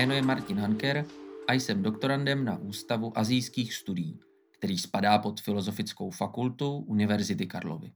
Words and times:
Je 0.00 0.22
Martin 0.22 0.58
Hanker 0.58 1.04
a 1.48 1.52
jsem 1.52 1.82
doktorandem 1.82 2.44
na 2.44 2.56
Ústavu 2.56 3.18
azijských 3.18 3.74
studií, 3.74 4.20
který 4.50 4.78
spadá 4.78 5.18
pod 5.18 5.40
Filozofickou 5.40 6.10
fakultu 6.10 6.76
Univerzity 6.76 7.46
Karlovy. 7.46 7.92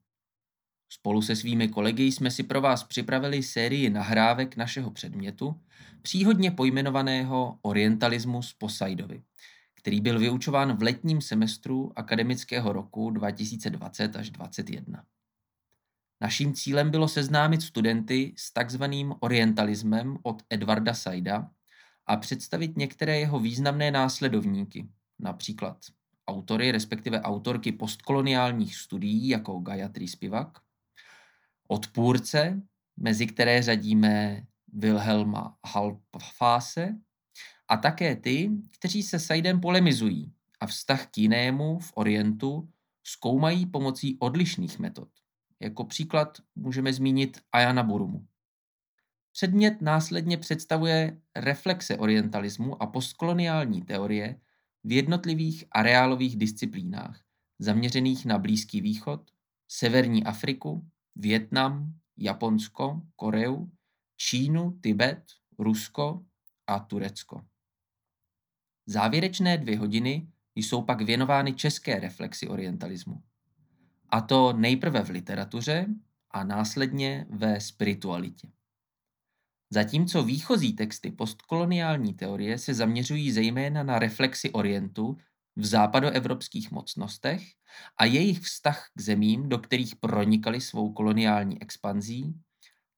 Spolu 0.88 1.22
se 1.22 1.36
svými 1.36 1.68
kolegy 1.68 2.02
jsme 2.02 2.30
si 2.30 2.42
pro 2.42 2.60
vás 2.60 2.84
připravili 2.84 3.42
sérii 3.42 3.90
nahrávek 3.90 4.56
našeho 4.56 4.90
předmětu, 4.90 5.60
příhodně 6.02 6.50
pojmenovaného 6.50 7.58
Orientalismus 7.62 8.52
Posaidovi, 8.52 9.22
který 9.74 10.00
byl 10.00 10.18
vyučován 10.18 10.76
v 10.76 10.82
letním 10.82 11.20
semestru 11.20 11.92
akademického 11.96 12.72
roku 12.72 13.10
2020 13.10 14.16
až 14.16 14.30
2021. 14.30 15.04
Naším 16.20 16.54
cílem 16.54 16.90
bylo 16.90 17.08
seznámit 17.08 17.62
studenty 17.62 18.34
s 18.36 18.52
takzvaným 18.52 19.14
orientalismem 19.20 20.18
od 20.22 20.42
Edvarda 20.50 20.94
Saida 20.94 21.50
a 22.06 22.16
představit 22.16 22.76
některé 22.76 23.18
jeho 23.18 23.38
významné 23.38 23.90
následovníky, 23.90 24.88
například 25.18 25.78
autory, 26.26 26.72
respektive 26.72 27.20
autorky 27.20 27.72
postkoloniálních 27.72 28.76
studií 28.76 29.28
jako 29.28 29.58
Gayatri 29.58 30.08
Spivak, 30.08 30.58
odpůrce, 31.68 32.62
mezi 32.96 33.26
které 33.26 33.62
řadíme 33.62 34.46
Wilhelma 34.72 35.56
Halfase, 35.66 36.94
a 37.68 37.76
také 37.76 38.16
ty, 38.16 38.50
kteří 38.70 39.02
se 39.02 39.18
Saidem 39.18 39.60
polemizují 39.60 40.32
a 40.60 40.66
vztah 40.66 41.06
k 41.06 41.18
jinému 41.18 41.78
v 41.78 41.92
Orientu 41.94 42.68
zkoumají 43.02 43.66
pomocí 43.66 44.18
odlišných 44.18 44.78
metod. 44.78 45.08
Jako 45.60 45.84
příklad 45.84 46.38
můžeme 46.54 46.92
zmínit 46.92 47.40
Ayana 47.52 47.82
Burumu. 47.82 48.26
Předmět 49.34 49.82
následně 49.82 50.38
představuje 50.38 51.20
reflexe 51.36 51.96
orientalismu 51.96 52.82
a 52.82 52.86
postkoloniální 52.86 53.82
teorie 53.82 54.40
v 54.84 54.92
jednotlivých 54.92 55.64
areálových 55.72 56.36
disciplínách, 56.36 57.20
zaměřených 57.58 58.26
na 58.26 58.38
Blízký 58.38 58.80
východ, 58.80 59.30
Severní 59.68 60.24
Afriku, 60.24 60.86
Vietnam, 61.16 61.94
Japonsko, 62.16 63.02
Koreu, 63.16 63.70
Čínu, 64.16 64.78
Tibet, 64.80 65.24
Rusko 65.58 66.24
a 66.66 66.78
Turecko. 66.78 67.44
Závěrečné 68.86 69.58
dvě 69.58 69.78
hodiny 69.78 70.28
jsou 70.54 70.82
pak 70.82 71.00
věnovány 71.00 71.54
české 71.54 72.00
reflexi 72.00 72.48
orientalismu. 72.48 73.22
A 74.08 74.20
to 74.20 74.52
nejprve 74.52 75.04
v 75.04 75.10
literatuře 75.10 75.86
a 76.30 76.44
následně 76.44 77.26
ve 77.30 77.60
spiritualitě. 77.60 78.53
Zatímco 79.74 80.22
výchozí 80.22 80.72
texty 80.72 81.10
postkoloniální 81.10 82.14
teorie 82.14 82.58
se 82.58 82.74
zaměřují 82.74 83.32
zejména 83.32 83.82
na 83.82 83.98
reflexi 83.98 84.50
Orientu 84.50 85.16
v 85.56 85.66
západoevropských 85.66 86.70
mocnostech 86.70 87.42
a 87.98 88.04
jejich 88.04 88.40
vztah 88.40 88.90
k 88.96 89.00
zemím, 89.00 89.48
do 89.48 89.58
kterých 89.58 89.96
pronikali 89.96 90.60
svou 90.60 90.92
koloniální 90.92 91.62
expanzí, 91.62 92.34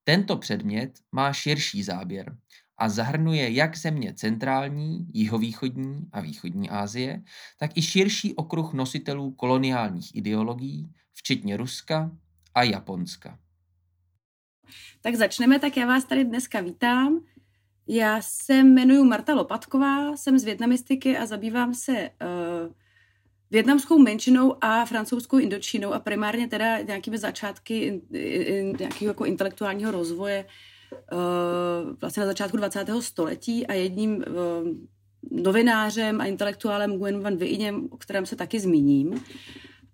tento 0.04 0.36
předmět 0.36 0.98
má 1.12 1.32
širší 1.32 1.82
záběr 1.82 2.36
a 2.78 2.88
zahrnuje 2.88 3.50
jak 3.50 3.76
země 3.76 4.14
centrální, 4.14 5.06
jihovýchodní 5.14 6.08
a 6.12 6.20
východní 6.20 6.70
Asie, 6.70 7.22
tak 7.58 7.76
i 7.76 7.82
širší 7.82 8.34
okruh 8.34 8.72
nositelů 8.72 9.32
koloniálních 9.32 10.14
ideologií, 10.14 10.92
včetně 11.12 11.56
Ruska 11.56 12.10
a 12.54 12.62
Japonska. 12.62 13.38
Tak 15.00 15.14
začneme, 15.14 15.58
tak 15.58 15.76
já 15.76 15.86
vás 15.86 16.04
tady 16.04 16.24
dneska 16.24 16.60
vítám. 16.60 17.20
Já 17.88 18.18
se 18.22 18.54
jmenuji 18.54 19.04
Marta 19.04 19.34
Lopatková, 19.34 20.16
jsem 20.16 20.38
z 20.38 20.44
větnamistiky 20.44 21.16
a 21.16 21.26
zabývám 21.26 21.74
se 21.74 21.92
uh, 21.92 22.72
větnamskou 23.50 23.98
menšinou 23.98 24.64
a 24.64 24.84
francouzskou 24.84 25.38
indočínou 25.38 25.92
a 25.92 25.98
primárně 25.98 26.48
teda 26.48 26.78
nějakými 26.78 27.18
začátky 27.18 27.78
in, 27.78 28.00
in, 28.12 28.76
nějakého 28.78 29.10
jako 29.10 29.24
intelektuálního 29.24 29.90
rozvoje 29.90 30.46
uh, 31.12 31.96
vlastně 32.00 32.20
na 32.20 32.26
začátku 32.26 32.56
20. 32.56 32.86
století 33.00 33.66
a 33.66 33.72
jedním 33.72 34.16
uh, 34.16 34.22
novinářem 35.30 36.20
a 36.20 36.24
intelektuálem 36.24 36.90
Nguyen 36.90 37.20
Van 37.20 37.36
Viinem, 37.36 37.88
o 37.90 37.96
kterém 37.96 38.26
se 38.26 38.36
taky 38.36 38.60
zmíním. 38.60 39.20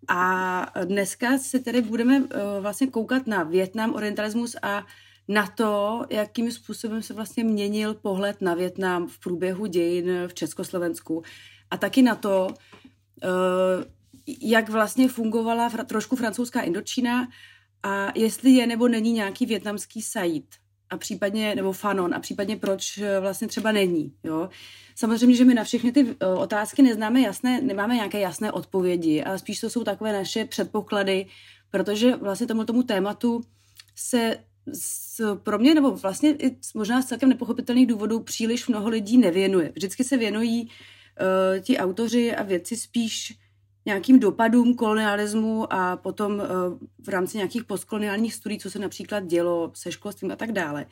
A 0.09 0.73
dneska 0.85 1.39
se 1.39 1.59
tedy 1.59 1.83
budeme 1.83 2.21
uh, 2.21 2.27
vlastně 2.61 2.87
koukat 2.87 3.27
na 3.27 3.43
Větnam, 3.43 3.95
orientalismus 3.95 4.57
a 4.63 4.87
na 5.29 5.47
to, 5.47 6.03
jakým 6.11 6.53
způsobem 6.53 7.03
se 7.03 7.15
vlastně 7.15 7.45
měnil 7.45 7.95
pohled 7.95 8.41
na 8.41 8.55
Větnam 8.55 9.09
v 9.09 9.19
průběhu 9.19 9.67
dějin 9.67 10.11
v 10.27 10.35
Československu. 10.35 11.23
A 11.71 11.77
taky 11.77 12.03
na 12.03 12.15
to, 12.15 12.47
uh, 12.47 13.85
jak 14.41 14.69
vlastně 14.69 15.09
fungovala 15.09 15.71
trošku 15.71 16.17
francouzská 16.17 16.61
Indočína 16.61 17.29
a 17.83 18.19
jestli 18.19 18.51
je 18.51 18.67
nebo 18.67 18.89
není 18.89 19.13
nějaký 19.13 19.47
větnamský 19.47 20.03
sajít 20.03 20.62
a 20.92 20.97
případně, 20.97 21.54
nebo 21.54 21.72
fanon, 21.72 22.14
a 22.14 22.20
případně 22.20 22.56
proč 22.56 23.00
vlastně 23.20 23.48
třeba 23.48 23.72
není, 23.72 24.12
jo. 24.25 24.48
Samozřejmě, 24.94 25.36
že 25.36 25.44
my 25.44 25.54
na 25.54 25.64
všechny 25.64 25.92
ty 25.92 26.16
otázky 26.36 26.82
neznáme 26.82 27.20
jasné, 27.20 27.60
nemáme 27.60 27.94
nějaké 27.94 28.20
jasné 28.20 28.53
odpovědi, 28.53 29.22
ale 29.22 29.38
spíš 29.38 29.60
to 29.60 29.70
jsou 29.70 29.84
takové 29.84 30.12
naše 30.12 30.44
předpoklady, 30.44 31.26
protože 31.70 32.16
vlastně 32.16 32.47
tomu 32.47 32.64
tomu 32.64 32.82
tématu 32.82 33.41
se 33.97 34.36
s, 34.72 35.36
pro 35.36 35.58
mě, 35.58 35.75
nebo 35.75 35.91
vlastně 35.91 36.30
i 36.30 36.56
možná 36.75 37.03
z 37.03 37.06
celkem 37.06 37.28
nepochopitelných 37.28 37.86
důvodů 37.86 38.20
příliš 38.20 38.69
mnoho 38.69 38.88
lidí 38.88 39.19
nevěnuje. 39.19 39.72
Vždycky 39.74 40.04
se 40.04 40.16
věnují 40.16 40.62
uh, 40.62 40.69
ti 41.62 41.78
autoři 41.78 42.36
a 42.36 42.42
věci 42.42 42.76
spíš 42.76 43.38
nějakým 43.87 44.20
dopadům 44.20 44.75
kolonialismu 44.75 45.72
a 45.72 45.97
potom 45.97 46.32
uh, 46.32 46.43
v 47.04 47.09
rámci 47.09 47.37
nějakých 47.37 47.65
postkoloniálních 47.65 48.34
studií, 48.34 48.59
co 48.59 48.70
se 48.70 48.78
například 48.78 49.26
dělo 49.26 49.72
se 49.75 49.93
školstvím 49.93 50.32
a 50.32 50.37
tak 50.37 50.53
dále. 50.53 50.87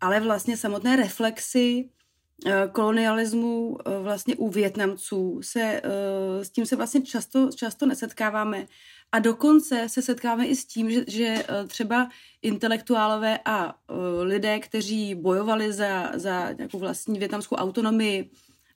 Ale 0.00 0.20
vlastně 0.20 0.56
samotné 0.56 0.96
reflexy 0.96 1.88
uh, 2.46 2.52
kolonialismu 2.72 3.68
uh, 3.68 3.76
vlastně 4.02 4.36
u 4.36 4.48
Větnamců 4.48 5.40
se, 5.42 5.82
s 6.42 6.50
tím 6.50 6.66
se 6.66 6.76
vlastně 6.76 7.02
často, 7.02 7.48
často 7.54 7.86
nesetkáváme 7.86 8.66
a 9.12 9.18
dokonce 9.18 9.88
se 9.88 10.02
setkáme 10.02 10.46
i 10.46 10.56
s 10.56 10.64
tím, 10.64 10.90
že, 10.90 11.04
že 11.08 11.44
třeba 11.66 12.08
intelektuálové 12.42 13.38
a 13.44 13.74
lidé, 14.22 14.58
kteří 14.58 15.14
bojovali 15.14 15.72
za, 15.72 16.10
za 16.14 16.52
nějakou 16.52 16.78
vlastní 16.78 17.18
větnamskou 17.18 17.56
autonomii 17.56 18.30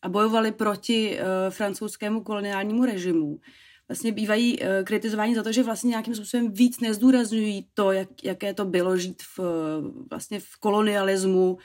a 0.06 0.08
bojovali 0.08 0.52
proti 0.52 1.18
francouzskému 1.50 2.20
koloniálnímu 2.20 2.84
režimu, 2.84 3.40
vlastně 3.88 4.12
bývají 4.12 4.58
kritizováni 4.84 5.34
za 5.34 5.42
to, 5.42 5.52
že 5.52 5.62
vlastně 5.62 5.88
nějakým 5.88 6.14
způsobem 6.14 6.52
víc 6.52 6.80
nezdůrazňují 6.80 7.66
to, 7.74 7.92
jak, 7.92 8.24
jaké 8.24 8.54
to 8.54 8.64
bylo 8.64 8.96
žít 8.96 9.22
v, 9.22 9.40
vlastně 10.10 10.40
v 10.40 10.56
kolonialismu 10.60 11.58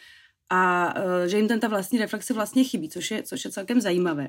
a 0.50 0.94
že 1.26 1.38
jim 1.38 1.48
ten 1.48 1.60
ta 1.60 1.68
vlastní 1.68 2.00
reflexe 2.00 2.34
vlastně 2.34 2.64
chybí, 2.64 2.90
což 2.90 3.12
je, 3.12 3.24
což 3.24 3.46
je 3.46 3.52
celkem 3.52 3.82
zajímavé. 3.82 4.28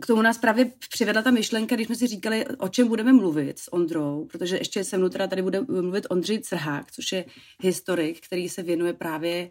K 0.00 0.06
tomu 0.06 0.22
nás 0.22 0.38
právě 0.38 0.72
přivedla 0.90 1.22
ta 1.22 1.30
myšlenka, 1.30 1.74
když 1.74 1.86
jsme 1.86 1.96
si 1.96 2.06
říkali, 2.06 2.46
o 2.46 2.68
čem 2.68 2.88
budeme 2.88 3.12
mluvit 3.12 3.58
s 3.58 3.72
Ondrou, 3.72 4.28
protože 4.30 4.56
ještě 4.56 4.84
se 4.84 4.98
mnou 4.98 5.08
teda 5.08 5.26
tady 5.26 5.42
bude 5.42 5.60
mluvit 5.60 6.06
Ondřej 6.10 6.38
Crhák, 6.38 6.92
což 6.92 7.12
je 7.12 7.24
historik, 7.60 8.26
který 8.26 8.48
se 8.48 8.62
věnuje 8.62 8.92
právě 8.92 9.50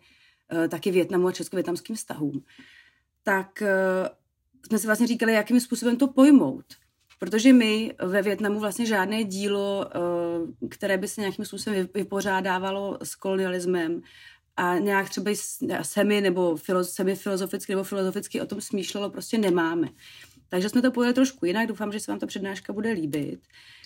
taky 0.69 0.91
Větnamu 0.91 1.27
a 1.27 1.31
česko-větnamským 1.31 1.95
vztahům. 1.95 2.43
Tak 3.23 3.61
uh, 3.61 4.07
jsme 4.67 4.79
si 4.79 4.87
vlastně 4.87 5.07
říkali, 5.07 5.33
jakým 5.33 5.59
způsobem 5.59 5.97
to 5.97 6.07
pojmout. 6.07 6.65
Protože 7.19 7.53
my 7.53 7.95
ve 8.03 8.21
Větnamu 8.21 8.59
vlastně 8.59 8.85
žádné 8.85 9.23
dílo, 9.23 9.85
uh, 10.61 10.69
které 10.69 10.97
by 10.97 11.07
se 11.07 11.21
nějakým 11.21 11.45
způsobem 11.45 11.89
vypořádávalo 11.93 12.97
s 13.03 13.15
kolonialismem 13.15 14.01
a 14.57 14.77
nějak 14.77 15.09
třeba 15.09 15.31
semi 15.81 16.21
nebo 16.21 16.57
semi 16.81 17.15
filozoficky 17.15 17.71
nebo 17.71 17.83
filozoficky 17.83 18.41
o 18.41 18.45
tom 18.45 18.61
smýšlelo, 18.61 19.09
prostě 19.09 19.37
nemáme. 19.37 19.87
Takže 20.49 20.69
jsme 20.69 20.81
to 20.81 20.91
pojeli 20.91 21.13
trošku 21.13 21.45
jinak, 21.45 21.67
doufám, 21.67 21.91
že 21.91 21.99
se 21.99 22.11
vám 22.11 22.19
ta 22.19 22.27
přednáška 22.27 22.73
bude 22.73 22.91
líbit. 22.91 23.39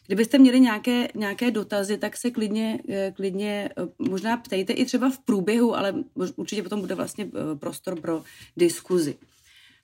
Kdybyste 0.05 0.37
měli 0.37 0.59
nějaké, 0.59 1.07
nějaké 1.15 1.51
dotazy, 1.51 1.97
tak 1.97 2.17
se 2.17 2.31
klidně, 2.31 2.79
eh, 2.89 3.13
klidně 3.15 3.69
eh, 3.77 4.09
možná 4.09 4.37
ptejte 4.37 4.73
i 4.73 4.85
třeba 4.85 5.09
v 5.09 5.19
průběhu, 5.19 5.75
ale 5.75 5.93
určitě 6.35 6.63
potom 6.63 6.81
bude 6.81 6.95
vlastně 6.95 7.25
eh, 7.25 7.55
prostor 7.55 8.01
pro 8.01 8.23
diskuzi. 8.57 9.15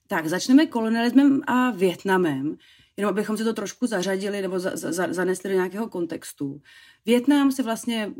Tak, 0.08 0.28
začneme 0.28 0.66
kolonialismem 0.66 1.42
a 1.48 1.72
Větnamem, 1.72 2.58
jenom 2.98 3.10
abychom 3.10 3.38
si 3.38 3.44
to 3.44 3.54
trošku 3.54 3.88
zařadili 3.88 4.42
nebo 4.42 4.60
za, 4.60 4.72
za, 4.74 5.14
zanesli 5.14 5.50
do 5.50 5.56
nějakého 5.56 5.90
kontextu. 5.90 6.62
Větnam 7.06 7.52
se 7.52 7.64
vlastně 7.64 8.14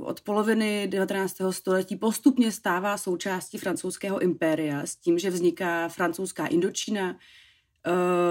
od 0.00 0.20
poloviny 0.20 0.86
19. 0.88 1.36
století 1.50 1.96
postupně 1.96 2.52
stává 2.52 2.98
součástí 2.98 3.58
francouzského 3.58 4.18
impéria 4.18 4.86
s 4.86 4.96
tím, 4.96 5.18
že 5.18 5.30
vzniká 5.30 5.88
francouzská 5.88 6.46
Indočína, 6.46 7.16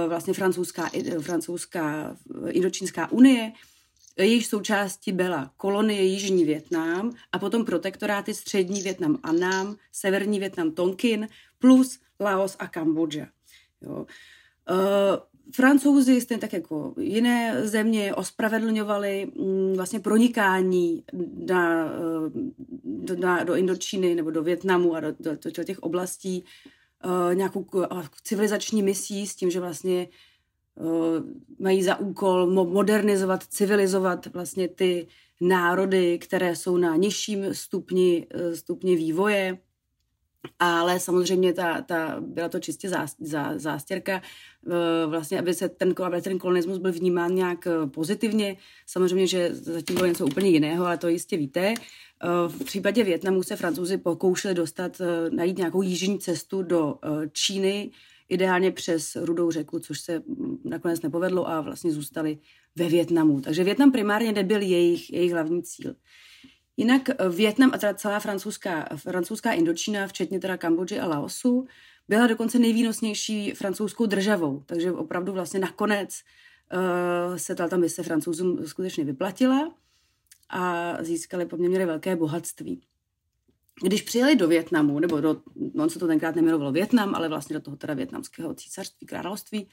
vlastně 0.08 0.34
francouzská, 0.34 0.90
francouzská 1.22 2.18
Indočínská 2.50 3.12
unie 3.12 3.52
Jejich 4.18 4.48
součástí 4.48 5.12
byla 5.12 5.52
kolonie 5.58 6.04
Jižní 6.04 6.46
Větnam 6.46 7.12
a 7.32 7.40
potom 7.40 7.66
protektoráty 7.66 8.34
Střední 8.34 8.82
Větnam 8.82 9.20
Annam, 9.24 9.76
Severní 9.92 10.40
Větnam 10.40 10.72
Tonkin 10.72 11.28
plus 11.60 12.00
Laos 12.20 12.56
a 12.60 12.68
Kambodža. 12.68 13.28
Jo. 13.82 14.06
Uh, 14.70 15.18
Francouzi, 15.56 16.22
stejně 16.22 16.42
tak 16.42 16.54
jako 16.54 16.94
jiné 17.00 17.68
země, 17.68 18.16
ospravedlňovali 18.16 19.32
mm, 19.36 19.74
vlastně 19.76 20.00
pronikání 20.00 21.04
na, 21.48 21.92
eh, 23.10 23.16
na, 23.16 23.44
do 23.44 23.56
Indočíny 23.56 24.16
nebo 24.16 24.32
do 24.32 24.44
Větnamu 24.44 24.96
a 24.96 25.00
do, 25.00 25.12
do, 25.20 25.32
do 25.58 25.64
těch 25.64 25.80
oblastí 25.80 26.44
uh, 27.06 27.36
nějakou 27.36 27.66
civilizační 28.24 28.84
misí 28.84 29.28
s 29.28 29.36
tím, 29.36 29.52
že 29.52 29.60
vlastně 29.60 30.08
uh, 30.76 31.20
mají 31.60 31.84
za 31.84 32.00
úkol 32.00 32.46
modernizovat, 32.66 33.44
civilizovat 33.44 34.34
vlastně 34.34 34.68
ty 34.68 35.08
národy, 35.42 36.20
které 36.20 36.56
jsou 36.56 36.78
na 36.78 36.96
nižším 36.96 37.54
stupni, 37.54 38.28
stupni 38.54 38.96
vývoje 38.96 39.58
ale 40.60 41.00
samozřejmě 41.00 41.54
ta, 41.54 41.81
ta, 41.81 42.18
byla 42.19 42.50
to 42.50 42.60
čistě 42.60 42.90
zá, 42.90 43.06
zá, 43.19 43.54
zástěrka, 43.56 44.22
e, 44.22 45.06
vlastně, 45.07 45.40
aby, 45.40 45.54
se 45.54 45.69
ten, 45.69 45.94
aby 46.04 46.22
ten 46.22 46.40
kolonismus 46.40 46.78
byl 46.78 46.92
vnímán 46.92 47.36
nějak 47.36 47.68
e, 47.68 47.88
pozitivně. 47.88 48.57
Samozřejmě, 48.86 49.28
že 49.28 49.56
zatím 49.56 49.95
bylo 49.95 50.07
něco 50.07 50.25
úplně 50.25 50.50
jiného, 50.50 50.86
ale 50.86 50.98
to 50.98 51.07
jistě 51.07 51.38
víte. 51.38 51.62
E, 51.62 51.74
v 52.48 52.63
případě 52.63 53.04
Větnamu 53.04 53.44
se 53.44 53.56
francouzi 53.56 53.98
pokoušeli 53.98 54.54
dostat, 54.54 55.01
najít 55.30 55.57
nějakou 55.57 55.81
jižní 55.81 56.19
cestu 56.19 56.63
do 56.63 56.96
Číny, 57.31 57.92
ideálně 58.30 58.72
přes 58.72 59.16
Rudou 59.16 59.51
řeku, 59.51 59.80
což 59.80 60.00
se 60.00 60.24
nakonec 60.63 61.01
nepovedlo 61.01 61.50
a 61.50 61.62
vlastně 61.62 61.92
zůstali 61.92 62.38
ve 62.75 62.89
Větnamu. 62.89 63.42
Takže 63.42 63.63
Větnam 63.63 63.92
primárně 63.92 64.31
nebyl 64.31 64.62
jejich, 64.62 65.13
jejich 65.13 65.31
hlavní 65.31 65.63
cíl. 65.63 65.96
Jinak 66.78 67.10
eh, 67.10 67.30
Větnam 67.30 67.72
a 67.74 67.78
teda 67.78 67.94
celá 67.94 68.20
francouzská, 68.20 68.88
francouzská 68.96 69.52
Indočína, 69.52 70.08
včetně 70.08 70.40
teda 70.40 70.58
Kambodži 70.58 71.00
a 71.00 71.08
Laosu, 71.08 71.68
byla 72.08 72.28
dokonce 72.28 72.60
nejvýnosnější 72.60 73.52
francouzskou 73.52 74.06
državou. 74.06 74.64
Takže 74.66 74.92
opravdu 74.92 75.34
vlastně 75.34 75.60
nakonec 75.60 76.20
uh, 76.74 77.36
se 77.38 77.56
ta 77.56 77.78
mise 77.78 78.04
francouzům 78.04 78.68
skutečně 78.68 79.04
vyplatila 79.04 79.75
a 80.50 80.94
získali 81.04 81.46
poměrně 81.46 81.86
velké 81.86 82.16
bohatství. 82.16 82.81
Když 83.84 84.02
přijeli 84.02 84.36
do 84.36 84.48
Větnamu, 84.48 85.00
nebo 85.00 85.22
do, 85.22 85.42
on 85.80 85.90
se 85.90 86.00
to 86.00 86.08
tenkrát 86.08 86.36
nejmenovalo 86.36 86.72
Větnam, 86.72 87.16
ale 87.16 87.30
vlastně 87.30 87.54
do 87.54 87.62
toho 87.62 87.78
teda 87.78 87.94
větnamského 87.94 88.54
císařství, 88.54 89.08
království, 89.08 89.70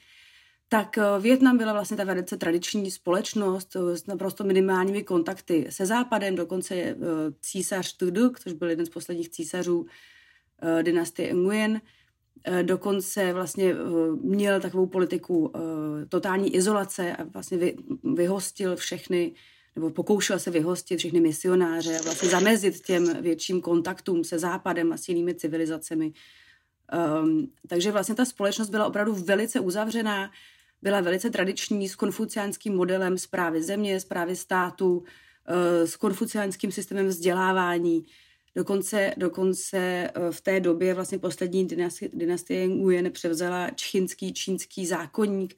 tak 0.73 0.97
eh, 0.97 1.03
Větnam 1.19 1.57
byla 1.57 1.73
vlastně 1.73 1.97
ta 1.97 2.03
velice 2.03 2.37
tradiční 2.37 2.91
společnost 2.91 3.75
eh, 3.75 3.97
s 3.97 4.05
naprosto 4.05 4.43
minimálními 4.43 5.03
kontakty 5.03 5.67
se 5.69 5.85
západem, 5.85 6.35
dokonce 6.35 6.75
eh, 6.75 6.95
císař 7.41 7.97
Tuduk, 7.97 8.39
což 8.39 8.53
byl 8.53 8.69
jeden 8.69 8.85
z 8.85 8.89
posledních 8.89 9.29
císařů 9.29 9.85
dynastie 10.81 11.33
Nguyen, 11.33 11.81
dokonce 12.61 13.33
vlastně 13.33 13.75
měl 14.21 14.61
takovou 14.61 14.85
politiku 14.85 15.53
totální 16.09 16.55
izolace 16.55 17.15
a 17.15 17.23
vlastně 17.23 17.73
vyhostil 18.03 18.75
všechny, 18.75 19.33
nebo 19.75 19.89
pokoušel 19.89 20.39
se 20.39 20.51
vyhostit 20.51 20.99
všechny 20.99 21.19
misionáře 21.19 21.99
a 21.99 22.01
vlastně 22.01 22.29
zamezit 22.29 22.79
těm 22.79 23.21
větším 23.21 23.61
kontaktům 23.61 24.23
se 24.23 24.39
západem 24.39 24.93
a 24.93 24.97
s 24.97 25.09
jinými 25.09 25.35
civilizacemi. 25.35 26.13
Um, 27.23 27.51
takže 27.67 27.91
vlastně 27.91 28.15
ta 28.15 28.25
společnost 28.25 28.69
byla 28.69 28.87
opravdu 28.87 29.13
velice 29.13 29.59
uzavřená 29.59 30.31
byla 30.81 31.01
velice 31.01 31.29
tradiční 31.29 31.89
s 31.89 31.95
konfuciánským 31.95 32.75
modelem 32.75 33.17
zprávy 33.17 33.63
země, 33.63 33.99
zprávy 33.99 34.35
státu, 34.35 35.03
eh, 35.47 35.87
s 35.87 35.95
konfuciánským 35.95 36.71
systémem 36.71 37.07
vzdělávání. 37.07 38.05
Dokonce, 38.55 39.13
dokonce 39.17 39.77
eh, 39.77 40.11
v 40.31 40.41
té 40.41 40.59
době 40.59 40.93
vlastně 40.93 41.19
poslední 41.19 41.67
dynastie, 42.13 42.67
Nguyen 42.67 43.11
převzala 43.11 43.69
čchinský 43.69 44.33
čínský 44.33 44.85
zákonník 44.85 45.55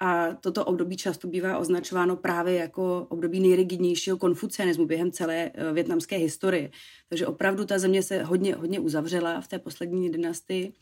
a 0.00 0.34
toto 0.34 0.64
období 0.64 0.96
často 0.96 1.28
bývá 1.28 1.58
označováno 1.58 2.16
právě 2.16 2.54
jako 2.54 3.06
období 3.08 3.40
nejrigidnějšího 3.40 4.16
konfucianismu 4.16 4.86
během 4.86 5.12
celé 5.12 5.50
eh, 5.54 5.72
větnamské 5.72 6.16
historie. 6.16 6.70
Takže 7.08 7.26
opravdu 7.26 7.64
ta 7.64 7.78
země 7.78 8.02
se 8.02 8.22
hodně, 8.22 8.54
hodně 8.54 8.80
uzavřela 8.80 9.40
v 9.40 9.48
té 9.48 9.58
poslední 9.58 10.10
dynastii. 10.10 10.72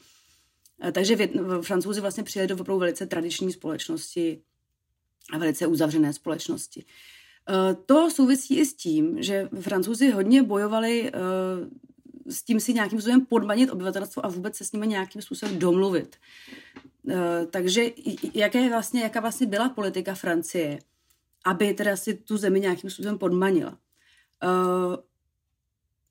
Eh, 0.83 0.93
takže 0.93 1.17
francouzi 1.63 2.01
vlastně 2.01 2.23
přijeli 2.23 2.49
do 2.49 2.55
opravdu 2.55 2.81
velice 2.81 3.07
tradiční 3.07 3.53
společnosti 3.53 4.43
a 5.33 5.39
velice 5.39 5.67
uzavřené 5.67 6.13
společnosti. 6.13 6.85
Eh, 7.49 7.75
to 7.87 8.11
souvisí 8.11 8.59
i 8.59 8.67
s 8.67 8.75
tím, 8.75 9.23
že 9.23 9.49
francouzi 9.61 10.11
hodně 10.11 10.43
bojovali 10.43 11.11
eh, 11.15 11.21
s 12.27 12.43
tím 12.43 12.61
si 12.61 12.75
nějakým 12.75 13.01
způsobem 13.01 13.27
podmanit 13.27 13.71
obyvatelstvo 13.71 14.27
a 14.27 14.29
vůbec 14.29 14.57
se 14.57 14.65
s 14.65 14.73
nimi 14.73 14.87
nějakým 14.87 15.23
způsobem 15.23 15.59
domluvit. 15.59 16.17
Takže 17.51 17.85
jaké 18.35 18.69
vlastně, 18.69 19.03
jaká 19.03 19.21
vlastně 19.21 19.47
byla 19.47 19.69
politika 19.69 20.15
Francie, 20.15 20.79
aby 21.45 21.75
teda 21.75 21.97
si 21.97 22.15
tu 22.15 22.37
zemi 22.37 22.61
nějakým 22.61 22.91
způsobem 22.91 23.19
podmanila 23.19 23.79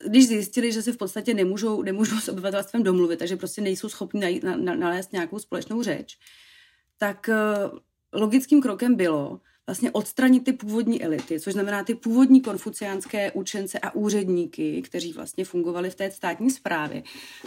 když 0.07 0.27
zjistili, 0.27 0.71
že 0.71 0.81
se 0.81 0.91
v 0.91 0.97
podstatě 0.97 1.33
nemůžou, 1.33 1.81
nemůžou 1.81 2.19
s 2.19 2.29
obyvatelstvem 2.29 2.83
domluvit, 2.83 3.19
takže 3.19 3.35
prostě 3.35 3.61
nejsou 3.61 3.89
schopni 3.89 4.41
nalézt 4.75 5.13
nějakou 5.13 5.39
společnou 5.39 5.83
řeč, 5.83 6.17
tak 6.97 7.29
uh, 7.29 7.79
logickým 8.13 8.61
krokem 8.61 8.95
bylo 8.95 9.39
vlastně 9.67 9.91
odstranit 9.91 10.43
ty 10.43 10.53
původní 10.53 11.03
elity, 11.03 11.39
což 11.39 11.53
znamená 11.53 11.83
ty 11.83 11.95
původní 11.95 12.41
konfuciánské 12.41 13.31
učence 13.31 13.79
a 13.79 13.95
úředníky, 13.95 14.81
kteří 14.81 15.13
vlastně 15.13 15.45
fungovali 15.45 15.89
v 15.89 15.95
té 15.95 16.11
státní 16.11 16.49
správě 16.51 17.03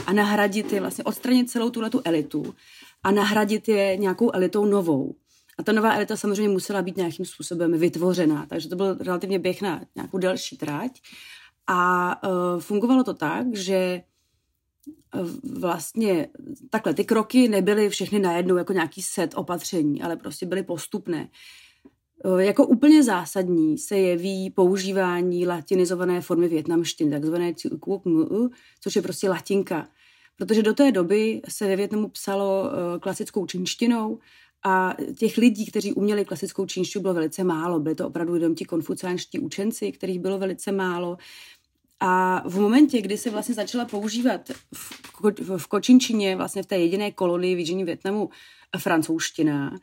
a 0.06 0.12
nahradit 0.12 0.72
je, 0.72 0.80
vlastně 0.80 1.04
odstranit 1.04 1.50
celou 1.50 1.70
tuhle 1.70 1.90
elitu 2.04 2.54
a 3.02 3.10
nahradit 3.10 3.68
je 3.68 3.96
nějakou 3.96 4.30
elitou 4.32 4.64
novou. 4.64 5.14
A 5.58 5.62
ta 5.62 5.72
nová 5.72 5.94
elita 5.94 6.16
samozřejmě 6.16 6.48
musela 6.48 6.82
být 6.82 6.96
nějakým 6.96 7.26
způsobem 7.26 7.78
vytvořená, 7.78 8.46
takže 8.46 8.68
to 8.68 8.76
byl 8.76 8.96
relativně 9.00 9.38
běh 9.38 9.62
na 9.62 9.84
nějakou 9.94 10.18
delší 10.18 10.56
trať. 10.56 11.00
A 11.66 12.20
uh, 12.28 12.60
fungovalo 12.60 13.04
to 13.04 13.14
tak, 13.14 13.56
že 13.56 13.74
e, 13.74 14.02
vlastně 15.60 16.28
takhle, 16.70 16.94
ty 16.94 17.04
kroky 17.04 17.48
nebyly 17.48 17.88
všechny 17.88 18.18
najednou 18.18 18.56
jako 18.56 18.72
nějaký 18.72 19.02
set 19.02 19.34
opatření, 19.34 20.02
ale 20.02 20.16
prostě 20.16 20.46
byly 20.46 20.62
postupné. 20.62 21.28
E, 22.24 22.44
jako 22.44 22.66
úplně 22.66 23.02
zásadní 23.02 23.78
se 23.78 23.98
jeví 23.98 24.50
používání 24.50 25.46
latinizované 25.46 26.20
formy 26.20 26.48
větnamštiny, 26.48 27.10
takzvané 27.10 27.54
což 28.80 28.96
je 28.96 29.02
prostě 29.02 29.28
latinka. 29.28 29.88
Protože 30.36 30.62
do 30.62 30.74
té 30.74 30.92
doby 30.92 31.42
se 31.48 31.66
ve 31.66 31.76
Větnamu 31.76 32.08
psalo 32.08 32.70
klasickou 33.00 33.46
čínštinou 33.46 34.18
a 34.64 34.96
těch 35.18 35.36
lidí, 35.38 35.66
kteří 35.66 35.92
uměli 35.92 36.24
klasickou 36.24 36.66
čínštinu, 36.66 37.02
bylo 37.02 37.14
velice 37.14 37.44
málo. 37.44 37.80
Byli 37.80 37.94
to 37.94 38.06
opravdu 38.06 38.34
jenom 38.34 38.54
ti 38.54 38.64
konfuciánští 38.64 39.38
učenci, 39.38 39.92
kterých 39.92 40.20
bylo 40.20 40.38
velice 40.38 40.72
málo. 40.72 41.16
A 42.06 42.42
v 42.48 42.60
momentě, 42.60 43.00
kdy 43.00 43.18
se 43.18 43.30
vlastně 43.30 43.54
začala 43.54 43.84
používat 43.84 44.40
v, 44.74 45.12
ko- 45.12 45.58
v 45.58 45.66
Kočinčině, 45.66 46.36
vlastně 46.36 46.62
v 46.62 46.66
té 46.66 46.78
jediné 46.78 47.12
kolonii 47.12 47.54
v 47.54 47.58
Jižním 47.58 47.86
Větnamu, 47.86 48.30
francouzština 48.78 49.78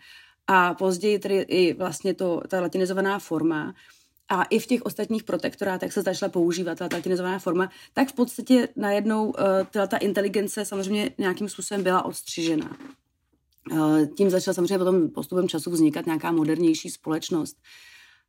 a 0.47 0.73
později 0.73 1.19
tedy 1.19 1.37
i 1.37 1.73
vlastně 1.73 2.13
to, 2.13 2.41
ta 2.47 2.61
latinizovaná 2.61 3.19
forma, 3.19 3.73
a 4.29 4.43
i 4.43 4.59
v 4.59 4.65
těch 4.65 4.81
ostatních 4.81 5.23
protektorátech 5.23 5.93
se 5.93 6.01
začala 6.01 6.29
používat 6.29 6.77
ta 6.77 6.89
latinizovaná 6.93 7.39
forma, 7.39 7.69
tak 7.93 8.09
v 8.09 8.13
podstatě 8.13 8.67
najednou 8.75 9.25
uh, 9.29 9.87
ta 9.87 9.97
inteligence 9.97 10.65
samozřejmě 10.65 11.11
nějakým 11.17 11.49
způsobem 11.49 11.83
byla 11.83 12.05
odstřižena. 12.05 12.77
Uh, 13.71 14.05
tím 14.17 14.29
začala 14.29 14.53
samozřejmě 14.53 14.77
potom 14.77 15.09
postupem 15.09 15.47
času 15.47 15.71
vznikat 15.71 16.05
nějaká 16.05 16.31
modernější 16.31 16.89
společnost 16.89 17.57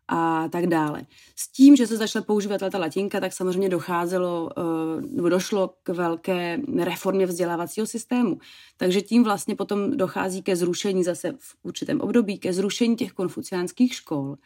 a 0.08 0.48
tak 0.48 0.66
dále. 0.66 1.06
S 1.36 1.52
tím, 1.52 1.76
že 1.76 1.86
se 1.86 1.96
začala 1.96 2.24
používat 2.24 2.58
ta 2.70 2.78
latinka, 2.78 3.20
tak 3.20 3.32
samozřejmě 3.32 3.68
docházelo, 3.68 4.50
eh, 4.58 5.00
nebo 5.00 5.28
došlo 5.28 5.74
k 5.82 5.88
velké 5.88 6.58
reformě 6.78 7.26
vzdělávacího 7.26 7.86
systému. 7.86 8.38
Takže 8.76 9.02
tím 9.02 9.24
vlastně 9.24 9.56
potom 9.56 9.96
dochází 9.96 10.42
ke 10.42 10.56
zrušení 10.56 11.04
zase 11.04 11.32
v 11.38 11.54
určitém 11.62 12.00
období, 12.00 12.38
ke 12.38 12.52
zrušení 12.52 12.96
těch 12.96 13.12
konfuciánských 13.12 13.94
škol 13.94 14.36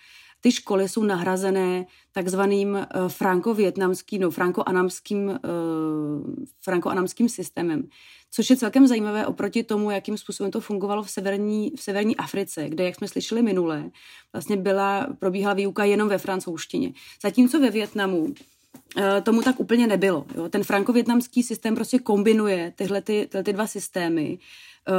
ty 0.41 0.53
školy 0.53 0.89
jsou 0.89 1.03
nahrazené 1.03 1.87
takzvaným 2.13 2.75
uh, 2.75 3.09
franko-větnamským, 3.09 4.23
no, 4.23 4.31
franko-anamským, 4.31 5.29
uh, 5.29 5.37
franko-anamským 6.61 7.29
systémem, 7.29 7.89
což 8.37 8.51
je 8.51 8.57
celkem 8.57 8.87
zajímavé 8.87 9.27
oproti 9.27 9.63
tomu, 9.63 9.91
jakým 9.91 10.19
způsobem 10.19 10.53
to 10.53 10.61
fungovalo 10.61 11.03
v 11.03 11.11
severní, 11.11 11.73
v 11.77 11.83
severní 11.83 12.17
Africe, 12.17 12.69
kde, 12.69 12.85
jak 12.85 12.95
jsme 12.95 13.09
slyšeli 13.09 13.43
minule, 13.43 13.91
vlastně 14.33 14.57
byla, 14.57 15.07
probíhala 15.19 15.55
výuka 15.55 15.85
jenom 15.85 16.09
ve 16.09 16.19
francouzštině. 16.19 16.93
Zatímco 17.23 17.61
ve 17.61 17.71
Větnamu 17.71 18.35
eh, 18.97 19.21
tomu 19.21 19.43
tak 19.43 19.61
úplně 19.61 19.87
nebylo. 19.87 20.27
Jo. 20.35 20.49
Ten 20.49 20.65
franko-větnamský 20.65 21.43
systém 21.43 21.75
prostě 21.75 21.99
kombinuje 21.99 22.73
tyhle, 22.77 23.03
ty, 23.03 23.27
tyhle 23.31 23.45
ty 23.45 23.53
dva 23.53 23.67
systémy 23.67 24.39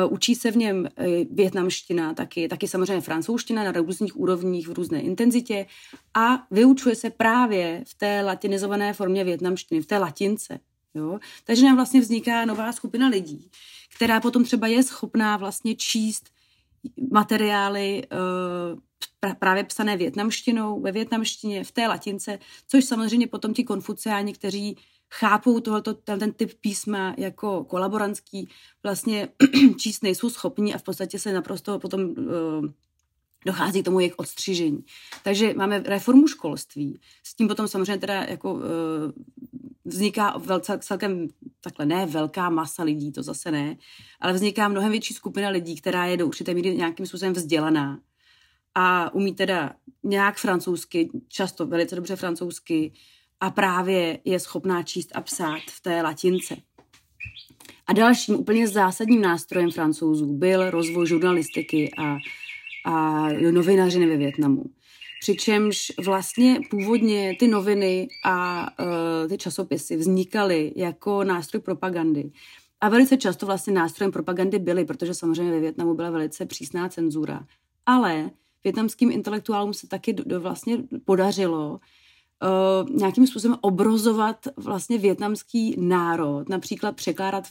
Uh, 0.06 0.14
učí 0.14 0.36
se 0.36 0.52
v 0.52 0.58
něm 0.58 0.80
uh, 0.80 1.06
větnamština, 1.32 2.14
taky, 2.14 2.48
taky 2.48 2.68
samozřejmě 2.68 3.02
francouzština 3.02 3.64
na 3.64 3.72
různých 3.72 4.20
úrovních, 4.20 4.68
v 4.68 4.72
různé 4.72 5.02
intenzitě 5.02 5.66
a 6.14 6.44
vyučuje 6.52 6.96
se 6.96 7.10
právě 7.10 7.84
v 7.88 7.94
té 7.94 8.22
latinizované 8.22 8.94
formě 8.94 9.24
větnamštiny, 9.24 9.82
v 9.82 9.86
té 9.86 9.98
latince. 9.98 10.60
Jo? 10.98 11.20
Takže 11.44 11.66
nám 11.66 11.76
vlastně 11.76 12.02
vzniká 12.02 12.46
nová 12.46 12.72
skupina 12.72 13.08
lidí, 13.08 13.52
která 13.96 14.20
potom 14.20 14.44
třeba 14.44 14.68
je 14.68 14.84
schopná 14.84 15.38
vlastně 15.38 15.76
číst 15.76 16.30
materiály 17.12 18.04
uh, 18.12 18.80
právě 19.40 19.64
psané 19.64 19.98
větnamštinou, 19.98 20.82
ve 20.82 20.92
větnamštině, 20.92 21.64
v 21.64 21.72
té 21.72 21.88
latince, 21.88 22.40
což 22.68 22.86
samozřejmě 22.86 23.28
potom 23.28 23.54
ti 23.54 23.64
konfuciáni, 23.64 24.34
kteří 24.34 24.78
chápou 25.14 25.60
tohoto, 25.60 25.94
ten 25.94 26.34
typ 26.34 26.54
písma 26.62 27.16
jako 27.18 27.64
kolaborantský, 27.64 28.50
vlastně 28.84 29.30
číst 29.78 30.04
nejsou 30.04 30.30
schopní 30.30 30.74
a 30.74 30.78
v 30.78 30.84
podstatě 30.84 31.20
se 31.20 31.34
naprosto 31.34 31.80
potom 31.80 32.02
uh, 32.02 32.16
dochází 33.48 33.82
k 33.82 33.86
tomu 33.86 34.00
jejich 34.00 34.20
odstřižení. 34.20 34.86
Takže 35.24 35.54
máme 35.54 35.80
reformu 35.80 36.28
školství, 36.28 37.00
s 37.24 37.36
tím 37.36 37.48
potom 37.48 37.68
samozřejmě 37.68 37.98
teda 37.98 38.14
jako 38.14 38.54
uh, 38.54 38.62
vzniká 39.86 40.38
velce, 40.38 40.80
celkem 40.82 41.28
takhle 41.62 41.86
ne 41.86 42.06
velká 42.06 42.50
masa 42.50 42.84
lidí, 42.84 43.12
to 43.12 43.24
zase 43.24 43.52
ne, 43.52 43.78
ale 44.20 44.34
vzniká 44.34 44.68
mnohem 44.68 44.92
větší 44.92 45.14
skupina 45.14 45.50
lidí, 45.50 45.76
která 45.76 46.06
je 46.06 46.18
do 46.18 46.28
určité 46.28 46.54
míry 46.54 46.76
nějakým 46.76 47.06
způsobem 47.06 47.34
vzdělaná 47.34 48.00
a 48.76 49.14
umí 49.14 49.36
teda 49.36 49.74
nějak 50.04 50.38
francouzsky, 50.38 51.10
často 51.28 51.66
velice 51.66 51.96
dobře 51.96 52.16
francouzsky 52.16 52.94
a 53.40 53.50
právě 53.50 54.20
je 54.26 54.40
schopná 54.40 54.84
číst 54.84 55.12
a 55.16 55.22
psát 55.22 55.62
v 55.70 55.82
té 55.82 56.02
latince. 56.02 56.56
A 57.88 57.94
dalším 57.94 58.36
úplně 58.36 58.68
zásadním 58.68 59.22
nástrojem 59.22 59.72
francouzů 59.72 60.34
byl 60.34 60.70
rozvoj 60.70 61.08
žurnalistiky 61.08 61.92
a, 61.98 62.18
a 62.88 63.28
novinařiny 63.52 64.06
ve 64.08 64.18
Větnamu. 64.18 64.64
Přičemž 65.22 65.92
vlastně 66.06 66.60
původně 66.70 67.36
ty 67.40 67.48
noviny 67.48 68.08
a 68.26 68.68
uh, 68.80 69.30
ty 69.30 69.38
časopisy 69.38 69.98
vznikaly 69.98 70.74
jako 70.76 71.24
nástroj 71.24 71.62
propagandy. 71.62 72.32
A 72.82 72.90
velice 72.90 73.18
často 73.18 73.46
vlastně 73.46 73.74
nástrojem 73.74 74.12
propagandy 74.12 74.60
byly, 74.60 74.86
protože 74.86 75.14
samozřejmě 75.14 75.52
ve 75.52 75.60
Větnamu 75.60 75.94
byla 75.94 76.10
velice 76.10 76.46
přísná 76.46 76.90
cenzura. 76.90 77.46
Ale 77.86 78.32
větnamským 78.64 79.12
intelektuálům 79.12 79.74
se 79.74 79.88
taky 79.88 80.14
do, 80.14 80.24
do 80.24 80.42
vlastně 80.42 80.78
podařilo 81.06 81.80
uh, 82.84 82.90
nějakým 82.90 83.28
způsobem 83.28 83.58
obrozovat 83.62 84.48
vlastně 84.58 84.98
větnamský 84.98 85.76
národ, 85.80 86.50
například 86.50 86.96
překládat 86.96 87.44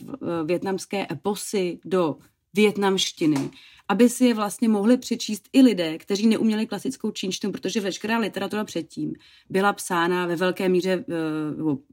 větnamské 0.44 1.06
eposy 1.10 1.78
do 1.84 2.16
větnamštiny 2.56 3.50
aby 3.88 4.08
si 4.08 4.24
je 4.24 4.34
vlastně 4.34 4.68
mohli 4.68 4.96
přečíst 4.96 5.48
i 5.52 5.62
lidé, 5.62 5.98
kteří 5.98 6.26
neuměli 6.26 6.66
klasickou 6.66 7.10
čínštinu, 7.10 7.52
protože 7.52 7.80
veškerá 7.80 8.18
literatura 8.18 8.64
předtím 8.64 9.14
byla 9.50 9.72
psána 9.72 10.26
ve 10.26 10.36
velké 10.36 10.68
míře, 10.68 11.04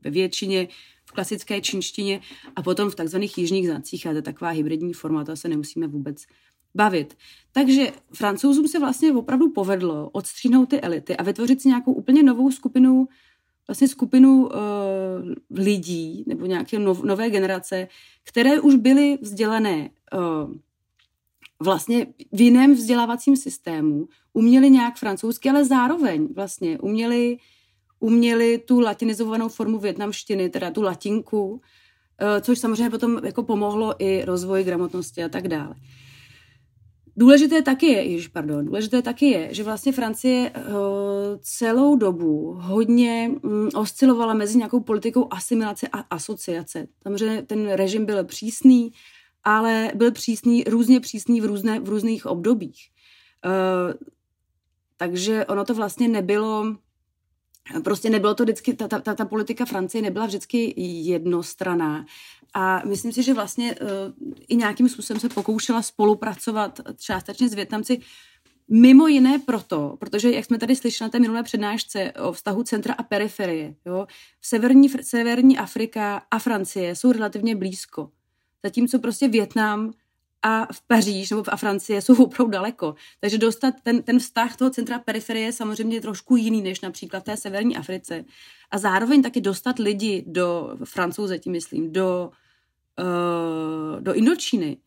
ve 0.04 0.10
většině 0.12 0.68
v 1.06 1.12
klasické 1.12 1.62
čínštině 1.62 2.22
a 2.56 2.62
potom 2.62 2.90
v 2.90 2.96
takzvaných 2.96 3.38
jižních 3.38 3.68
znacích, 3.68 4.08
a 4.08 4.10
to 4.10 4.16
je 4.16 4.22
taková 4.22 4.52
hybridní 4.52 4.94
forma, 4.94 5.24
to 5.24 5.36
se 5.36 5.48
nemusíme 5.48 5.88
vůbec 5.88 6.26
bavit. 6.76 7.18
Takže 7.52 7.92
francouzům 8.14 8.68
se 8.68 8.80
vlastně 8.80 9.14
opravdu 9.14 9.52
povedlo 9.52 10.10
odstříhnout 10.10 10.70
ty 10.70 10.82
elity 10.82 11.18
a 11.18 11.24
vytvořit 11.24 11.62
si 11.62 11.68
nějakou 11.68 11.94
úplně 11.94 12.24
novou 12.24 12.52
skupinu 12.52 13.08
vlastně 13.68 13.88
skupinu 13.88 14.46
uh, 14.46 14.52
lidí 15.50 16.24
nebo 16.28 16.46
nějaké 16.46 16.80
nov, 16.80 17.04
nové 17.04 17.30
generace, 17.30 17.88
které 18.24 18.60
už 18.60 18.76
byly 18.76 19.18
vzdělané 19.22 19.90
vlastně 21.64 22.08
v 22.32 22.42
jiném 22.42 22.74
vzdělávacím 22.74 23.38
systému 23.38 24.08
uměli 24.34 24.70
nějak 24.70 24.96
francouzsky, 24.98 25.50
ale 25.50 25.66
zároveň 25.66 26.28
vlastně 26.36 26.80
uměli, 26.80 27.38
uměli 28.00 28.58
tu 28.58 28.80
latinizovanou 28.80 29.50
formu 29.50 29.80
větnamštiny, 29.80 30.50
teda 30.50 30.72
tu 30.72 30.82
latinku, 30.82 31.62
eh, 32.20 32.42
což 32.42 32.60
samozřejmě 32.60 32.90
potom 32.90 33.22
jako 33.24 33.44
pomohlo 33.44 33.96
i 34.00 34.26
rozvoji 34.26 34.64
gramotnosti 34.64 35.24
a 35.24 35.30
tak 35.30 35.48
dále. 35.48 35.76
Důležité 37.16 37.62
taky 37.62 37.86
je, 37.86 38.04
jež, 38.04 38.28
pardon, 38.28 38.66
důležité 38.66 39.02
taky 39.02 39.26
je, 39.26 39.54
že 39.54 39.64
vlastně 39.64 39.92
Francie 39.92 40.52
uh, 40.52 40.64
celou 41.42 41.96
dobu 41.96 42.58
hodně 42.60 43.32
um, 43.42 43.70
oscilovala 43.76 44.34
mezi 44.34 44.58
nějakou 44.58 44.80
politikou 44.80 45.28
asimilace 45.32 45.88
a 45.88 46.00
asociace. 46.00 46.88
Samozřejmě 47.04 47.42
ten 47.42 47.72
režim 47.72 48.06
byl 48.06 48.24
přísný, 48.24 48.92
ale 49.44 49.92
byl 49.96 50.12
přísný, 50.12 50.64
různě 50.64 51.00
přísný 51.00 51.42
v, 51.42 51.46
různé, 51.46 51.80
v 51.80 51.90
různých 51.90 52.26
obdobích. 52.26 52.90
Uh, 53.46 53.94
takže 54.98 55.46
ono 55.46 55.66
to 55.66 55.74
vlastně 55.74 56.08
nebylo, 56.08 56.76
prostě 57.84 58.10
nebylo 58.10 58.36
to 58.36 58.44
vždycky, 58.44 58.74
ta, 58.74 58.88
ta, 58.88 59.16
ta 59.16 59.26
politika 59.26 59.66
Francie 59.66 60.02
nebyla 60.02 60.26
vždycky 60.26 60.74
jednostraná. 60.82 62.06
A 62.54 62.82
myslím 62.86 63.12
si, 63.12 63.24
že 63.24 63.34
vlastně 63.34 63.76
uh, 63.76 63.88
i 64.48 64.56
nějakým 64.56 64.90
způsobem 64.90 65.20
se 65.20 65.30
pokoušela 65.30 65.82
spolupracovat 65.82 66.80
částečně 66.98 67.50
s 67.50 67.54
Větnamci, 67.54 68.00
Mimo 68.68 69.08
jiné 69.08 69.40
proto, 69.40 69.96
protože 70.00 70.32
jak 70.32 70.46
jsme 70.46 70.58
tady 70.58 70.76
slyšeli 70.76 71.08
na 71.08 71.10
té 71.10 71.20
minulé 71.20 71.44
přednášce 71.44 72.12
o 72.12 72.32
vztahu 72.32 72.64
centra 72.64 72.94
a 72.94 73.04
periferie, 73.04 73.76
jo, 73.86 74.08
severní, 74.42 74.90
severní 74.90 75.58
Afrika 75.58 76.22
a 76.32 76.40
Francie 76.40 76.96
jsou 76.96 77.12
relativně 77.12 77.56
blízko 77.56 78.10
zatímco 78.64 79.00
prostě 79.00 79.28
Větnam 79.28 79.92
a 80.42 80.74
v 80.74 80.82
Paříž 80.88 81.30
nebo 81.30 81.44
v 81.44 81.50
Francie 81.56 82.02
jsou 82.02 82.24
opravdu 82.24 82.52
daleko. 82.52 82.96
Takže 83.20 83.38
dostat 83.38 83.76
ten, 83.84 84.04
ten 84.04 84.20
vztah 84.20 84.58
toho 84.58 84.72
centra 84.72 85.00
periferie 85.00 85.46
je 85.46 85.54
samozřejmě 85.54 86.02
trošku 86.02 86.36
jiný 86.36 86.62
než 86.62 86.82
například 86.82 87.20
v 87.20 87.24
té 87.24 87.38
severní 87.38 87.78
Africe. 87.78 88.26
A 88.72 88.78
zároveň 88.78 89.22
taky 89.22 89.42
dostat 89.42 89.80
lidi 89.80 90.24
do 90.28 90.78
Francouze, 90.84 91.40
tím 91.40 91.52
myslím, 91.52 91.94
do, 91.94 92.32
uh, 93.00 94.02
do 94.02 94.14
Indočíny, 94.14 94.78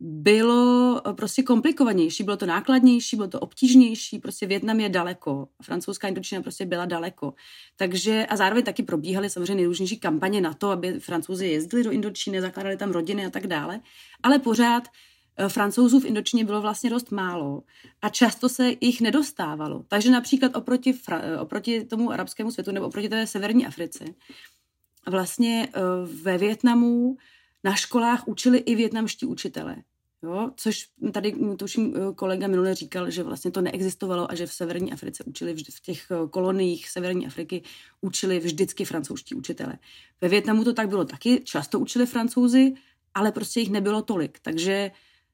bylo 0.00 1.02
eh, 1.08 1.12
prostě 1.12 1.42
komplikovanější, 1.42 2.24
bylo 2.24 2.36
to 2.36 2.46
nákladnější, 2.46 3.16
bylo 3.16 3.28
to 3.28 3.40
obtížnější, 3.40 4.18
prostě 4.18 4.46
Větnam 4.46 4.80
je 4.80 4.88
daleko, 4.88 5.48
francouzská 5.62 6.08
Indočina 6.08 6.42
prostě 6.42 6.66
byla 6.66 6.84
daleko. 6.84 7.34
Takže 7.76 8.26
a 8.28 8.36
zároveň 8.36 8.64
taky 8.64 8.82
probíhaly 8.82 9.30
samozřejmě 9.30 9.54
nejrůznější 9.54 9.98
kampaně 9.98 10.40
na 10.40 10.54
to, 10.54 10.70
aby 10.70 11.00
francouzi 11.00 11.46
jezdili 11.46 11.84
do 11.84 11.90
Indočíny, 11.90 12.40
zakládali 12.40 12.76
tam 12.76 12.90
rodiny 12.90 13.26
a 13.26 13.30
tak 13.30 13.46
dále, 13.46 13.80
ale 14.22 14.38
pořád 14.38 14.88
eh, 15.36 15.48
francouzů 15.48 16.00
v 16.00 16.04
Indočíně 16.04 16.44
bylo 16.44 16.60
vlastně 16.60 16.90
dost 16.90 17.10
málo 17.10 17.62
a 18.02 18.08
často 18.08 18.48
se 18.48 18.72
jich 18.80 19.00
nedostávalo. 19.00 19.84
Takže 19.88 20.10
například 20.10 20.56
oproti, 20.56 20.94
eh, 21.10 21.38
oproti 21.38 21.84
tomu 21.84 22.10
arabskému 22.10 22.50
světu 22.50 22.72
nebo 22.72 22.86
oproti 22.86 23.08
té 23.08 23.26
severní 23.26 23.66
Africe, 23.66 24.04
vlastně 25.06 25.68
ve 26.22 26.38
Větnamu 26.38 27.16
na 27.64 27.74
školách 27.74 28.28
učili 28.28 28.58
i 28.58 28.74
větnamští 28.74 29.26
učitelé. 29.26 29.76
Jo, 30.22 30.50
což 30.56 30.88
tady 31.12 31.34
tuším 31.56 31.94
eh, 31.96 32.14
kolega 32.14 32.46
minule 32.46 32.74
říkal, 32.74 33.10
že 33.10 33.22
vlastně 33.22 33.50
to 33.50 33.60
neexistovalo 33.60 34.30
a 34.30 34.34
že 34.34 34.46
v 34.46 34.52
severní 34.52 34.92
Africe 34.92 35.24
učili 35.24 35.52
vždy, 35.52 35.72
v 35.72 35.80
těch 35.80 36.10
eh, 36.10 36.28
koloniích 36.30 36.90
severní 36.90 37.26
Afriky 37.26 37.62
učili 38.00 38.38
vždycky 38.38 38.84
francouzští 38.84 39.34
učitele. 39.34 39.78
Ve 40.20 40.28
Větnamu 40.28 40.64
to 40.64 40.72
tak 40.72 40.88
bylo 40.88 41.04
taky, 41.04 41.40
často 41.44 41.78
učili 41.78 42.06
francouzi, 42.06 42.74
ale 43.14 43.32
prostě 43.32 43.60
jich 43.60 43.70
nebylo 43.70 44.02
tolik, 44.02 44.38
takže 44.42 44.90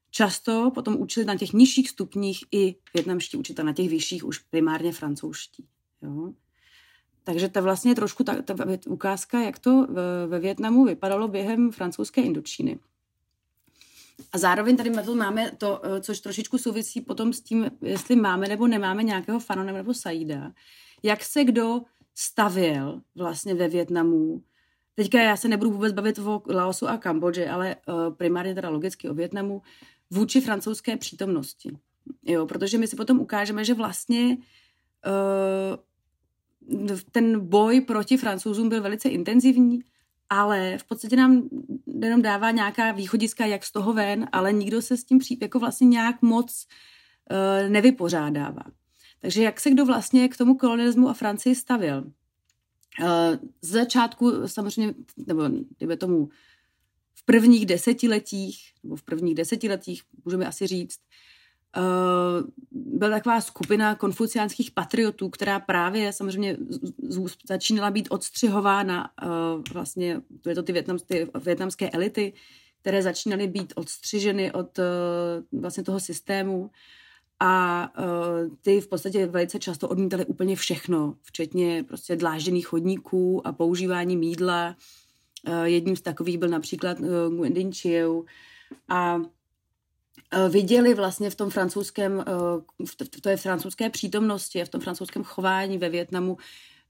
často 0.09 0.71
potom 0.73 1.01
učili 1.01 1.25
na 1.25 1.35
těch 1.35 1.53
nižších 1.53 1.89
stupních 1.89 2.39
i 2.51 2.75
větnamští 2.93 3.37
učitelé, 3.37 3.65
na 3.65 3.73
těch 3.73 3.89
vyšších 3.89 4.25
už 4.25 4.39
primárně 4.39 4.91
francouzští. 4.91 5.65
Jo. 6.01 6.33
Takže 7.23 7.49
to 7.49 7.61
vlastně 7.61 7.95
trošku 7.95 8.23
ta, 8.23 8.41
ta 8.41 8.55
ukázka, 8.87 9.41
jak 9.41 9.59
to 9.59 9.87
ve 10.27 10.39
Větnamu 10.39 10.85
vypadalo 10.85 11.27
během 11.27 11.71
francouzské 11.71 12.21
Indočíny. 12.21 12.79
A 14.31 14.37
zároveň 14.37 14.77
tady 14.77 14.91
máme 15.15 15.51
to, 15.57 15.81
eh, 15.85 16.01
což 16.01 16.19
trošičku 16.19 16.57
souvisí 16.57 17.01
potom 17.01 17.33
s 17.33 17.41
tím, 17.41 17.71
jestli 17.81 18.15
máme 18.15 18.47
nebo 18.47 18.67
nemáme 18.67 19.03
nějakého 19.03 19.39
Fanona 19.39 19.73
nebo 19.73 19.93
Saida, 19.93 20.51
jak 21.03 21.23
se 21.23 21.43
kdo 21.43 21.81
stavěl 22.15 23.01
vlastně 23.15 23.55
ve 23.55 23.67
Větnamu. 23.67 24.43
Teďka 24.95 25.21
já 25.21 25.37
se 25.37 25.47
nebudu 25.47 25.71
vůbec 25.71 25.93
bavit 25.93 26.19
o 26.19 26.41
Laosu 26.49 26.87
a 26.87 26.97
Kambodži, 26.97 27.47
ale 27.47 27.75
uh, 27.75 28.13
primárně 28.13 28.55
teda 28.55 28.69
logicky 28.69 29.09
o 29.09 29.13
Větnamu, 29.13 29.61
vůči 30.11 30.41
francouzské 30.41 30.97
přítomnosti. 30.97 31.77
Jo, 32.23 32.45
protože 32.45 32.77
my 32.77 32.87
si 32.87 32.95
potom 32.95 33.19
ukážeme, 33.19 33.65
že 33.65 33.73
vlastně 33.73 34.37
uh, 34.37 35.77
ten 37.11 37.47
boj 37.47 37.81
proti 37.81 38.17
francouzům 38.17 38.69
byl 38.69 38.81
velice 38.81 39.09
intenzivní, 39.09 39.83
ale 40.29 40.77
v 40.77 40.83
podstatě 40.83 41.15
nám 41.15 41.49
jenom 42.01 42.21
dává 42.21 42.51
nějaká 42.51 42.91
východiska, 42.91 43.45
jak 43.45 43.65
z 43.65 43.71
toho 43.71 43.93
ven, 43.93 44.27
ale 44.31 44.53
nikdo 44.53 44.81
se 44.81 44.97
s 44.97 45.03
tím 45.03 45.19
pří, 45.19 45.37
jako 45.41 45.59
vlastně 45.59 45.87
nějak 45.87 46.21
moc 46.21 46.67
uh, 47.31 47.69
nevypořádává. 47.69 48.63
Takže 49.19 49.43
jak 49.43 49.59
se 49.59 49.69
kdo 49.69 49.85
vlastně 49.85 50.29
k 50.29 50.37
tomu 50.37 50.55
kolonialismu 50.55 51.09
a 51.09 51.13
Francii 51.13 51.55
stavil? 51.55 52.03
Uh, 53.01 53.07
z 53.61 53.69
začátku 53.69 54.47
samozřejmě, 54.47 54.93
nebo 55.27 55.43
kdyby 55.77 55.97
tomu 55.97 56.29
v 57.13 57.25
prvních 57.25 57.65
desetiletích, 57.65 58.57
nebo 58.83 58.95
v 58.95 59.03
prvních 59.03 59.35
desetiletích, 59.35 60.01
můžeme 60.25 60.45
asi 60.45 60.67
říct, 60.67 60.99
byla 62.71 63.11
taková 63.11 63.41
skupina 63.41 63.95
konfuciánských 63.95 64.71
patriotů, 64.71 65.29
která 65.29 65.59
právě 65.59 66.13
samozřejmě 66.13 66.57
začínala 67.47 67.91
být 67.91 68.07
odstřihována 68.11 69.09
uh, 69.23 69.29
vlastně, 69.73 70.21
to 70.41 70.49
je 70.49 70.55
to 70.55 70.63
ty, 70.63 70.71
větnam, 70.71 70.97
ty 70.99 71.27
větnamské 71.43 71.89
elity, 71.89 72.33
které 72.81 73.03
začínaly 73.03 73.47
být 73.47 73.73
odstřiženy 73.75 74.51
od 74.51 74.79
uh, 74.79 75.61
vlastně 75.61 75.83
toho 75.83 75.99
systému 75.99 76.69
a 77.39 77.93
ty 78.61 78.81
v 78.81 78.87
podstatě 78.87 79.25
velice 79.25 79.59
často 79.59 79.89
odmítali 79.89 80.25
úplně 80.25 80.55
všechno, 80.55 81.15
včetně 81.21 81.83
prostě 81.83 82.15
dlážděných 82.15 82.67
chodníků 82.67 83.47
a 83.47 83.51
používání 83.51 84.17
mídla. 84.17 84.75
Jedním 85.63 85.95
z 85.95 86.01
takových 86.01 86.37
byl 86.37 86.49
například 86.49 86.99
Nguyen 87.29 87.73
Chiu 87.73 88.25
a 88.89 89.21
viděli 90.49 90.93
vlastně 90.93 91.29
v 91.29 91.35
tom 91.35 91.49
francouzském, 91.49 92.23
v 92.85 93.21
to 93.21 93.29
je 93.29 93.37
francouzské 93.37 93.89
přítomnosti, 93.89 94.63
v 94.65 94.69
tom 94.69 94.81
francouzském 94.81 95.23
chování 95.23 95.77
ve 95.77 95.89
Větnamu 95.89 96.37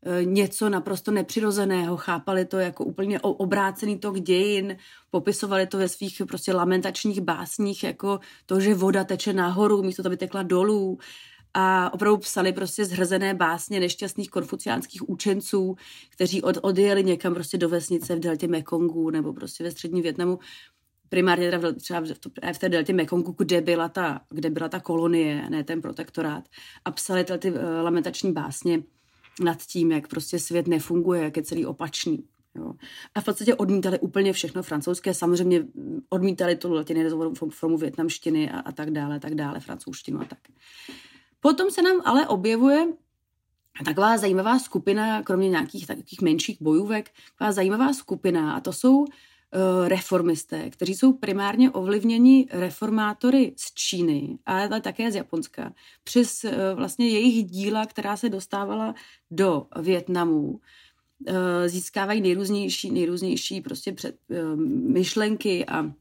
E, 0.05 0.25
něco 0.25 0.69
naprosto 0.69 1.11
nepřirozeného, 1.11 1.97
chápali 1.97 2.45
to 2.45 2.57
jako 2.57 2.85
úplně 2.85 3.19
obrácený 3.19 3.99
tok 3.99 4.19
dějin, 4.19 4.77
popisovali 5.09 5.67
to 5.67 5.77
ve 5.77 5.89
svých 5.89 6.21
prostě 6.27 6.53
lamentačních 6.53 7.21
básních, 7.21 7.83
jako 7.83 8.19
to, 8.45 8.59
že 8.59 8.75
voda 8.75 9.03
teče 9.03 9.33
nahoru, 9.33 9.83
místo 9.83 10.03
to 10.03 10.09
by 10.09 10.17
tekla 10.17 10.43
dolů. 10.43 10.97
A 11.53 11.93
opravdu 11.93 12.17
psali 12.17 12.53
prostě 12.53 12.85
zhrzené 12.85 13.33
básně 13.33 13.79
nešťastných 13.79 14.29
konfuciánských 14.29 15.09
učenců, 15.09 15.75
kteří 16.09 16.41
od, 16.41 16.57
odjeli 16.61 17.03
někam 17.03 17.33
prostě 17.33 17.57
do 17.57 17.69
vesnice 17.69 18.15
v 18.15 18.19
deltě 18.19 18.47
Mekongu 18.47 19.09
nebo 19.09 19.33
prostě 19.33 19.63
ve 19.63 19.71
středním 19.71 20.03
Větnamu, 20.03 20.39
primárně 21.09 21.51
teda 21.51 21.71
třeba 21.71 22.03
v 22.53 22.57
té 22.59 22.69
deltě 22.69 22.93
Mekongu, 22.93 23.35
kde 23.37 23.61
byla 23.61 23.89
ta, 23.89 24.21
kde 24.29 24.49
byla 24.49 24.69
ta 24.69 24.79
kolonie, 24.79 25.49
ne 25.49 25.63
ten 25.63 25.81
protektorát, 25.81 26.43
a 26.85 26.91
psali 26.91 27.25
ty, 27.39 27.47
e, 27.47 27.81
lamentační 27.81 28.33
básně 28.33 28.83
nad 29.41 29.61
tím, 29.61 29.91
jak 29.91 30.07
prostě 30.07 30.39
svět 30.39 30.67
nefunguje, 30.67 31.23
jak 31.23 31.37
je 31.37 31.43
celý 31.43 31.65
opačný. 31.65 32.23
Jo. 32.55 32.73
A 33.15 33.21
v 33.21 33.25
podstatě 33.25 33.55
odmítali 33.55 33.99
úplně 33.99 34.33
všechno 34.33 34.63
francouzské, 34.63 35.13
samozřejmě 35.13 35.65
odmítali 36.09 36.55
tu 36.55 36.73
latinizovanou 36.73 37.33
formu 37.49 37.77
větnamštiny 37.77 38.51
a, 38.51 38.59
a 38.59 38.71
tak 38.71 38.91
dále, 38.91 39.19
tak 39.19 39.35
dále, 39.35 39.59
francouzštinu 39.59 40.21
a 40.21 40.25
tak. 40.25 40.39
Potom 41.39 41.71
se 41.71 41.81
nám 41.81 42.01
ale 42.05 42.27
objevuje 42.27 42.87
taková 43.85 44.17
zajímavá 44.17 44.59
skupina, 44.59 45.23
kromě 45.23 45.49
nějakých 45.49 45.87
takových 45.87 46.21
menších 46.21 46.61
bojůvek, 46.61 47.09
taková 47.37 47.51
zajímavá 47.51 47.93
skupina 47.93 48.53
a 48.53 48.59
to 48.59 48.73
jsou 48.73 49.05
reformisté, 49.87 50.69
kteří 50.69 50.95
jsou 50.95 51.13
primárně 51.13 51.71
ovlivněni 51.71 52.47
reformátory 52.51 53.53
z 53.55 53.73
Číny, 53.73 54.37
ale 54.45 54.81
také 54.81 55.11
z 55.11 55.15
Japonska, 55.15 55.73
přes 56.03 56.43
eh, 56.43 56.73
vlastně 56.75 57.09
jejich 57.09 57.45
díla, 57.45 57.85
která 57.85 58.17
se 58.17 58.29
dostávala 58.29 58.95
do 59.31 59.67
Větnamu, 59.81 60.59
eh, 61.27 61.69
získávají 61.69 62.21
nejrůznější, 62.21 62.91
nejrůznější 62.91 63.61
prostě 63.61 63.91
před, 63.91 64.15
myšlenky 64.65 65.65
a 65.65 65.91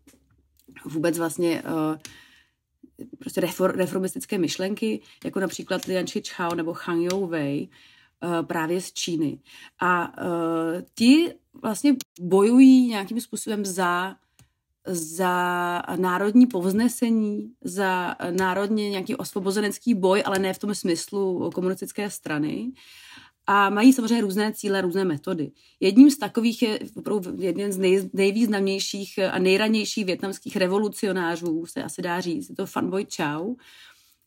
vůbec 0.85 1.19
vlastně 1.19 1.63
prostě 3.19 3.41
reformistické 3.75 4.39
myšlenky, 4.39 5.00
jako 5.25 5.41
například 5.41 5.85
Lian 5.85 6.06
Chichao 6.06 6.54
nebo 6.54 6.73
Han 6.73 7.00
Youwei, 7.00 7.69
právě 8.43 8.81
z 8.81 8.93
Číny. 8.93 9.39
A 9.83 10.13
ti 10.95 11.33
vlastně 11.63 11.97
bojují 12.21 12.89
nějakým 12.89 13.21
způsobem 13.21 13.65
za 13.65 14.17
za 14.89 15.83
národní 15.97 16.47
povznesení, 16.47 17.52
za 17.65 18.17
národně 18.31 18.91
nějaký 18.91 19.15
osvobozenecký 19.17 19.95
boj, 19.95 20.23
ale 20.26 20.39
ne 20.39 20.55
v 20.55 20.59
tom 20.59 20.75
smyslu 20.75 21.50
komunistické 21.55 22.11
strany. 22.11 22.73
A 23.47 23.71
mají 23.71 23.93
samozřejmě 23.93 24.21
různé 24.21 24.52
cíle, 24.52 24.81
různé 24.81 25.05
metody. 25.05 25.52
Jedním 25.81 26.11
z 26.11 26.19
takových 26.19 26.63
je 26.63 26.79
opravdu 26.97 27.33
jeden 27.39 27.73
z 27.73 27.79
nej, 27.79 28.11
nejvýznamnějších 28.13 29.19
a 29.33 29.39
nejranějších 29.39 30.05
větnamských 30.05 30.57
revolucionářů, 30.57 31.67
se 31.67 31.83
asi 31.83 32.02
dá 32.02 32.21
říct, 32.21 32.49
je 32.49 32.57
to 32.57 32.67
Fan 32.67 32.91
Boy 32.91 33.07
Chau, 33.17 33.55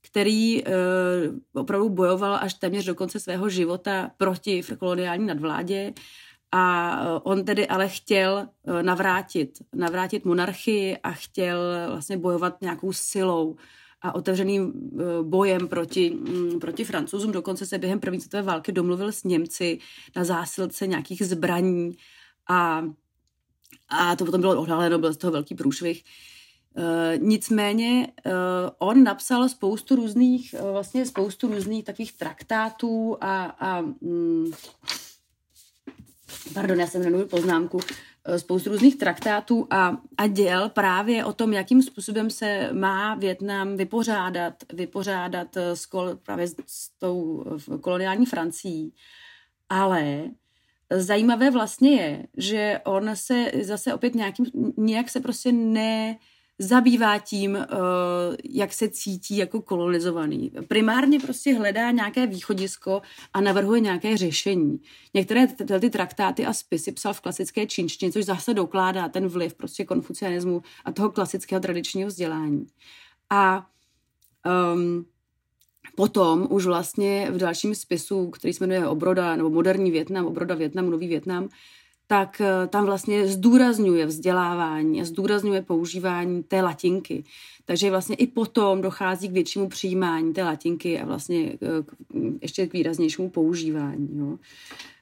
který 0.01 0.63
uh, 0.63 0.71
opravdu 1.53 1.89
bojoval 1.89 2.35
až 2.41 2.53
téměř 2.53 2.85
do 2.85 2.95
konce 2.95 3.19
svého 3.19 3.49
života 3.49 4.12
proti 4.17 4.63
koloniální 4.79 5.25
nadvládě 5.25 5.93
a 6.51 6.93
eh, 7.01 7.19
on 7.23 7.45
tedy 7.45 7.67
ale 7.67 7.89
chtěl 7.89 8.47
eh, 8.67 8.83
navrátit, 8.83 9.49
navrátit 9.75 10.25
monarchii 10.25 10.97
a 10.97 11.12
chtěl 11.12 11.59
vlastně 11.88 12.17
bojovat 12.17 12.62
nějakou 12.62 12.93
silou 12.93 13.55
a 14.01 14.15
otevřeným 14.15 14.73
bojem 15.21 15.67
proti, 15.67 16.09
mm, 16.09 16.59
proti 16.59 16.83
francouzům. 16.85 17.31
Dokonce 17.31 17.65
se 17.65 17.77
během 17.77 17.99
první 17.99 18.21
světové 18.21 18.43
války 18.43 18.71
domluvil 18.71 19.12
s 19.12 19.23
Němci 19.23 19.79
na 20.15 20.23
zásilce 20.23 20.88
nějakých 20.88 21.23
zbraní 21.23 21.91
a, 22.49 22.85
a 23.89 24.15
to 24.15 24.25
potom 24.25 24.41
bylo 24.41 24.62
odhaleno, 24.62 24.99
byl 24.99 25.13
z 25.13 25.17
toho 25.17 25.31
velký 25.31 25.55
průšvih. 25.55 26.03
Uh, 26.03 26.38
nicméně 27.17 28.08
uh, 28.25 28.32
on 28.77 29.03
napsal 29.03 29.49
spoustu 29.49 29.95
různých, 29.95 30.55
uh, 30.60 30.71
vlastně 30.71 31.05
spoustu 31.05 31.47
různých 31.47 31.86
takových 31.86 32.13
traktátů 32.13 33.17
a, 33.21 33.43
a 33.45 33.79
um, 33.79 34.51
pardon, 36.53 36.79
já 36.79 36.88
jsem 36.88 37.03
nenuju 37.03 37.27
poznámku, 37.27 37.79
eh, 38.25 38.39
spoustu 38.39 38.69
různých 38.69 38.97
traktátů 38.97 39.67
a, 39.69 39.97
a 40.17 40.27
děl 40.27 40.69
právě 40.69 41.25
o 41.25 41.34
tom, 41.34 41.53
jakým 41.53 41.82
způsobem 41.82 42.29
se 42.29 42.69
má 42.73 43.15
Větnam 43.15 43.77
vypořádat, 43.77 44.53
vypořádat 44.73 45.58
eh, 45.58 45.75
s, 45.75 45.86
kol, 45.86 46.15
právě 46.15 46.47
s, 46.47 46.55
s 46.67 46.89
tou 46.89 47.45
eh, 47.73 47.77
koloniální 47.77 48.25
Francií. 48.25 48.93
Ale 49.69 50.23
zajímavé 50.91 51.51
vlastně 51.51 51.91
je, 51.91 52.27
že 52.38 52.82
on 52.86 53.12
se 53.13 53.51
zase 53.62 53.93
opět 53.93 54.15
nějakým, 54.15 54.45
nějak 54.77 55.10
se 55.10 55.19
prostě 55.19 55.51
ne, 55.51 56.17
zabývá 56.59 57.19
tím, 57.19 57.55
eh, 57.55 57.67
jak 58.43 58.73
se 58.73 58.89
cítí 58.89 59.37
jako 59.37 59.61
kolonizovaný. 59.61 60.51
Primárně 60.67 61.19
prostě 61.19 61.53
hledá 61.53 61.91
nějaké 61.91 62.27
východisko 62.27 63.01
a 63.33 63.41
navrhuje 63.41 63.79
nějaké 63.79 64.17
řešení. 64.17 64.79
Některé 65.13 65.47
ty 65.79 65.89
traktáty 65.89 66.45
a 66.45 66.53
spisy 66.53 66.91
psal 66.91 67.13
v 67.13 67.21
klasické 67.21 67.67
čínštině, 67.67 68.11
což 68.11 68.25
zase 68.25 68.53
dokládá 68.53 69.09
ten 69.09 69.27
vliv 69.27 69.53
prostě 69.53 69.85
konfucianismu 69.85 70.61
a 70.85 70.91
toho 70.91 71.09
klasického 71.09 71.61
tradičního 71.61 72.07
vzdělání. 72.07 72.67
A 73.29 73.67
um, 74.73 75.05
potom 75.95 76.47
už 76.49 76.65
vlastně 76.65 77.27
v 77.31 77.37
dalším 77.37 77.75
spisu, 77.75 78.29
který 78.29 78.53
se 78.53 78.67
jmenuje 78.67 78.87
Obroda, 78.87 79.35
nebo 79.35 79.49
Moderní 79.49 79.91
Větnam, 79.91 80.25
Obroda 80.25 80.55
Větnam, 80.55 80.89
Nový 80.89 81.07
Větnam, 81.07 81.49
tak 82.11 82.41
eh, 82.41 82.67
tam 82.67 82.85
vlastně 82.85 83.27
zdůrazňuje 83.27 84.05
vzdělávání 84.05 85.01
a 85.01 85.05
zdůrazňuje 85.05 85.61
používání 85.61 86.43
té 86.43 86.61
latinky. 86.61 87.23
Takže 87.65 87.89
vlastně 87.89 88.15
i 88.15 88.27
potom 88.27 88.81
dochází 88.81 89.29
k 89.29 89.31
většímu 89.31 89.69
přijímání 89.69 90.33
té 90.33 90.43
latinky 90.43 90.99
a 90.99 91.05
vlastně 91.05 91.51
eh, 91.53 91.83
k, 91.85 91.93
ještě 92.41 92.67
k 92.67 92.73
výraznějšímu 92.73 93.29
používání. 93.29 94.09
Jo. 94.13 94.37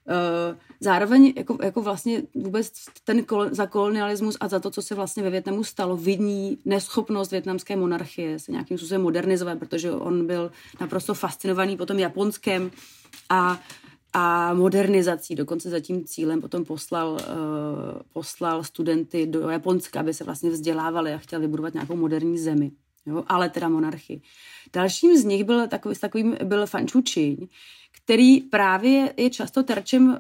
Eh, 0.10 0.58
zároveň 0.80 1.34
jako, 1.38 1.58
jako 1.64 1.82
vlastně 1.82 2.24
vůbec 2.36 2.72
ten 3.04 3.24
kol, 3.24 3.48
za 3.52 3.66
kolonialismus 3.66 4.38
a 4.40 4.48
za 4.48 4.60
to, 4.60 4.72
co 4.72 4.82
se 4.82 4.96
vlastně 4.96 5.24
ve 5.24 5.30
Větnamu 5.30 5.64
stalo, 5.64 5.98
vidní 5.98 6.58
neschopnost 6.66 7.32
větnamské 7.32 7.76
monarchie 7.76 8.40
se 8.40 8.52
nějakým 8.52 8.78
způsobem 8.78 9.02
modernizovat, 9.02 9.60
protože 9.60 9.92
on 9.92 10.28
byl 10.28 10.52
naprosto 10.80 11.14
fascinovaný 11.14 11.78
potom 11.78 12.00
Japonskem 12.00 12.72
a 13.30 13.60
a 14.14 14.54
modernizací. 14.54 15.36
Dokonce 15.36 15.70
za 15.70 15.80
tím 15.80 16.06
cílem 16.06 16.42
potom 16.42 16.66
poslal, 16.66 17.12
uh, 17.12 17.20
poslal 18.14 18.64
studenty 18.64 19.26
do 19.26 19.50
Japonska, 19.50 20.00
aby 20.00 20.14
se 20.14 20.24
vlastně 20.24 20.50
vzdělávali 20.50 21.14
a 21.14 21.18
chtěl 21.18 21.40
vybudovat 21.40 21.74
nějakou 21.74 21.96
moderní 21.96 22.38
zemi. 22.38 22.72
Jo? 23.06 23.24
Ale 23.28 23.50
teda 23.50 23.70
monarchy. 23.70 24.22
Dalším 24.74 25.18
z 25.18 25.24
nich 25.24 25.44
byl 25.44 25.68
takový, 25.68 25.96
s 25.96 26.00
takovým 26.00 26.38
byl 26.44 26.68
Fanchu 26.68 27.02
Číň, 27.02 27.48
který 27.92 28.42
právě 28.42 29.14
je 29.18 29.30
často 29.30 29.64
terčem, 29.64 30.08
uh, 30.10 30.18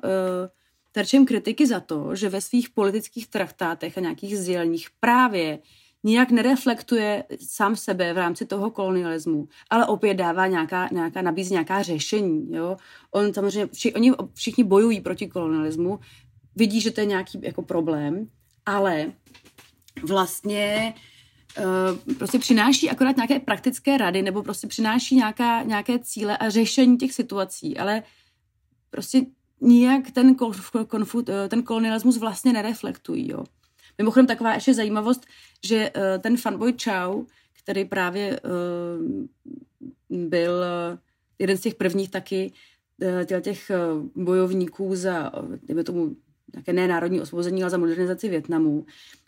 terčem 0.91 1.26
kritiky 1.26 1.67
za 1.67 1.80
to, 1.80 2.15
že 2.15 2.30
ve 2.30 2.41
svých 2.41 2.69
politických 2.69 3.28
traktátech 3.28 3.97
a 3.97 4.02
nějakých 4.02 4.38
sděleních 4.38 4.88
právě 5.00 5.60
nijak 6.08 6.32
nereflektuje 6.32 7.24
sám 7.48 7.76
sebe 7.76 8.13
v 8.13 8.17
rámci 8.17 8.46
toho 8.46 8.72
kolonialismu, 8.72 9.48
ale 9.70 9.86
opět 9.86 10.13
dává 10.13 10.48
nějaká, 10.48 10.89
nějaká 10.91 11.22
nabízí 11.22 11.52
nějaká 11.52 11.82
řešení. 11.82 12.48
Jo? 12.56 12.78
On 13.12 13.34
samozřejmě, 13.34 13.67
vši, 13.74 13.93
oni 13.93 14.12
všichni 14.34 14.63
bojují 14.63 15.02
proti 15.02 15.28
kolonialismu, 15.28 16.00
vidí, 16.56 16.82
že 16.82 16.91
to 16.91 17.00
je 17.00 17.06
nějaký 17.06 17.39
jako 17.41 17.62
problém, 17.62 18.28
ale 18.65 19.12
vlastně 20.04 20.93
uh, 21.60 22.15
prostě 22.15 22.39
přináší 22.39 22.89
akorát 22.89 23.15
nějaké 23.15 23.39
praktické 23.39 23.98
rady 23.98 24.22
nebo 24.22 24.43
prostě 24.43 24.67
přináší 24.67 25.15
nějaká, 25.15 25.63
nějaké 25.63 26.00
cíle 26.00 26.38
a 26.38 26.50
řešení 26.50 26.98
těch 26.98 27.13
situací, 27.13 27.78
ale 27.78 28.04
prostě 28.89 29.22
nijak 29.62 30.12
ten, 30.12 30.36
konfu, 30.88 31.22
ten 31.48 31.63
kolonialismus 31.63 32.17
vlastně 32.17 32.54
nereflektují. 32.54 33.32
Jo? 33.32 33.43
Mimochodem 33.98 34.28
taková 34.28 34.54
ještě 34.54 34.74
zajímavost, 34.74 35.26
že 35.64 35.92
uh, 35.96 36.22
ten 36.22 36.38
fanboy 36.38 36.74
Chow, 36.84 37.26
který 37.64 37.86
právě 37.86 38.40
uh, 38.40 40.28
byl 40.28 40.52
uh, 40.54 40.98
jeden 41.40 41.58
z 41.58 41.62
těch 41.62 41.76
prvních 41.76 42.12
taky 42.12 42.54
těch 43.42 43.72
bojovníků 44.16 44.96
za, 44.96 45.34
uh, 45.44 45.84
tomu, 45.84 46.16
také 46.52 46.74
ne 46.74 46.88
národní 46.88 47.22
osvobození, 47.22 47.64
ale 47.64 47.70
za 47.70 47.78
modernizaci 47.78 48.30
Větnamu, 48.30 48.86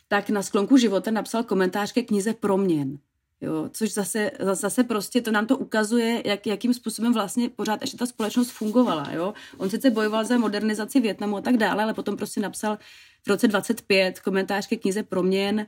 tak 0.07 0.29
na 0.29 0.41
sklonku 0.41 0.77
života 0.77 1.11
napsal 1.11 1.43
komentář 1.43 1.91
ke 1.91 2.01
knize 2.01 2.33
Proměn. 2.33 2.97
Jo, 3.41 3.69
což 3.73 3.93
zase, 3.93 4.31
zase 4.39 4.83
prostě 4.83 5.21
to 5.21 5.31
nám 5.31 5.45
to 5.45 5.57
ukazuje, 5.57 6.21
jak, 6.25 6.47
jakým 6.47 6.73
způsobem 6.73 7.13
vlastně 7.13 7.49
pořád 7.49 7.81
ještě 7.81 7.97
ta 7.97 8.05
společnost 8.05 8.49
fungovala. 8.49 9.11
Jo. 9.11 9.33
On 9.57 9.69
sice 9.69 9.89
bojoval 9.89 10.25
za 10.25 10.37
modernizaci 10.37 10.99
Větnamu 10.99 11.37
a 11.37 11.41
tak 11.41 11.57
dále, 11.57 11.83
ale 11.83 11.93
potom 11.93 12.17
prostě 12.17 12.41
napsal 12.41 12.77
v 13.25 13.27
roce 13.27 13.47
25 13.47 14.19
komentář 14.19 14.67
ke 14.67 14.75
knize 14.75 15.03
Proměn 15.03 15.65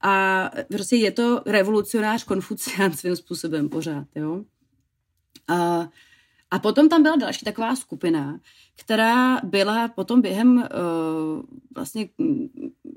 a 0.00 0.50
prostě 0.68 0.96
je 0.96 1.10
to 1.10 1.42
revolucionář 1.46 2.24
konfucián 2.24 2.92
svým 2.96 3.16
způsobem 3.16 3.68
pořád. 3.68 4.06
Jo. 4.14 4.44
A 5.48 5.88
a 6.50 6.58
potom 6.58 6.88
tam 6.88 7.02
byla 7.02 7.16
další 7.16 7.44
taková 7.44 7.76
skupina, 7.76 8.40
která 8.76 9.40
byla 9.44 9.88
potom 9.88 10.20
během 10.20 10.56
uh, 10.56 10.62
vlastně, 11.74 12.08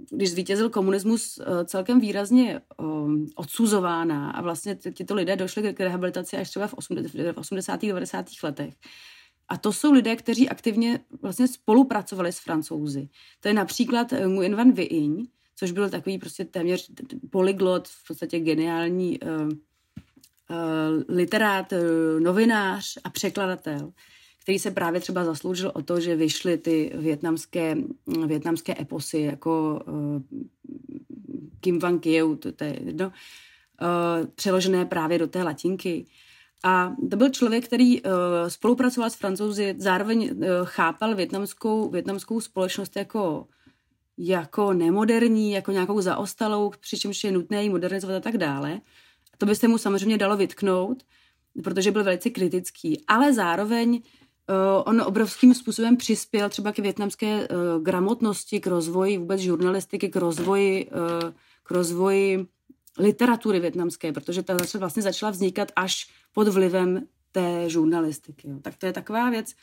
když 0.10 0.32
zvítězil 0.32 0.70
komunismus, 0.70 1.38
uh, 1.38 1.46
celkem 1.66 2.00
výrazně 2.00 2.62
uh, 2.78 3.12
odsuzována 3.36 4.32
a 4.32 4.42
vlastně 4.42 4.76
tyto 4.76 5.16
lidé 5.16 5.36
došli 5.36 5.74
k 5.74 5.80
rehabilitaci 5.80 6.38
až 6.38 6.50
třeba 6.50 6.68
v 6.68 6.74
80. 7.36 7.82
90. 7.82 8.26
letech. 8.44 8.74
A 9.48 9.58
to 9.58 9.74
jsou 9.74 9.92
lidé, 9.92 10.16
kteří 10.16 10.50
aktivně 10.50 11.00
vlastně 11.22 11.48
spolupracovali 11.48 12.32
s 12.32 12.40
francouzi. 12.40 13.10
To 13.40 13.48
je 13.48 13.54
například 13.54 14.14
Nguyen 14.28 14.56
Van 14.56 14.72
Vinh, 14.72 15.28
což 15.56 15.72
byl 15.72 15.90
takový 15.90 16.18
prostě 16.18 16.46
téměř 16.46 16.92
polyglot, 17.30 17.88
v 17.88 18.08
podstatě 18.08 18.40
geniální 18.40 19.20
Eh, 19.24 19.28
literát, 21.10 21.74
eh, 21.74 21.80
novinář 22.20 22.98
a 23.04 23.10
překladatel, 23.10 23.94
který 24.42 24.60
se 24.60 24.72
právě 24.72 25.00
třeba 25.00 25.26
zasloužil 25.26 25.72
o 25.76 25.82
to, 25.82 26.00
že 26.00 26.16
vyšly 26.16 26.58
ty 26.58 26.92
větnamské, 26.96 27.78
větnamské 28.26 28.82
eposy, 28.82 29.20
jako 29.20 29.82
uh, 29.88 30.22
Kim 31.60 31.80
Van 31.80 32.00
Kieu, 32.00 32.36
to, 32.36 32.52
to 32.52 32.64
je 32.64 32.80
jedno, 32.86 33.08
uh, 33.08 34.28
přeložené 34.36 34.86
právě 34.86 35.20
do 35.20 35.28
té 35.28 35.44
latinky. 35.44 36.06
A 36.64 36.96
to 37.12 37.18
byl 37.18 37.30
člověk, 37.30 37.66
který 37.66 38.02
uh, 38.02 38.12
spolupracoval 38.48 39.10
s 39.10 39.16
francouzi, 39.16 39.76
zároveň 39.78 40.30
uh, 40.32 40.46
chápal 40.64 41.16
větnamskou, 41.16 41.90
větnamskou 41.90 42.42
společnost 42.42 42.96
jako, 42.96 43.48
jako 44.18 44.74
nemoderní, 44.74 45.52
jako 45.52 45.72
nějakou 45.72 46.02
zaostalou, 46.02 46.72
přičemž 46.80 47.24
je 47.24 47.32
nutné 47.32 47.64
ji 47.64 47.70
modernizovat 47.70 48.18
a 48.18 48.20
tak 48.20 48.38
dále. 48.38 48.82
To 49.38 49.46
by 49.46 49.56
se 49.56 49.68
mu 49.68 49.78
samozřejmě 49.78 50.18
dalo 50.18 50.38
vytknout, 50.38 51.04
protože 51.64 51.92
byl 51.92 52.04
velice 52.04 52.30
kritický, 52.30 53.04
ale 53.08 53.34
zároveň 53.34 53.90
uh, 53.94 54.84
on 54.86 55.02
obrovským 55.02 55.54
způsobem 55.54 55.98
přispěl 55.98 56.50
třeba 56.50 56.72
k 56.72 56.80
větnamské 56.80 57.48
uh, 57.48 57.84
gramotnosti, 57.84 58.60
k 58.60 58.68
rozvoji 58.68 59.18
vůbec 59.18 59.40
žurnalistiky, 59.40 60.10
k 60.10 60.16
rozvoji, 60.16 60.86
uh, 60.86 61.32
k 61.64 61.72
rozvoji 61.72 62.48
literatury 63.00 63.60
větnamské, 63.60 64.14
protože 64.14 64.44
ta 64.44 64.58
zase 64.58 64.78
vlastně 64.78 65.04
začala 65.04 65.32
vznikat 65.32 65.72
až 65.76 66.08
pod 66.34 66.48
vlivem 66.48 67.08
té 67.32 67.70
žurnalistiky. 67.70 68.50
Jo. 68.50 68.60
Tak 68.62 68.78
to 68.78 68.86
je 68.86 68.94
taková 68.94 69.30
věc, 69.30 69.54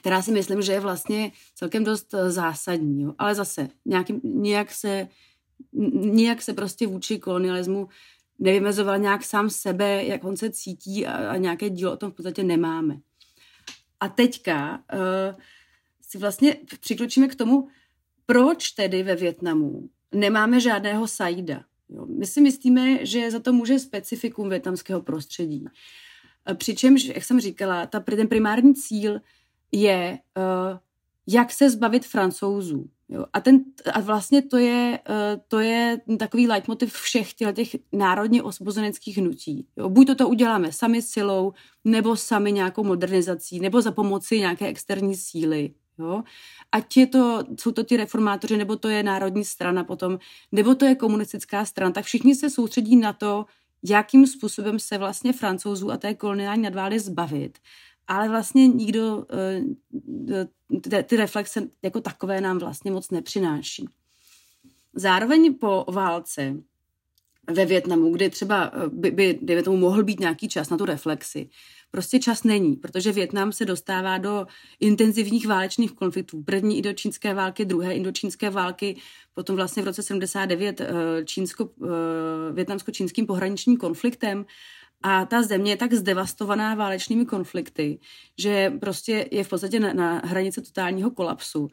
která 0.00 0.22
si 0.22 0.32
myslím, 0.32 0.62
že 0.62 0.72
je 0.72 0.80
vlastně 0.80 1.32
celkem 1.54 1.84
dost 1.84 2.14
zásadní. 2.28 3.02
Jo. 3.02 3.14
Ale 3.18 3.34
zase 3.34 3.68
nějaký, 3.84 4.20
nějak 4.24 4.72
se 4.72 5.08
nijak 5.92 6.42
se 6.42 6.52
prostě 6.52 6.86
vůči 6.86 7.18
kolonialismu 7.18 7.88
nevymezoval 8.40 8.98
nějak 8.98 9.24
sám 9.24 9.50
sebe, 9.50 10.04
jak 10.04 10.24
on 10.24 10.36
se 10.36 10.50
cítí 10.50 11.06
a, 11.06 11.30
a 11.30 11.36
nějaké 11.36 11.70
dílo 11.70 11.92
o 11.92 11.96
tom 11.96 12.10
v 12.10 12.14
podstatě 12.14 12.42
nemáme. 12.42 12.96
A 14.00 14.08
teďka 14.08 14.84
uh, 14.92 15.40
si 16.00 16.18
vlastně 16.18 16.56
přikročíme 16.80 17.28
k 17.28 17.34
tomu, 17.34 17.68
proč 18.26 18.70
tedy 18.70 19.02
ve 19.02 19.16
Větnamu 19.16 19.88
nemáme 20.12 20.60
žádného 20.60 21.08
Saida. 21.08 21.64
Jo? 21.88 22.06
My 22.06 22.26
si 22.26 22.40
myslíme, 22.40 23.06
že 23.06 23.30
za 23.30 23.40
to 23.40 23.52
může 23.52 23.78
specifikum 23.78 24.48
větnamského 24.48 25.02
prostředí. 25.02 25.64
Eh, 26.50 26.54
přičemž, 26.54 27.04
jak 27.04 27.24
jsem 27.24 27.40
říkala, 27.40 27.86
ta, 27.86 28.00
ten 28.00 28.28
primární 28.28 28.74
cíl 28.74 29.20
je, 29.72 30.18
uh, 30.36 30.78
jak 31.26 31.52
se 31.52 31.70
zbavit 31.70 32.06
francouzů. 32.06 32.90
Jo. 33.12 33.24
A, 33.32 33.40
ten, 33.40 33.64
a 33.92 34.00
vlastně 34.00 34.42
to 34.42 34.56
je, 34.56 34.98
eh, 35.08 35.40
to 35.48 35.58
je 35.58 36.00
takový 36.18 36.46
leitmotiv 36.46 36.94
všech 36.94 37.34
těch 37.34 37.76
národně 37.92 38.42
osvobozeneckých 38.42 39.18
hnutí. 39.18 39.66
Jo. 39.76 39.88
Buď 39.88 40.06
to, 40.06 40.14
to 40.14 40.28
uděláme 40.28 40.72
sami 40.72 41.02
silou, 41.02 41.52
nebo 41.84 42.16
sami 42.16 42.52
nějakou 42.52 42.84
modernizací, 42.84 43.60
nebo 43.60 43.82
za 43.82 43.92
pomoci 43.92 44.38
nějaké 44.38 44.66
externí 44.66 45.16
síly. 45.16 45.74
Jo. 45.98 46.22
Ať 46.72 46.96
je 46.96 47.06
to, 47.06 47.44
jsou 47.60 47.72
to 47.72 47.82
ti 47.82 47.96
reformátoři, 47.96 48.56
nebo 48.56 48.76
to 48.76 48.88
je 48.88 49.02
národní 49.02 49.44
strana 49.44 49.84
potom, 49.84 50.18
nebo 50.52 50.74
to 50.74 50.84
je 50.84 50.94
komunistická 50.94 51.64
strana, 51.64 51.92
tak 51.92 52.04
všichni 52.04 52.34
se 52.34 52.50
soustředí 52.50 52.96
na 52.96 53.12
to, 53.12 53.46
jakým 53.84 54.26
způsobem 54.26 54.78
se 54.78 54.98
vlastně 54.98 55.32
francouzů 55.32 55.90
a 55.90 55.96
té 55.96 56.14
koloniální 56.14 56.62
nadvály 56.62 56.98
zbavit 56.98 57.58
ale 58.06 58.28
vlastně 58.28 58.68
nikdo 58.68 59.26
eh, 59.32 60.46
ty, 60.80 61.02
ty 61.02 61.16
reflexe 61.16 61.62
jako 61.82 62.00
takové 62.00 62.40
nám 62.40 62.58
vlastně 62.58 62.90
moc 62.90 63.10
nepřináší. 63.10 63.88
Zároveň 64.94 65.54
po 65.54 65.84
válce 65.88 66.54
ve 67.52 67.66
Větnamu, 67.66 68.12
kdy 68.12 68.30
třeba 68.30 68.72
eh, 68.74 68.88
by, 68.88 69.10
by 69.10 69.38
dejme 69.42 69.62
tomu, 69.62 69.76
mohl 69.76 70.04
být 70.04 70.20
nějaký 70.20 70.48
čas 70.48 70.70
na 70.70 70.76
tu 70.76 70.84
reflexi, 70.84 71.48
prostě 71.90 72.18
čas 72.18 72.44
není, 72.44 72.76
protože 72.76 73.12
Větnam 73.12 73.52
se 73.52 73.64
dostává 73.64 74.18
do 74.18 74.46
intenzivních 74.80 75.46
válečných 75.46 75.92
konfliktů. 75.92 76.42
První 76.42 76.76
indočínské 76.76 77.34
války, 77.34 77.64
druhé 77.64 77.94
indočínské 77.94 78.50
války, 78.50 78.96
potom 79.34 79.56
vlastně 79.56 79.82
v 79.82 79.86
roce 79.86 80.02
79 80.02 80.80
eh, 80.80 80.94
čínsko, 81.24 81.70
větnamsko-čínským 82.52 83.26
pohraničním 83.26 83.76
konfliktem 83.76 84.46
a 85.02 85.26
ta 85.26 85.42
země 85.42 85.72
je 85.72 85.76
tak 85.76 85.92
zdevastovaná 85.92 86.74
válečnými 86.74 87.26
konflikty, 87.26 87.98
že 88.38 88.72
prostě 88.80 89.28
je 89.30 89.44
v 89.44 89.48
podstatě 89.48 89.80
na, 89.80 89.92
na 89.92 90.22
hranici 90.24 90.62
totálního 90.62 91.10
kolapsu. 91.10 91.70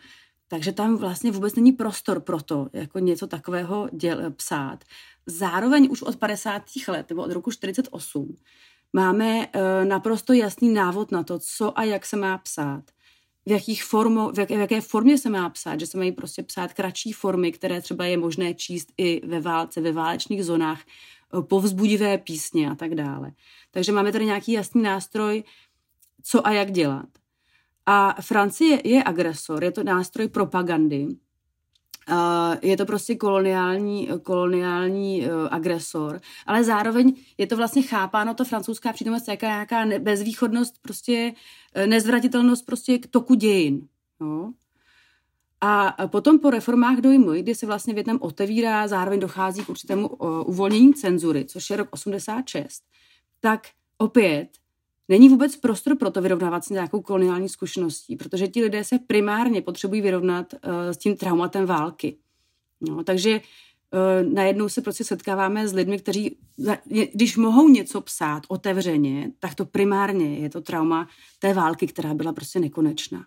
Takže 0.48 0.72
tam 0.72 0.98
vlastně 0.98 1.32
vůbec 1.32 1.56
není 1.56 1.72
prostor 1.72 2.20
pro 2.20 2.42
to, 2.42 2.68
jako 2.74 3.00
něco 3.00 3.28
takového 3.28 3.90
děl, 3.92 4.32
psát. 4.32 4.84
Zároveň 5.26 5.88
už 5.92 6.02
od 6.02 6.16
50. 6.16 6.64
let, 6.88 7.10
nebo 7.10 7.24
od 7.24 7.32
roku 7.32 7.52
48, 7.52 8.36
máme 8.94 9.48
e, 9.54 9.86
naprosto 9.86 10.34
jasný 10.34 10.74
návod 10.74 11.12
na 11.12 11.24
to, 11.24 11.40
co 11.40 11.80
a 11.80 11.84
jak 11.84 12.06
se 12.06 12.18
má 12.18 12.38
psát. 12.38 12.84
V, 13.46 13.52
jakých 13.52 13.84
formo, 13.84 14.32
v, 14.32 14.40
jak, 14.40 14.50
v 14.50 14.60
jaké 14.60 14.82
formě 14.82 15.18
se 15.18 15.30
má 15.30 15.50
psát, 15.50 15.80
že 15.80 15.88
se 15.88 15.98
mají 15.98 16.12
prostě 16.12 16.44
psát 16.44 16.74
kratší 16.74 17.12
formy, 17.12 17.52
které 17.52 17.82
třeba 17.82 18.06
je 18.06 18.18
možné 18.18 18.54
číst 18.54 18.88
i 18.98 19.28
ve 19.28 19.40
válce, 19.40 19.82
ve 19.82 19.92
válečných 19.92 20.46
zónách, 20.46 20.82
povzbudivé 21.42 22.18
písně 22.18 22.72
a 22.72 22.76
tak 22.76 22.96
dále. 22.96 23.32
Takže 23.72 23.92
máme 23.92 24.12
tady 24.12 24.26
nějaký 24.26 24.52
jasný 24.52 24.82
nástroj, 24.82 25.44
co 26.24 26.48
a 26.48 26.52
jak 26.52 26.72
dělat. 26.72 27.10
A 27.86 28.22
Francie 28.22 28.82
je 28.84 29.04
agresor, 29.04 29.64
je 29.64 29.72
to 29.72 29.84
nástroj 29.84 30.28
propagandy, 30.28 31.08
je 32.62 32.78
to 32.78 32.86
prostě 32.86 33.16
koloniální, 33.16 34.10
koloniální 34.24 35.26
eh, 35.26 35.30
agresor, 35.52 36.22
ale 36.46 36.64
zároveň 36.64 37.16
je 37.38 37.48
to 37.48 37.58
vlastně 37.58 37.82
chápáno, 37.82 38.34
to 38.34 38.46
francouzská 38.46 38.94
přítomnost, 38.94 39.28
jaká 39.28 39.48
nějaká 39.48 39.86
bezvýchodnost, 40.00 40.74
prostě 40.82 41.34
eh, 41.74 41.88
nezvratitelnost 41.88 42.66
prostě 42.66 42.98
k 42.98 43.08
toku 43.08 43.34
dějin. 43.34 43.88
No. 44.20 44.54
A 45.62 46.08
potom 46.08 46.40
po 46.40 46.50
reformách 46.50 46.98
dojmu, 46.98 47.32
kdy 47.32 47.56
se 47.56 47.66
vlastně 47.66 47.94
Větnam 47.94 48.18
otevírá, 48.22 48.88
zároveň 48.88 49.20
dochází 49.20 49.66
k 49.66 49.70
určitému 49.70 50.08
uvolnění 50.46 50.94
cenzury, 50.94 51.46
což 51.46 51.70
je 51.70 51.78
rok 51.78 51.88
86, 51.92 52.84
tak 53.40 53.68
opět 53.98 54.48
není 55.10 55.30
vůbec 55.30 55.56
prostor 55.56 55.98
pro 55.98 56.12
to 56.12 56.22
vyrovnávat 56.22 56.66
s 56.66 56.70
nějakou 56.70 57.02
koloniální 57.02 57.50
zkušeností, 57.50 58.16
protože 58.16 58.48
ti 58.48 58.64
lidé 58.64 58.84
se 58.84 59.00
primárně 59.00 59.62
potřebují 59.62 60.02
vyrovnat 60.02 60.54
uh, 60.54 60.60
s 60.92 60.98
tím 60.98 61.18
traumatem 61.18 61.66
války. 61.66 62.18
No, 62.82 63.04
takže 63.04 63.42
uh, 63.42 64.34
najednou 64.34 64.70
se 64.70 64.82
prostě 64.82 65.04
setkáváme 65.04 65.68
s 65.68 65.74
lidmi, 65.74 66.00
kteří, 66.00 66.38
když 67.14 67.38
mohou 67.38 67.70
něco 67.70 68.02
psát 68.02 68.44
otevřeně, 68.48 69.32
tak 69.40 69.56
to 69.56 69.66
primárně 69.66 70.38
je 70.38 70.50
to 70.50 70.62
trauma 70.62 71.08
té 71.40 71.54
války, 71.54 71.88
která 71.88 72.14
byla 72.14 72.34
prostě 72.34 72.60
nekonečná. 72.60 73.26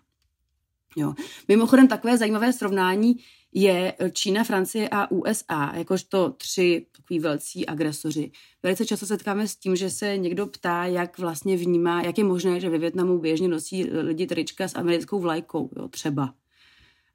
Jo. 0.95 1.13
Mimochodem 1.47 1.87
takové 1.87 2.17
zajímavé 2.17 2.53
srovnání 2.53 3.15
je 3.53 3.93
Čína, 4.13 4.43
Francie 4.43 4.89
a 4.91 5.11
USA, 5.11 5.71
jakožto 5.75 6.29
tři 6.29 6.85
takový 6.91 7.19
velcí 7.19 7.65
agresoři. 7.65 8.31
Velice 8.63 8.85
často 8.85 9.05
setkáme 9.05 9.47
s 9.47 9.55
tím, 9.55 9.75
že 9.75 9.89
se 9.89 10.17
někdo 10.17 10.47
ptá, 10.47 10.85
jak 10.85 11.19
vlastně 11.19 11.57
vnímá, 11.57 12.01
jak 12.01 12.17
je 12.17 12.23
možné, 12.23 12.59
že 12.59 12.69
ve 12.69 12.77
Větnamu 12.77 13.19
běžně 13.19 13.47
nosí 13.47 13.83
lidi 13.83 14.27
trička 14.27 14.67
s 14.67 14.75
americkou 14.75 15.19
vlajkou, 15.19 15.69
jo, 15.77 15.87
třeba. 15.87 16.33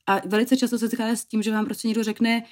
A 0.07 0.29
velice 0.29 0.57
často 0.57 0.79
se 0.79 0.89
setkává 0.89 1.17
s 1.17 1.25
tím, 1.25 1.43
že 1.43 1.53
vám 1.53 1.65
prostě 1.65 1.89
někdo 1.89 2.05
řekne, 2.05 2.43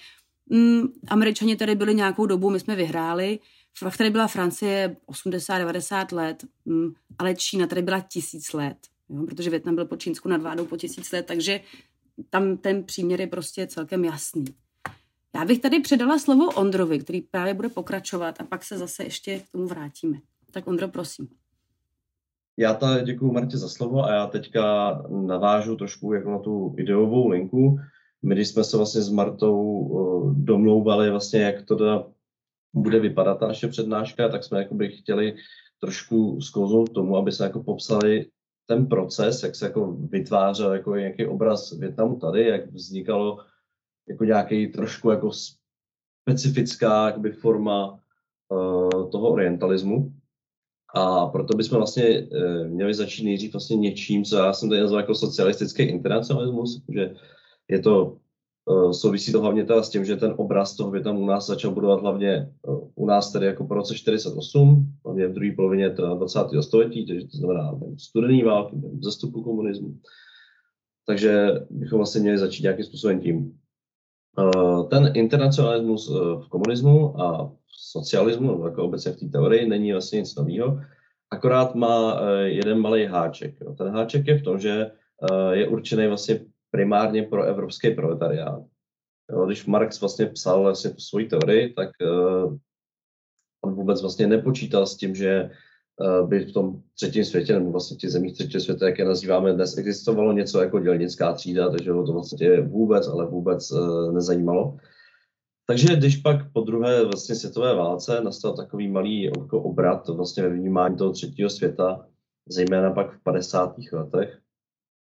mm, 0.46 0.82
američani 1.08 1.56
tady 1.56 1.74
byli 1.74 1.94
nějakou 1.94 2.26
dobu, 2.26 2.50
my 2.50 2.60
jsme 2.60 2.76
vyhráli, 2.76 3.38
fakt 3.78 3.96
tady 3.96 4.10
byla 4.10 4.26
Francie 4.26 4.96
80-90 5.06 6.12
let, 6.12 6.44
mm, 6.64 6.92
ale 7.18 7.34
Čína 7.34 7.66
tady 7.66 7.82
byla 7.82 8.00
tisíc 8.00 8.52
let, 8.52 8.76
jo, 9.08 9.26
protože 9.26 9.50
Větnam 9.50 9.74
byl 9.74 9.84
pod 9.84 10.00
Čínskou 10.00 10.28
nadvládou 10.28 10.66
po 10.66 10.76
tisíc 10.76 11.12
let, 11.12 11.26
takže 11.26 11.60
tam 12.30 12.56
ten 12.56 12.84
příměr 12.84 13.20
je 13.20 13.26
prostě 13.26 13.66
celkem 13.66 14.04
jasný. 14.04 14.44
Já 15.34 15.44
bych 15.44 15.60
tady 15.60 15.80
předala 15.80 16.18
slovo 16.18 16.46
Ondrovi, 16.50 16.98
který 16.98 17.20
právě 17.20 17.54
bude 17.54 17.68
pokračovat 17.68 18.40
a 18.40 18.44
pak 18.44 18.64
se 18.64 18.78
zase 18.78 19.04
ještě 19.04 19.38
k 19.38 19.50
tomu 19.52 19.66
vrátíme. 19.66 20.18
Tak 20.50 20.66
Ondro, 20.66 20.88
prosím. 20.88 21.28
Já 22.56 22.74
ta 22.74 23.00
děkuji 23.00 23.32
Martě 23.32 23.58
za 23.58 23.68
slovo 23.68 24.04
a 24.04 24.12
já 24.12 24.26
teďka 24.26 24.92
navážu 25.26 25.76
trošku 25.76 26.12
jako 26.12 26.30
na 26.30 26.38
tu 26.38 26.74
ideovou 26.78 27.28
linku. 27.28 27.78
My, 28.22 28.34
když 28.34 28.48
jsme 28.48 28.64
se 28.64 28.76
vlastně 28.76 29.02
s 29.02 29.10
Martou 29.10 30.34
domlouvali 30.36 31.10
vlastně, 31.10 31.40
jak 31.40 31.62
to 31.62 31.76
teda 31.76 32.06
bude 32.74 33.00
vypadat 33.00 33.34
ta 33.34 33.46
naše 33.46 33.68
přednáška, 33.68 34.28
tak 34.28 34.44
jsme 34.44 34.58
jakoby 34.58 34.88
chtěli 34.88 35.36
trošku 35.80 36.40
sklouznout 36.40 36.92
tomu, 36.92 37.16
aby 37.16 37.32
se 37.32 37.44
jako 37.44 37.62
popsali 37.62 38.26
ten 38.66 38.86
proces, 38.86 39.42
jak 39.42 39.56
se 39.56 39.66
jako 39.66 39.92
vytvářel 39.92 40.72
jako 40.72 40.96
nějaký 40.96 41.26
obraz 41.26 41.72
Větnamu 41.72 42.16
tady, 42.16 42.48
jak 42.48 42.72
vznikalo 42.72 43.38
jako 44.08 44.24
nějaký 44.24 44.66
trošku 44.66 45.10
jako 45.10 45.30
specifická 46.28 47.06
jakoby 47.06 47.32
forma 47.32 48.00
uh, 48.48 49.10
toho 49.10 49.30
orientalismu. 49.30 50.12
A 50.94 51.26
proto 51.26 51.56
bychom 51.56 51.78
vlastně 51.78 52.22
uh, 52.22 52.66
měli 52.66 52.94
začít 52.94 53.24
nejdřív 53.24 53.52
vlastně 53.52 53.76
něčím, 53.76 54.24
co 54.24 54.36
já 54.36 54.52
jsem 54.52 54.68
tady 54.68 54.80
nazval 54.80 55.00
jako 55.00 55.14
socialistický 55.14 55.82
internacionalismus, 55.82 56.82
že 56.88 57.14
je 57.68 57.78
to 57.78 58.16
souvisí 58.92 59.32
to 59.32 59.40
hlavně 59.40 59.64
teda 59.64 59.82
s 59.82 59.90
tím, 59.90 60.04
že 60.04 60.16
ten 60.16 60.34
obraz 60.36 60.76
toho 60.76 60.90
Větnamu 60.90 61.20
u 61.20 61.26
nás 61.26 61.46
začal 61.46 61.70
budovat 61.70 62.00
hlavně 62.00 62.52
uh, 62.62 62.88
u 62.94 63.06
nás 63.06 63.32
tedy 63.32 63.46
jako 63.46 63.66
po 63.66 63.74
roce 63.74 63.94
48, 63.94 64.92
hlavně 65.04 65.28
v 65.28 65.32
druhé 65.32 65.52
polovině 65.56 65.90
20. 65.90 66.40
století, 66.60 67.06
takže 67.06 67.26
to 67.26 67.36
znamená 67.36 67.80
studený 67.98 68.42
války, 68.42 68.76
zastupu 69.00 69.42
komunismu. 69.42 69.98
Takže 71.06 71.50
bychom 71.70 71.98
vlastně 71.98 72.20
měli 72.20 72.38
začít 72.38 72.62
nějakým 72.62 72.84
způsobem 72.84 73.20
tím. 73.20 73.58
Eh, 74.38 74.84
ten 74.90 75.12
internacionalismus 75.14 76.10
eh, 76.10 76.14
v 76.44 76.48
komunismu 76.48 77.20
a 77.20 77.46
v 77.46 77.52
socialismu, 77.68 78.50
nebo 78.50 78.66
jako 78.66 78.84
obecně 78.84 79.12
v 79.12 79.16
té 79.16 79.26
teorii, 79.26 79.68
není 79.68 79.92
vlastně 79.92 80.18
nic 80.18 80.34
nového, 80.34 80.80
akorát 81.30 81.74
má 81.74 82.20
eh, 82.20 82.48
jeden 82.48 82.80
malý 82.80 83.04
háček. 83.04 83.54
Ten 83.78 83.88
háček 83.88 84.26
je 84.26 84.38
v 84.38 84.42
tom, 84.42 84.58
že 84.58 84.90
je 85.52 85.68
určený 85.68 86.06
vlastně 86.06 86.40
primárně 86.74 87.22
pro 87.22 87.44
evropský 87.44 87.90
proletariát. 87.90 88.62
Když 89.46 89.66
Marx 89.66 90.00
vlastně 90.00 90.26
psal 90.26 90.62
vlastně 90.62 90.90
tu 90.90 91.00
svoji 91.00 91.28
teorii, 91.28 91.72
tak 91.72 91.90
on 93.64 93.74
vůbec 93.74 94.02
vlastně 94.02 94.26
nepočítal 94.26 94.86
s 94.86 94.96
tím, 94.96 95.14
že 95.14 95.50
Eh, 96.00 96.26
by 96.26 96.44
v 96.44 96.52
tom 96.52 96.82
třetím 96.94 97.24
světě, 97.24 97.54
nebo 97.54 97.70
vlastně 97.70 97.96
těch 97.96 98.10
zemích 98.10 98.34
třetího 98.34 98.60
světa, 98.60 98.86
jak 98.86 98.98
je 98.98 99.04
nazýváme 99.04 99.52
dnes, 99.52 99.78
existovalo 99.78 100.32
něco 100.32 100.62
jako 100.62 100.78
dělnická 100.78 101.32
třída, 101.32 101.70
takže 101.70 101.92
ho 101.92 102.06
to 102.06 102.12
vlastně 102.12 102.60
vůbec, 102.60 103.08
ale 103.08 103.26
vůbec 103.26 103.72
eh, 103.72 104.12
nezajímalo. 104.12 104.76
Takže 105.66 105.96
když 105.96 106.16
pak 106.16 106.52
po 106.52 106.60
druhé 106.60 107.04
vlastně 107.04 107.34
světové 107.34 107.74
válce 107.74 108.20
nastal 108.20 108.56
takový 108.56 108.88
malý 108.88 109.30
obrat 109.50 110.08
vlastně 110.08 110.42
ve 110.42 110.48
vnímání 110.48 110.96
toho 110.96 111.12
třetího 111.12 111.50
světa, 111.50 112.06
zejména 112.48 112.90
pak 112.90 113.12
v 113.12 113.22
50. 113.22 113.74
letech, 113.92 114.38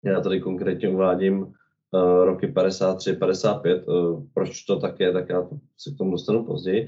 já 0.04 0.20
tady 0.20 0.40
konkrétně 0.40 0.88
uvádím 0.88 1.42
uh, 1.42 2.24
roky 2.24 2.46
53, 2.46 3.12
55, 3.12 3.88
uh, 3.88 4.22
proč 4.34 4.62
to 4.62 4.80
tak 4.80 5.00
je, 5.00 5.12
tak 5.12 5.28
já 5.28 5.42
to 5.42 5.58
se 5.78 5.90
k 5.90 5.98
tomu 5.98 6.10
dostanu 6.10 6.44
později, 6.44 6.86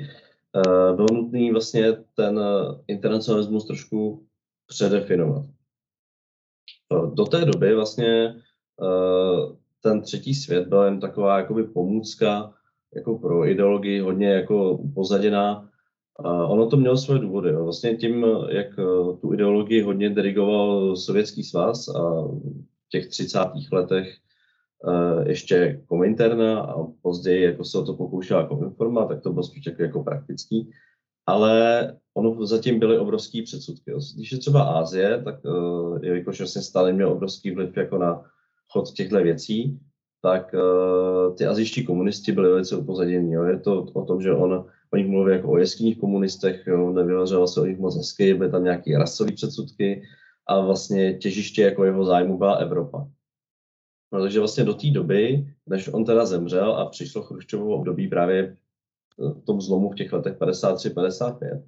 uh, 0.57 0.97
bylo 0.97 1.09
nutné 1.13 1.53
vlastně 1.53 1.93
ten 2.17 2.39
eh, 2.39 2.83
internacionalismus 2.87 3.67
trošku 3.67 4.27
předefinovat. 4.67 5.45
Uh, 6.95 7.15
do 7.15 7.25
té 7.25 7.45
doby 7.45 7.75
vlastně 7.75 8.35
uh, 8.81 9.57
ten 9.83 10.01
třetí 10.01 10.35
svět 10.35 10.69
byl 10.69 10.83
jen 10.83 11.01
taková 11.01 11.39
jakoby 11.39 11.65
pomůcka 11.65 12.55
jako 12.95 13.19
pro 13.19 13.49
ideologii 13.49 14.01
hodně 14.01 14.29
jako 14.29 14.73
upozaděná. 14.73 15.69
Uh, 16.25 16.53
ono 16.53 16.67
to 16.67 16.77
mělo 16.77 16.97
svoje 16.97 17.21
důvody. 17.21 17.53
Vlastně 17.53 17.97
tím, 17.97 18.27
jak 18.49 18.79
uh, 18.79 19.19
tu 19.19 19.33
ideologii 19.33 19.83
hodně 19.83 20.11
dirigoval 20.11 20.97
Sovětský 20.97 21.43
svaz 21.43 21.89
a 21.89 22.29
těch 22.91 23.09
30. 23.09 23.39
letech 23.73 24.17
uh, 24.85 25.29
ještě 25.29 25.83
Kominterna 25.87 26.61
a 26.61 26.85
později 27.03 27.45
jako 27.45 27.65
se 27.65 27.79
o 27.79 27.85
to 27.85 27.95
pokoušela 27.95 28.47
Kominforma, 28.47 29.07
tak 29.07 29.23
to 29.23 29.33
bylo 29.33 29.43
spíš 29.43 29.67
jako, 29.67 29.83
jako 29.83 30.05
praktický. 30.05 30.71
Ale 31.27 31.97
ono 32.15 32.47
zatím 32.47 32.79
byly 32.79 32.99
obrovský 32.99 33.43
předsudky. 33.43 33.93
Když 34.15 34.33
je 34.33 34.39
třeba 34.39 34.63
Ázie, 34.63 35.23
tak 35.25 35.45
uh, 35.45 35.99
jelikož 36.03 36.39
vlastně 36.41 36.63
stále 36.63 36.93
měl 36.93 37.13
obrovský 37.13 37.51
vliv 37.51 37.77
jako 37.77 37.99
na 37.99 38.23
chod 38.73 38.93
těchto 38.93 39.23
věcí, 39.23 39.79
tak 40.23 40.55
uh, 40.55 41.37
ty 41.37 41.47
azijští 41.47 41.85
komunisti 41.85 42.33
byli 42.33 42.49
velice 42.49 42.77
upozaděni. 42.77 43.37
Je 43.49 43.59
to 43.59 43.83
o 43.83 44.05
tom, 44.05 44.23
že 44.23 44.33
on 44.33 44.67
o 44.93 44.97
nich 44.97 45.07
mluví 45.07 45.33
jako 45.33 45.51
o 45.51 45.59
jeskyních 45.59 45.99
komunistech, 45.99 46.67
jo, 46.67 46.93
nevyvařoval 46.93 47.49
se 47.49 47.61
o 47.61 47.67
nich 47.67 47.79
moc 47.79 47.97
hezky, 47.97 48.35
byly 48.35 48.51
tam 48.51 48.65
nějaké 48.65 48.99
rasové 48.99 49.33
předsudky 49.33 50.03
a 50.51 50.61
vlastně 50.61 51.15
těžiště 51.15 51.63
jako 51.63 51.85
jeho 51.85 52.05
zájmu 52.05 52.39
byla 52.39 52.55
Evropa. 52.55 53.09
No, 54.13 54.21
takže 54.21 54.39
vlastně 54.39 54.65
do 54.65 54.75
té 54.75 54.91
doby, 54.91 55.47
než 55.67 55.89
on 55.89 56.05
teda 56.05 56.27
zemřel 56.27 56.73
a 56.73 56.87
přišlo 56.87 57.23
Chruščovo 57.23 57.77
období 57.77 58.09
právě 58.09 58.57
v 59.19 59.45
tom 59.45 59.61
zlomu 59.61 59.91
v 59.91 59.95
těch 59.95 60.13
letech 60.13 60.39
53-55, 60.39 61.63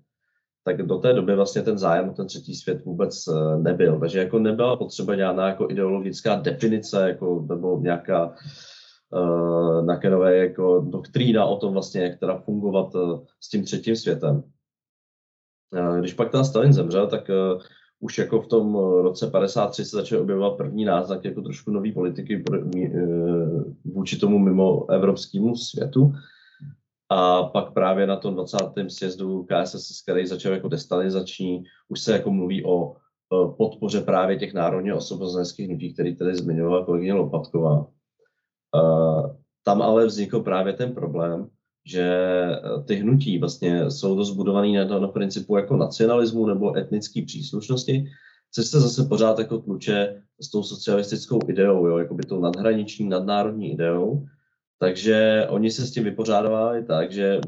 tak 0.65 0.83
do 0.83 0.99
té 0.99 1.13
doby 1.13 1.37
vlastně 1.37 1.63
ten 1.63 1.79
zájem 1.79 2.09
o 2.09 2.13
ten 2.13 2.27
třetí 2.27 2.55
svět 2.55 2.85
vůbec 2.85 3.29
eh, 3.29 3.59
nebyl. 3.59 4.01
Takže 4.01 4.19
jako 4.19 4.39
nebyla 4.39 4.77
potřeba 4.77 5.15
nějaká 5.15 5.49
jako 5.49 5.71
ideologická 5.71 6.37
definice 6.37 7.09
jako, 7.09 7.47
nebo 7.49 7.79
nějaká 7.81 8.35
uh, 9.11 9.85
nakenové 9.85 10.37
jako 10.37 10.81
doktrína 10.81 11.45
o 11.45 11.57
tom 11.57 11.73
vlastně, 11.73 12.03
jak 12.03 12.19
teda 12.19 12.39
fungovat 12.39 12.95
uh, 12.95 13.25
s 13.41 13.49
tím 13.49 13.65
třetím 13.65 13.97
světem. 13.97 14.43
Uh, 15.73 15.99
když 15.99 16.15
pak 16.15 16.31
ten 16.31 16.45
Stalin 16.45 16.73
zemřel, 16.73 17.07
tak 17.07 17.29
uh, 17.29 17.63
už 18.03 18.19
jako 18.19 18.43
v 18.43 18.47
tom 18.47 18.77
eh, 18.77 19.03
roce 19.03 19.27
53 19.27 19.85
se 19.85 19.97
začaly 19.97 20.23
objevovat 20.23 20.57
první 20.57 20.85
náznak 20.85 21.25
jako 21.25 21.43
trošku 21.43 21.71
nový 21.71 21.93
politiky 21.93 22.45
eh, 22.55 22.89
vůči 23.85 24.19
tomu 24.19 24.39
mimo 24.39 24.91
evropskému 24.91 25.57
světu. 25.57 26.13
A 27.09 27.43
pak 27.43 27.73
právě 27.73 28.07
na 28.07 28.17
tom 28.17 28.35
20. 28.35 28.59
sjezdu 28.89 29.47
KSS, 29.47 30.03
který 30.03 30.27
začal 30.27 30.53
jako 30.53 30.69
destalinizační, 30.69 31.65
už 31.89 32.01
se 32.01 32.13
jako 32.13 32.33
mluví 32.33 32.65
o 32.65 32.97
podpoře 33.57 34.01
právě 34.01 34.39
těch 34.39 34.55
národně 34.55 34.95
osvobozeneckých 34.95 35.69
hnutí, 35.69 35.95
který 35.95 36.17
tady 36.17 36.37
zmiňovala 36.37 36.85
kolegyně 36.85 37.15
Lopatková. 37.15 37.87
Tam 39.65 39.83
ale 39.83 40.07
vznikl 40.07 40.41
právě 40.41 40.73
ten 40.73 40.95
problém, 40.95 41.49
že 41.87 42.03
eh, 42.03 42.83
ty 42.85 42.95
hnutí 42.95 43.39
vlastně 43.39 43.91
jsou 43.91 44.17
dost 44.17 44.31
budovaný 44.31 44.75
na, 44.75 44.85
na 44.85 45.09
principu 45.09 45.57
jako 45.57 45.77
nacionalismu 45.77 46.47
nebo 46.47 46.77
etnické 46.77 47.23
příslušnosti, 47.27 48.05
což 48.53 48.67
se 48.67 48.81
zase 48.81 49.05
pořád 49.05 49.39
jako 49.39 49.59
tluče 49.59 50.23
s 50.41 50.51
tou 50.51 50.63
socialistickou 50.63 51.39
ideou, 51.49 51.87
jo, 51.87 51.99
jako 51.99 52.15
by 52.15 52.23
tou 52.23 52.41
nadhraniční, 52.41 53.09
nadnárodní 53.09 53.73
ideou. 53.73 54.27
Takže 54.79 55.47
oni 55.51 55.71
se 55.71 55.87
s 55.87 55.93
tím 55.93 56.05
vypořádávali 56.05 56.85
tak, 56.85 57.13
že 57.13 57.41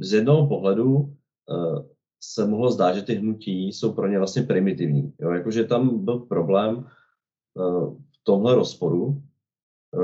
z 0.00 0.12
jednoho 0.12 0.48
pohledu 0.48 0.94
uh, 0.96 1.78
se 2.20 2.46
mohlo 2.46 2.70
zdát, 2.70 2.94
že 2.94 3.02
ty 3.02 3.14
hnutí 3.14 3.68
jsou 3.68 3.92
pro 3.92 4.08
ně 4.08 4.18
vlastně 4.18 4.42
primitivní. 4.42 5.12
Jo? 5.20 5.30
Jakože 5.30 5.64
tam 5.64 6.04
byl 6.04 6.18
problém 6.18 6.76
uh, 6.76 7.94
v 7.94 8.24
tomhle 8.24 8.54
rozporu, 8.54 9.22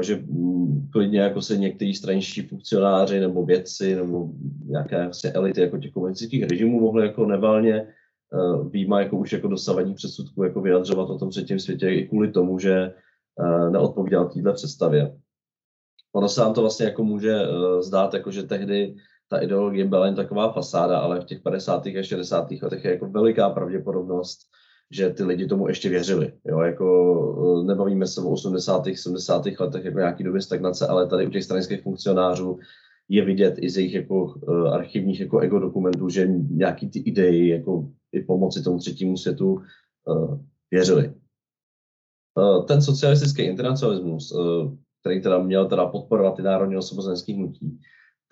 že 0.01 0.17
mm, 0.17 0.89
klidně 0.93 1.21
jako 1.21 1.43
se 1.43 1.57
někteří 1.57 1.95
straničtí 1.95 2.43
funkcionáři 2.43 3.21
nebo 3.21 3.45
vědci 3.45 3.97
nebo 3.97 4.29
nějaké 4.67 5.05
vlastně 5.05 5.31
elity 5.33 5.61
jako 5.61 5.79
těch 5.79 5.93
komunistických 5.93 6.45
režimů 6.45 6.81
mohli 6.81 7.07
jako 7.07 7.27
nevalně 7.27 7.87
uh, 8.33 8.71
výjima 8.71 9.01
jako 9.01 9.17
už 9.17 9.33
jako 9.33 9.49
dosavadní 9.49 9.95
předsudku 9.95 10.45
jako 10.45 10.61
vyjadřovat 10.61 11.11
o 11.11 11.19
tom 11.19 11.31
třetím 11.31 11.59
světě 11.59 11.91
i 11.91 12.09
kvůli 12.09 12.33
tomu, 12.33 12.59
že 12.59 12.95
uh, 13.39 13.71
neodpovídal 13.71 14.29
této 14.29 14.53
představě. 14.53 15.17
Ono 16.13 16.29
se 16.29 16.41
nám 16.41 16.55
to 16.55 16.61
vlastně 16.61 16.87
jako 16.87 17.05
může 17.05 17.49
uh, 17.49 17.81
zdát, 17.81 18.15
jako 18.15 18.31
že 18.31 18.43
tehdy 18.43 18.95
ta 19.29 19.39
ideologie 19.39 19.85
byla 19.85 20.07
jen 20.07 20.15
taková 20.15 20.53
fasáda, 20.53 20.99
ale 20.99 21.21
v 21.21 21.25
těch 21.25 21.41
50. 21.41 21.87
a 21.87 22.03
60. 22.03 22.51
letech 22.63 22.85
je 22.85 22.91
jako 22.91 23.07
veliká 23.07 23.51
pravděpodobnost, 23.51 24.41
že 24.91 25.11
ty 25.11 25.25
lidi 25.25 25.47
tomu 25.47 25.69
ještě 25.69 25.89
věřili. 25.89 26.33
Jo? 26.45 26.61
Jako, 26.61 26.87
eh, 27.63 27.67
nebavíme 27.67 28.07
se 28.07 28.21
o 28.21 28.31
80. 28.31 28.97
70. 28.97 29.61
letech 29.61 29.85
jako 29.85 29.99
nějaký 29.99 30.25
doby 30.25 30.43
stagnace, 30.43 30.87
ale 30.87 31.07
tady 31.07 31.27
u 31.27 31.31
těch 31.31 31.45
stranických 31.45 31.83
funkcionářů 31.83 32.59
je 33.09 33.25
vidět 33.25 33.55
i 33.59 33.71
z 33.71 33.77
jejich 33.77 33.95
jako, 33.95 34.25
uh, 34.25 34.75
archivních 34.75 35.21
jako 35.21 35.39
ego 35.39 35.59
dokumentů, 35.59 36.09
že 36.09 36.27
nějaký 36.51 36.91
ty 36.91 36.99
idei 36.99 37.49
jako 37.49 37.89
i 38.13 38.21
pomoci 38.21 38.63
tomu 38.63 38.79
třetímu 38.79 39.17
světu 39.17 39.53
uh, 40.05 40.39
věřili. 40.71 41.15
Ten 42.67 42.83
socialistický 42.83 43.43
internacionalismus 43.43 44.33
který 45.01 45.23
teda 45.23 45.39
měl 45.39 45.69
teda 45.69 45.87
podporovat 45.87 46.37
ty 46.37 46.43
národně 46.43 46.79
osvobozenské 46.79 47.35
hnutí, 47.35 47.81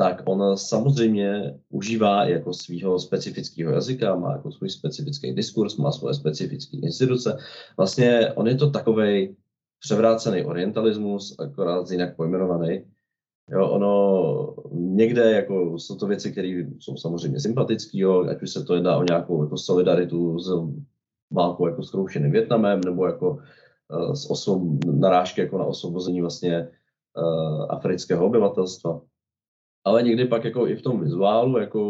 tak 0.01 0.23
on 0.25 0.57
samozřejmě 0.57 1.55
užívá 1.69 2.25
jako 2.25 2.53
svého 2.53 2.99
specifického 2.99 3.73
jazyka, 3.73 4.15
má 4.15 4.33
jako 4.33 4.53
svůj 4.53 4.71
specifický 4.71 5.35
diskurs, 5.35 5.77
má 5.77 5.93
svoje 5.93 6.15
specifické 6.15 6.77
instituce. 6.77 7.39
Vlastně 7.77 8.33
on 8.35 8.49
je 8.49 8.55
to 8.55 8.71
takový 8.71 9.37
převrácený 9.81 10.45
orientalismus, 10.45 11.37
akorát 11.39 11.91
jinak 11.91 12.17
pojmenovaný. 12.17 12.85
Jo, 13.51 13.69
ono 13.69 14.55
někde 14.73 15.33
jako 15.33 15.79
jsou 15.79 15.97
to 15.97 16.07
věci, 16.07 16.33
které 16.33 16.65
jsou 16.79 16.97
samozřejmě 16.97 17.41
sympatické, 17.41 17.99
ať 18.31 18.43
už 18.43 18.51
se 18.51 18.65
to 18.65 18.75
jedná 18.75 18.97
o 18.97 19.03
nějakou 19.03 19.43
jako 19.43 19.57
solidaritu 19.57 20.39
s 20.39 20.53
válkou 21.31 21.67
jako 21.67 21.83
s 21.83 21.91
kroušeným 21.91 22.33
Větnamem, 22.33 22.81
nebo 22.85 23.07
jako 23.07 23.31
uh, 23.31 24.13
s 24.13 24.31
osob, 24.31 24.63
narážky 24.85 25.41
jako 25.41 25.59
na 25.59 25.65
osvobození 25.65 26.21
vlastně 26.21 26.69
uh, 27.17 27.67
afrického 27.69 28.27
obyvatelstva. 28.27 29.01
Ale 29.85 30.03
někdy 30.03 30.25
pak 30.25 30.45
jako 30.45 30.69
i 30.69 30.77
v 30.77 30.83
tom 30.83 31.01
vizuálu, 31.01 31.59
jako 31.59 31.83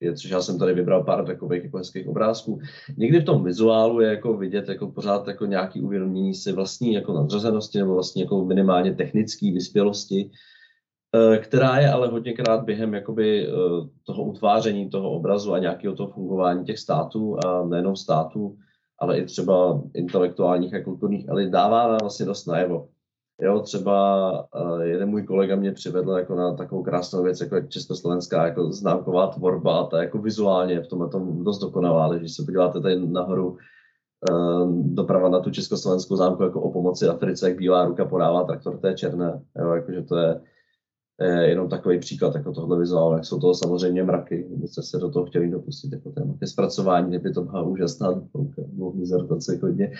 je, 0.00 0.14
což 0.14 0.30
já 0.30 0.42
jsem 0.42 0.58
tady 0.58 0.74
vybral 0.74 1.04
pár 1.04 1.26
takových 1.26 1.64
jako 1.64 1.78
hezkých 1.78 2.08
obrázků. 2.08 2.60
Někdy 2.96 3.20
v 3.20 3.24
tom 3.24 3.44
vizuálu 3.44 4.00
je 4.00 4.08
jako 4.08 4.36
vidět 4.36 4.68
jako 4.68 4.90
pořád 4.90 5.28
jako 5.28 5.46
nějaký 5.46 5.80
uvědomění 5.80 6.34
si 6.34 6.52
vlastní 6.52 6.92
jako 6.94 7.12
nadřazenosti 7.12 7.78
nebo 7.78 7.94
vlastně 7.94 8.22
jako 8.22 8.44
minimálně 8.44 8.94
technické 8.94 9.52
vyspělosti, 9.52 10.30
eh, 11.14 11.38
která 11.38 11.78
je 11.78 11.92
ale 11.92 12.08
hodněkrát 12.08 12.64
během 12.64 12.94
jakoby 12.94 13.46
eh, 13.46 13.50
toho 14.04 14.24
utváření 14.24 14.90
toho 14.90 15.10
obrazu 15.10 15.52
a 15.52 15.58
nějakého 15.58 15.94
toho 15.94 16.10
fungování 16.10 16.64
těch 16.64 16.78
států 16.78 17.36
a 17.46 17.64
nejenom 17.64 17.96
států, 17.96 18.56
ale 18.98 19.18
i 19.18 19.24
třeba 19.24 19.82
intelektuálních 19.94 20.74
a 20.74 20.84
kulturních 20.84 21.28
elit 21.28 21.50
dává 21.50 21.98
vlastně 21.98 22.26
dost 22.26 22.46
najevo. 22.46 22.88
Jo, 23.40 23.60
třeba 23.60 24.30
uh, 24.30 24.80
jeden 24.80 25.08
můj 25.08 25.22
kolega 25.22 25.56
mě 25.56 25.72
přivedl 25.72 26.10
jako 26.10 26.34
na 26.34 26.54
takovou 26.54 26.82
krásnou 26.82 27.22
věc, 27.22 27.40
jako 27.40 27.60
československá 27.60 28.46
jako 28.46 28.72
známková 28.72 29.26
tvorba 29.26 29.78
a 29.78 29.86
ta 29.86 30.02
jako 30.02 30.18
vizuálně 30.18 30.80
v 30.80 30.86
tomhle 30.86 31.08
tom 31.08 31.44
dost 31.44 31.58
dokonalá, 31.58 32.14
když 32.14 32.36
se 32.36 32.42
podíváte 32.42 32.80
tady 32.80 33.06
nahoru 33.06 33.56
uh, 34.30 34.72
doprava 34.94 35.28
na 35.28 35.40
tu 35.40 35.50
československou 35.50 36.16
zámku 36.16 36.42
jako 36.42 36.62
o 36.62 36.72
pomoci 36.72 37.06
Africe, 37.06 37.48
jak 37.48 37.58
bílá 37.58 37.84
ruka 37.84 38.04
podává 38.04 38.44
traktor 38.44 38.78
té 38.78 38.94
černé, 38.94 39.42
jo, 39.58 39.72
jakože 39.72 40.02
to 40.02 40.16
je, 40.16 40.40
je 41.22 41.48
jenom 41.48 41.68
takový 41.68 41.98
příklad 41.98 42.34
jako 42.34 42.52
tohle 42.52 42.78
vizuálu, 42.78 43.14
jak 43.14 43.24
jsou 43.24 43.40
toho 43.40 43.54
samozřejmě 43.54 44.04
mraky, 44.04 44.44
kdybyste 44.48 44.82
se 44.82 44.98
do 44.98 45.10
toho 45.10 45.26
chtěli 45.26 45.50
dopustit 45.50 45.92
jako 45.92 46.10
téma 46.10 46.34
ke 46.40 46.46
zpracování, 46.46 47.08
kdyby 47.08 47.32
to 47.32 47.42
byla 47.42 47.62
úžasná 47.62 48.12
dvouka, 48.12 48.62
dvou 48.66 48.94
hodně. 49.62 49.92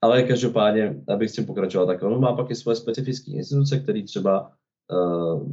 Ale 0.00 0.22
každopádně, 0.22 1.02
abych 1.08 1.30
s 1.30 1.32
tím 1.32 1.46
pokračoval, 1.46 1.86
tak 1.86 2.02
ono 2.02 2.20
má 2.20 2.36
pak 2.36 2.50
i 2.50 2.54
svoje 2.54 2.76
specifické 2.76 3.30
instituce, 3.30 3.78
které 3.78 4.02
třeba 4.02 4.52
uh, 4.92 5.52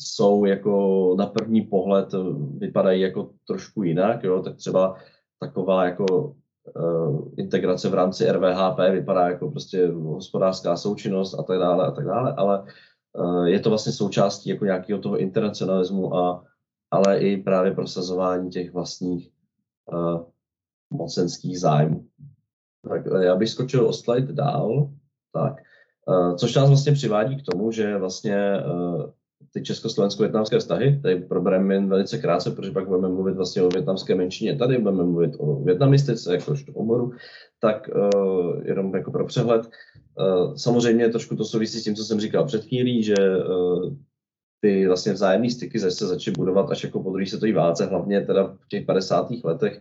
jsou 0.00 0.44
jako 0.44 1.14
na 1.18 1.26
první 1.26 1.62
pohled 1.62 2.14
vypadají 2.58 3.00
jako 3.00 3.30
trošku 3.46 3.82
jinak, 3.82 4.24
jo? 4.24 4.42
tak 4.42 4.56
třeba 4.56 4.96
taková 5.40 5.84
jako 5.84 6.36
uh, 6.76 7.28
integrace 7.36 7.88
v 7.88 7.94
rámci 7.94 8.32
RVHP 8.32 8.78
vypadá 8.92 9.28
jako 9.28 9.50
prostě 9.50 9.86
hospodářská 9.88 10.76
součinnost 10.76 11.34
a 11.34 11.42
tak 11.42 11.58
dále 11.58 11.86
a 11.86 11.90
tak 11.90 12.04
dále, 12.04 12.34
ale 12.36 12.64
uh, 13.18 13.44
je 13.44 13.60
to 13.60 13.68
vlastně 13.68 13.92
součástí 13.92 14.50
jako 14.50 14.64
nějakého 14.64 15.00
toho 15.00 15.18
internacionalismu 15.18 16.14
a 16.14 16.44
ale 16.92 17.18
i 17.18 17.36
právě 17.36 17.74
prosazování 17.74 18.50
těch 18.50 18.72
vlastních 18.72 19.30
uh, 19.92 20.22
mocenských 20.90 21.60
zájmů. 21.60 22.06
Tak 22.88 23.06
eh, 23.06 23.24
já 23.24 23.36
bych 23.36 23.48
skočil 23.48 23.86
o 23.86 23.92
slide 23.92 24.32
dál. 24.32 24.90
Tak. 25.32 25.54
Uh, 26.08 26.36
což 26.36 26.54
nás 26.54 26.68
vlastně 26.68 26.92
přivádí 26.92 27.36
k 27.36 27.46
tomu, 27.52 27.72
že 27.72 27.98
vlastně 27.98 28.62
uh, 28.74 29.10
ty 29.52 29.62
československo-větnamské 29.62 30.58
vztahy, 30.58 31.00
tady 31.02 31.16
probereme 31.16 31.74
jen 31.74 31.88
velice 31.88 32.18
krátce, 32.18 32.50
protože 32.50 32.70
pak 32.70 32.88
budeme 32.88 33.08
mluvit 33.08 33.36
vlastně 33.36 33.62
o 33.62 33.68
větnamské 33.68 34.14
menšině 34.14 34.56
tady, 34.56 34.78
budeme 34.78 35.04
mluvit 35.04 35.34
o 35.38 35.62
větnamistice, 35.62 36.34
jakožto 36.34 36.72
oboru, 36.72 37.12
tak 37.60 37.90
uh, 37.94 38.62
jenom 38.64 38.94
jako 38.94 39.10
pro 39.10 39.26
přehled. 39.26 39.70
Uh, 40.18 40.54
samozřejmě 40.54 41.08
trošku 41.08 41.36
to 41.36 41.44
souvisí 41.44 41.80
s 41.80 41.84
tím, 41.84 41.94
co 41.94 42.04
jsem 42.04 42.20
říkal 42.20 42.44
před 42.44 42.64
chvílí, 42.64 43.02
že 43.02 43.14
uh, 43.48 43.94
ty 44.60 44.86
vlastně 44.86 45.12
vzájemné 45.12 45.50
styky 45.50 45.78
zase 45.78 46.06
začaly 46.06 46.34
budovat 46.34 46.70
až 46.70 46.84
jako 46.84 47.02
po 47.02 47.10
druhé 47.10 47.26
světové 47.26 47.52
válce, 47.52 47.86
hlavně 47.86 48.20
teda 48.20 48.46
v 48.46 48.68
těch 48.68 48.86
50. 48.86 49.28
letech, 49.44 49.80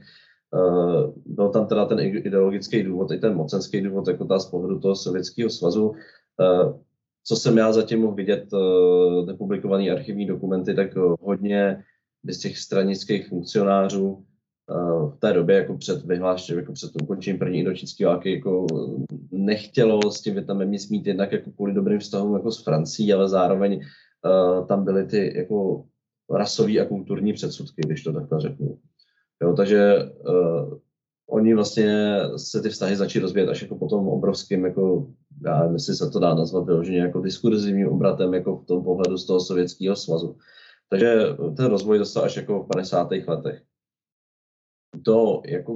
byl 1.25 1.49
tam 1.49 1.67
teda 1.67 1.85
ten 1.85 1.99
ideologický 1.99 2.83
důvod, 2.83 3.11
i 3.11 3.17
ten 3.17 3.35
mocenský 3.35 3.81
důvod, 3.81 4.07
jako 4.07 4.25
ta 4.25 4.39
z 4.39 4.45
pohledu 4.45 4.79
toho 4.79 4.95
Sovětského 4.95 5.49
svazu. 5.49 5.89
Uh, 5.89 6.79
co 7.23 7.35
jsem 7.35 7.57
já 7.57 7.73
zatím 7.73 8.01
mohl 8.01 8.15
vidět, 8.15 8.53
uh, 8.53 9.25
nepublikované 9.25 9.89
archivní 9.89 10.25
dokumenty, 10.25 10.73
tak 10.73 10.95
hodně 11.21 11.83
z 12.29 12.37
těch 12.37 12.57
stranických 12.57 13.27
funkcionářů 13.27 14.25
v 15.09 15.17
té 15.19 15.33
době, 15.33 15.55
jako 15.55 15.77
před 15.77 16.05
vyhlášením, 16.05 16.59
jako 16.59 16.73
před 16.73 16.91
ukončením 17.03 17.39
první 17.39 17.59
indočínské 17.59 18.05
války, 18.05 18.33
jako 18.33 18.65
nechtělo 19.31 20.11
s 20.11 20.21
tím 20.21 20.33
Větnamem 20.33 20.71
nic 20.71 20.89
mít 20.89 21.07
jednak 21.07 21.31
jako 21.31 21.51
kvůli 21.51 21.73
dobrým 21.73 21.99
vztahům 21.99 22.33
jako 22.33 22.51
s 22.51 22.63
Francií, 22.63 23.13
ale 23.13 23.29
zároveň 23.29 23.81
tam 24.67 24.83
byly 24.83 25.05
ty 25.05 25.33
jako 25.37 25.85
rasové 26.29 26.79
a 26.79 26.85
kulturní 26.85 27.33
předsudky, 27.33 27.81
když 27.85 28.03
to 28.03 28.13
takhle 28.13 28.39
řeknu. 28.39 28.77
Jo, 29.41 29.53
takže 29.53 30.11
uh, 30.29 30.77
oni 31.29 31.55
vlastně 31.55 32.19
se 32.37 32.61
ty 32.61 32.69
vztahy 32.69 32.95
začaly 32.95 33.21
rozvíjet 33.21 33.49
až 33.49 33.61
jako 33.61 33.75
potom 33.75 34.07
obrovským, 34.07 34.65
jako, 34.65 35.07
já 35.45 35.59
nevím, 35.59 35.73
jestli 35.73 35.95
se 35.95 36.09
to 36.09 36.19
dá 36.19 36.33
nazvat 36.33 36.65
vyloženě 36.65 36.99
jako 36.99 37.21
diskurzivním 37.21 37.87
obratem 37.87 38.33
jako 38.33 38.57
v 38.57 38.65
tom 38.65 38.83
pohledu 38.83 39.17
z 39.17 39.25
toho 39.25 39.39
Sovětského 39.39 39.95
svazu. 39.95 40.37
Takže 40.89 41.25
ten 41.57 41.65
rozvoj 41.65 41.97
dostal 41.97 42.23
až 42.23 42.35
jako 42.35 42.63
v 42.63 42.67
50. 42.67 43.11
letech. 43.27 43.61
To 45.05 45.41
jako 45.45 45.73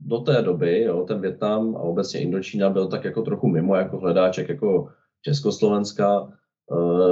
do 0.00 0.18
té 0.18 0.42
doby, 0.42 0.82
jo, 0.82 1.04
ten 1.04 1.20
Větnam 1.20 1.76
a 1.76 1.80
obecně 1.80 2.20
Indočína 2.20 2.70
byl 2.70 2.88
tak 2.88 3.04
jako 3.04 3.22
trochu 3.22 3.48
mimo 3.48 3.76
jako 3.76 3.98
hledáček 3.98 4.48
jako 4.48 4.88
Československa, 5.22 6.32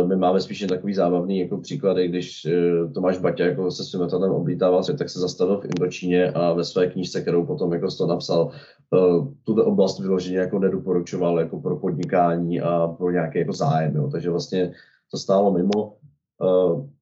my 0.06 0.16
máme 0.16 0.40
spíše 0.40 0.66
takový 0.66 0.94
zábavný 0.94 1.38
jako 1.38 1.58
příklady, 1.58 2.08
když 2.08 2.46
eh, 2.46 2.88
Tomáš 2.94 3.18
Baťa 3.18 3.44
jako 3.44 3.70
se 3.70 3.84
svým 3.84 4.00
letadlem 4.00 4.32
oblítával 4.32 4.84
tak 4.98 5.08
se 5.08 5.20
zastavil 5.20 5.60
v 5.60 5.64
Indočíně 5.64 6.30
a 6.30 6.52
ve 6.52 6.64
své 6.64 6.86
knížce, 6.86 7.20
kterou 7.20 7.46
potom 7.46 7.72
jako 7.72 7.88
to 7.98 8.06
napsal, 8.06 8.50
eh, 8.94 8.98
tuto 9.44 9.64
oblast 9.64 10.00
vyloženě 10.00 10.38
jako 10.38 10.58
nedoporučoval 10.58 11.38
jako 11.38 11.60
pro 11.60 11.76
podnikání 11.76 12.60
a 12.60 12.88
pro 12.88 13.10
nějaký 13.10 13.38
jako 13.38 13.52
zájem. 13.52 13.96
Jo. 13.96 14.08
Takže 14.12 14.30
vlastně 14.30 14.72
to 15.10 15.18
stálo 15.18 15.52
mimo. 15.52 15.96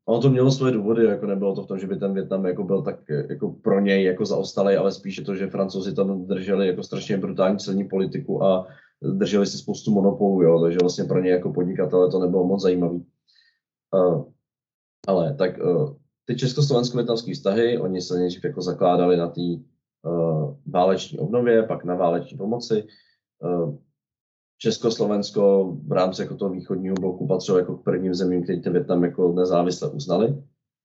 Ono 0.07 0.21
to 0.21 0.31
mělo 0.31 0.51
svoje 0.51 0.73
důvody, 0.73 1.05
jako 1.05 1.27
nebylo 1.27 1.55
to 1.55 1.63
v 1.63 1.67
tom, 1.67 1.79
že 1.79 1.87
by 1.87 1.97
ten 1.97 2.15
Větnam 2.15 2.47
jako 2.47 2.65
byl 2.65 2.83
tak 2.83 2.97
jako 3.29 3.51
pro 3.63 3.81
něj 3.81 4.05
jako 4.05 4.25
zaostalý, 4.25 4.77
ale 4.77 4.93
spíše 4.93 5.23
to, 5.25 5.35
že 5.35 5.47
francouzi 5.47 5.95
tam 5.95 6.27
drželi 6.27 6.67
jako 6.67 6.83
strašně 6.83 7.17
brutální 7.17 7.59
celní 7.59 7.85
politiku 7.85 8.45
a 8.45 8.67
drželi 9.03 9.47
si 9.47 9.59
spoustu 9.59 9.91
monopolů, 9.91 10.43
jo, 10.43 10.61
takže 10.63 10.79
vlastně 10.81 11.05
pro 11.05 11.21
ně 11.21 11.31
jako 11.31 11.53
podnikatele 11.53 12.11
to 12.11 12.19
nebylo 12.19 12.47
moc 12.47 12.63
zajímavý. 12.63 13.07
Uh, 13.95 14.25
ale 15.09 15.35
tak 15.35 15.59
uh, 15.59 15.97
ty 16.25 16.37
československo-větnamské 16.37 17.35
vztahy, 17.35 17.79
oni 17.79 18.01
se 18.01 18.15
nejdřív 18.15 18.45
jako 18.45 18.63
zakládali 18.63 19.17
na 19.17 19.29
té 19.29 19.41
uh, 20.03 20.57
váleční 20.67 21.19
obnově, 21.19 21.63
pak 21.63 21.85
na 21.85 21.95
váleční 21.95 22.39
pomoci. 22.39 22.85
Uh, 23.43 23.77
Československo 24.61 25.73
v 25.87 25.93
rámci 25.93 26.23
jako 26.23 26.35
toho 26.35 26.51
východního 26.51 26.95
bloku 26.95 27.27
patřilo 27.27 27.59
jako 27.59 27.77
k 27.77 27.85
prvním 27.85 28.15
zemím, 28.15 28.43
který 28.43 28.63
ten 28.63 28.73
Větnam 28.73 29.05
jako 29.05 29.33
nezávisle 29.33 29.91
uznali. 29.91 30.43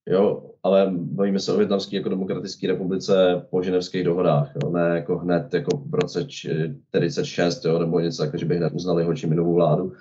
Jo, 0.10 0.49
ale 0.64 0.91
bavíme 0.93 1.39
se 1.39 1.54
o 1.54 1.58
Větnamské 1.58 1.95
jako 1.95 2.10
demokratické 2.10 2.68
republice 2.68 3.45
po 3.49 3.64
ženevských 3.64 4.04
dohodách, 4.04 4.54
jo, 4.64 4.70
ne 4.70 4.95
jako 4.95 5.18
hned 5.18 5.54
jako 5.54 5.78
v 5.78 5.93
roce 5.93 6.26
46, 6.26 7.66
jo, 7.66 7.80
nebo 7.80 7.99
něco 7.99 8.24
jako, 8.24 8.38
že 8.38 8.45
by 8.45 8.58
hned 8.58 8.74
uznali 8.74 9.04
Hočiminovou 9.04 9.54
vládu. 9.54 9.93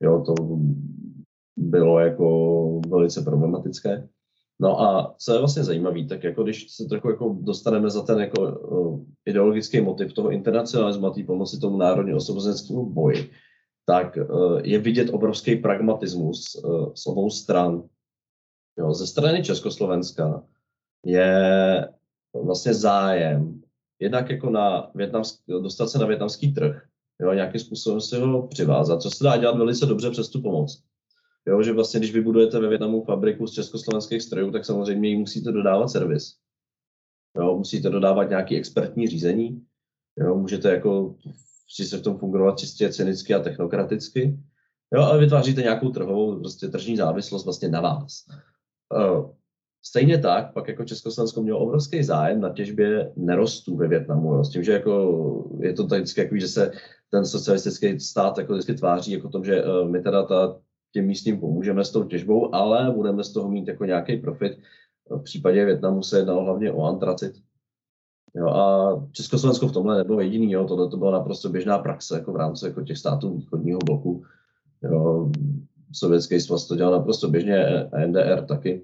Jo, 0.00 0.24
to 0.26 0.34
bylo 1.56 2.00
jako 2.00 2.80
velice 2.88 3.22
problematické. 3.22 4.08
No 4.60 4.80
a 4.80 5.14
co 5.18 5.32
je 5.32 5.38
vlastně 5.38 5.64
zajímavé, 5.64 6.04
tak 6.04 6.24
jako 6.24 6.42
když 6.42 6.72
se 6.72 6.84
trochu 6.84 7.10
jako 7.10 7.36
dostaneme 7.40 7.90
za 7.90 8.02
ten 8.02 8.18
jako 8.18 8.60
ideologický 9.26 9.80
motiv 9.80 10.12
toho 10.12 10.30
internacionalismu 10.30 11.06
a 11.06 11.10
té 11.10 11.24
pomoci 11.24 11.60
tomu 11.60 11.76
národně 11.76 12.14
osvobozenskému 12.14 12.86
boji, 12.86 13.30
tak 13.86 14.18
uh, 14.30 14.60
je 14.64 14.78
vidět 14.78 15.10
obrovský 15.10 15.56
pragmatismus 15.56 16.60
uh, 16.64 16.92
z 16.94 17.06
obou 17.06 17.30
stran 17.30 17.82
Jo, 18.80 18.94
ze 18.94 19.06
strany 19.06 19.42
Československa 19.42 20.42
je 21.04 21.88
vlastně 22.34 22.74
zájem 22.74 23.62
jednak 23.98 24.30
jako 24.30 24.50
na 24.50 24.90
dostat 25.48 25.88
se 25.88 25.98
na 25.98 26.06
větnamský 26.06 26.54
trh, 26.54 26.82
jo, 27.20 27.32
nějakým 27.32 27.60
způsobem 27.60 28.00
si 28.00 28.20
ho 28.20 28.46
přivázat, 28.46 29.02
co 29.02 29.10
se 29.10 29.24
dá 29.24 29.36
dělat 29.36 29.56
velice 29.56 29.86
dobře 29.86 30.10
přes 30.10 30.28
tu 30.28 30.42
pomoc. 30.42 30.82
Jo, 31.46 31.62
že 31.62 31.72
vlastně, 31.72 32.00
když 32.00 32.12
vybudujete 32.12 32.60
ve 32.60 32.68
Větnamu 32.68 33.04
fabriku 33.04 33.46
z 33.46 33.52
československých 33.52 34.22
strojů, 34.22 34.50
tak 34.50 34.64
samozřejmě 34.64 35.08
jí 35.08 35.16
musíte 35.16 35.52
dodávat 35.52 35.88
servis. 35.88 36.36
Jo, 37.36 37.56
musíte 37.58 37.90
dodávat 37.90 38.28
nějaký 38.28 38.56
expertní 38.56 39.08
řízení. 39.08 39.62
Jo, 40.18 40.34
můžete 40.34 40.70
jako 40.70 41.16
si 41.68 41.84
se 41.84 41.98
v 41.98 42.02
tom 42.02 42.18
fungovat 42.18 42.58
čistě 42.58 42.92
cynicky 42.92 43.34
a 43.34 43.38
technokraticky, 43.40 44.38
Jo, 44.94 45.02
ale 45.02 45.20
vytváříte 45.20 45.62
nějakou 45.62 45.90
trhovou, 45.90 46.40
prostě 46.40 46.68
tržní 46.68 46.96
závislost 46.96 47.44
vlastně 47.44 47.68
na 47.68 47.80
vás. 47.80 48.24
Uh, 48.96 49.30
Stejně 49.82 50.18
tak, 50.18 50.52
pak 50.52 50.68
jako 50.68 50.84
Československo 50.84 51.42
mělo 51.42 51.58
obrovský 51.58 52.02
zájem 52.02 52.40
na 52.40 52.52
těžbě 52.52 53.12
nerostů 53.16 53.76
ve 53.76 53.88
Větnamu, 53.88 54.34
jo, 54.34 54.44
s 54.44 54.50
tím, 54.50 54.62
že 54.62 54.72
jako 54.72 55.48
je 55.60 55.72
to 55.72 55.86
tak 55.86 56.00
vždycky, 56.00 56.20
jako, 56.20 56.36
že 56.36 56.48
se 56.48 56.72
ten 57.10 57.26
socialistický 57.26 58.00
stát 58.00 58.38
jako 58.38 58.52
vždycky 58.52 58.74
tváří 58.74 59.12
jako 59.12 59.28
tom, 59.28 59.44
že 59.44 59.64
uh, 59.64 59.88
my 59.88 60.02
teda 60.02 60.22
ta, 60.22 60.56
těm 60.92 61.06
místním 61.06 61.40
pomůžeme 61.40 61.84
s 61.84 61.90
tou 61.90 62.04
těžbou, 62.04 62.54
ale 62.54 62.90
budeme 62.90 63.24
z 63.24 63.32
toho 63.32 63.50
mít 63.50 63.68
jako 63.68 63.84
nějaký 63.84 64.16
profit. 64.16 64.58
V 65.10 65.22
případě 65.22 65.64
Větnamu 65.64 66.02
se 66.02 66.18
jednalo 66.18 66.44
hlavně 66.44 66.72
o 66.72 66.84
antracit. 66.84 67.32
Jo, 68.34 68.48
a 68.48 69.08
Československo 69.12 69.68
v 69.68 69.72
tomhle 69.72 69.98
nebylo 69.98 70.20
jediný, 70.20 70.52
jo, 70.52 70.64
tohle 70.64 70.88
to 70.88 70.96
byla 70.96 71.10
naprosto 71.10 71.48
běžná 71.48 71.78
praxe 71.78 72.14
jako 72.14 72.32
v 72.32 72.36
rámci 72.36 72.66
jako 72.66 72.82
těch 72.82 72.98
států 72.98 73.34
východního 73.34 73.78
bloku. 73.78 74.22
Jo, 74.82 75.30
Sovětský 75.92 76.40
svaz 76.40 76.68
to 76.68 76.76
dělal 76.76 76.92
naprosto 76.92 77.28
běžně, 77.28 77.88
NDR 78.06 78.44
taky. 78.48 78.82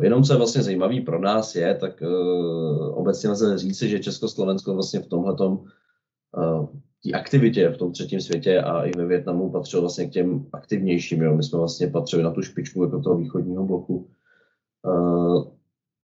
Jenom 0.00 0.22
co 0.22 0.32
je 0.32 0.36
vlastně 0.36 0.62
zajímavý 0.62 1.00
pro 1.00 1.18
nás 1.18 1.54
je, 1.54 1.74
tak 1.74 2.02
uh, 2.02 2.98
obecně 2.98 3.30
lze 3.30 3.58
říci, 3.58 3.88
že 3.88 3.98
Československo 3.98 4.74
vlastně 4.74 5.00
v 5.00 5.06
té 7.02 7.12
aktivitě 7.12 7.68
v 7.68 7.78
tom 7.78 7.92
třetím 7.92 8.20
světě 8.20 8.60
a 8.60 8.84
i 8.84 8.92
ve 8.96 9.06
Větnamu 9.06 9.50
patřilo 9.50 9.82
vlastně 9.82 10.06
k 10.06 10.10
těm 10.10 10.46
aktivnějším. 10.52 11.22
Jo. 11.22 11.36
My 11.36 11.42
jsme 11.42 11.58
vlastně 11.58 11.86
patřili 11.86 12.22
na 12.22 12.30
tu 12.30 12.42
špičku 12.42 12.84
jako 12.84 13.00
toho 13.00 13.18
východního 13.18 13.64
bloku. 13.64 14.08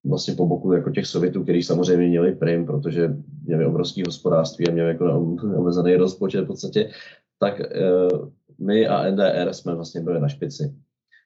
Vlastně 0.04 0.34
po 0.34 0.46
boku 0.46 0.72
jako 0.72 0.90
těch 0.90 1.06
Sovětů, 1.06 1.42
který 1.42 1.62
samozřejmě 1.62 2.08
měli 2.08 2.34
prim, 2.34 2.66
protože 2.66 3.16
měli 3.44 3.66
obrovský 3.66 4.02
hospodářství 4.02 4.68
a 4.68 4.72
měli 4.72 4.88
jako 4.88 5.04
omezený 5.56 5.96
rozpočet 5.96 6.44
v 6.44 6.46
podstatě, 6.46 6.90
tak 7.38 7.60
my 8.66 8.88
a 8.88 9.10
NDR 9.10 9.52
jsme 9.52 9.74
vlastně 9.74 10.00
byli 10.00 10.20
na 10.20 10.28
špici. 10.28 10.74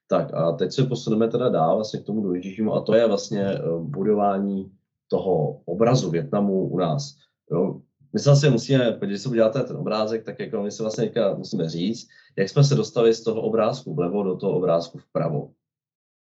Tak 0.09 0.35
a 0.35 0.53
teď 0.53 0.73
se 0.73 0.85
posuneme 0.85 1.29
teda 1.29 1.49
dál 1.49 1.75
vlastně 1.75 2.01
k 2.01 2.05
tomu 2.05 2.23
důležitějšímu 2.23 2.75
a 2.75 2.81
to 2.81 2.95
je 2.95 3.07
vlastně 3.07 3.43
eh, 3.43 3.61
budování 3.81 4.73
toho 5.11 5.61
obrazu 5.65 6.11
Větnamu 6.11 6.69
u 6.69 6.79
nás. 6.79 7.17
Jo. 7.51 7.81
My 8.13 8.21
se 8.21 8.29
vlastně 8.31 8.51
musíme, 8.51 8.99
když 9.01 9.21
se 9.21 9.29
uděláte 9.29 9.63
ten 9.63 9.77
obrázek, 9.77 10.25
tak 10.25 10.41
jako 10.41 10.63
my 10.63 10.71
se 10.71 10.83
vlastně 10.83 11.13
musíme 11.37 11.69
říct, 11.69 12.09
jak 12.37 12.49
jsme 12.49 12.65
se 12.65 12.75
dostali 12.75 13.15
z 13.15 13.25
toho 13.25 13.43
obrázku 13.43 13.95
vlevo 13.95 14.23
do 14.23 14.37
toho 14.37 14.57
obrázku 14.57 14.99
vpravo. 14.99 15.51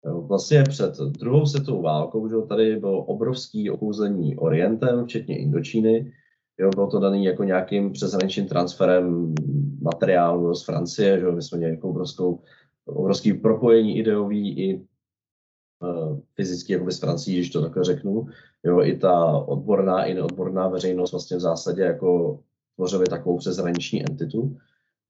Vlastně 0.05 0.63
před 0.63 0.99
druhou 0.99 1.47
světovou 1.47 1.83
válkou, 1.83 2.29
že 2.29 2.37
tady 2.49 2.77
bylo 2.77 3.05
obrovský 3.05 3.71
okouzení 3.71 4.37
Orientem, 4.37 5.05
včetně 5.05 5.39
Indočíny, 5.39 6.13
Jo, 6.61 6.71
bylo 6.71 6.91
to 6.91 6.99
daný 6.99 7.25
jako 7.25 7.45
nějakým 7.45 7.93
přeshraničním 7.93 8.49
transferem 8.49 9.35
materiálu 9.81 10.55
z 10.55 10.65
Francie, 10.65 11.21
že 11.21 11.31
my 11.31 11.43
jsme 11.43 11.59
měli 11.59 11.73
jako 11.73 11.89
obrovskou 11.89 12.43
obrovský 12.89 13.33
propojení 13.33 13.99
ideový 13.99 14.59
i 14.59 14.75
uh, 14.77 16.19
fyzicky 16.35 16.73
jako 16.73 16.91
s 16.91 16.99
Francií, 16.99 17.37
když 17.37 17.51
to 17.51 17.63
takhle 17.63 17.85
řeknu. 17.85 18.27
Jo, 18.65 18.83
i 18.83 18.99
ta 18.99 19.39
odborná 19.39 20.05
i 20.05 20.15
neodborná 20.15 20.69
veřejnost 20.69 21.13
vlastně 21.13 21.37
v 21.37 21.41
zásadě 21.41 21.83
jako 21.83 22.41
tvořili 22.77 23.07
takovou 23.07 23.39
přeshraniční 23.39 24.03
entitu. 24.03 24.57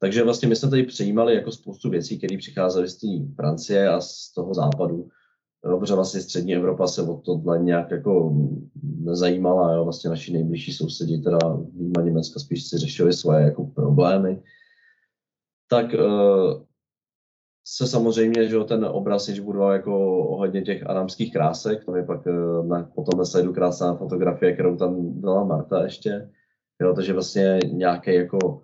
Takže 0.00 0.24
vlastně 0.24 0.48
my 0.48 0.56
jsme 0.56 0.70
tady 0.70 0.82
přijímali 0.82 1.34
jako 1.34 1.52
spoustu 1.52 1.90
věcí, 1.90 2.18
které 2.18 2.38
přicházely 2.38 2.88
z 2.88 2.96
té 2.96 3.34
Francie 3.36 3.88
a 3.88 4.00
z 4.00 4.32
toho 4.32 4.54
západu. 4.54 5.08
Jo, 5.64 5.78
protože 5.78 5.94
vlastně 5.94 6.20
střední 6.20 6.54
Evropa 6.54 6.86
se 6.86 7.02
o 7.02 7.16
tohle 7.16 7.58
nějak 7.58 7.90
jako 7.90 8.36
nezajímala, 8.82 9.72
jo, 9.72 9.84
vlastně 9.84 10.10
naši 10.10 10.32
nejbližší 10.32 10.72
sousedi, 10.72 11.18
teda 11.18 11.38
výjima 11.74 12.02
Německa, 12.02 12.40
spíš 12.40 12.68
si 12.68 12.78
řešili 12.78 13.12
svoje 13.12 13.44
jako 13.44 13.64
problémy. 13.64 14.42
Tak 15.68 15.86
uh, 15.94 16.62
se 17.70 17.86
samozřejmě, 17.86 18.48
že 18.48 18.58
ten 18.64 18.84
obraz 18.84 19.28
již 19.28 19.40
budoval 19.40 19.72
jako 19.72 20.18
ohledně 20.18 20.62
těch 20.62 20.86
aramských 20.86 21.32
krásek, 21.32 21.84
to 21.84 21.96
je 21.96 22.02
pak 22.04 22.26
eh, 22.26 22.66
na, 22.66 22.82
potom 22.94 23.20
na 23.46 23.52
krásná 23.52 23.94
fotografie, 23.94 24.52
kterou 24.52 24.76
tam 24.76 25.20
dala 25.20 25.44
Marta 25.44 25.84
ještě, 25.84 26.30
jo, 26.80 26.94
takže 26.94 27.12
vlastně 27.12 27.58
nějaký 27.72 28.14
jako 28.14 28.62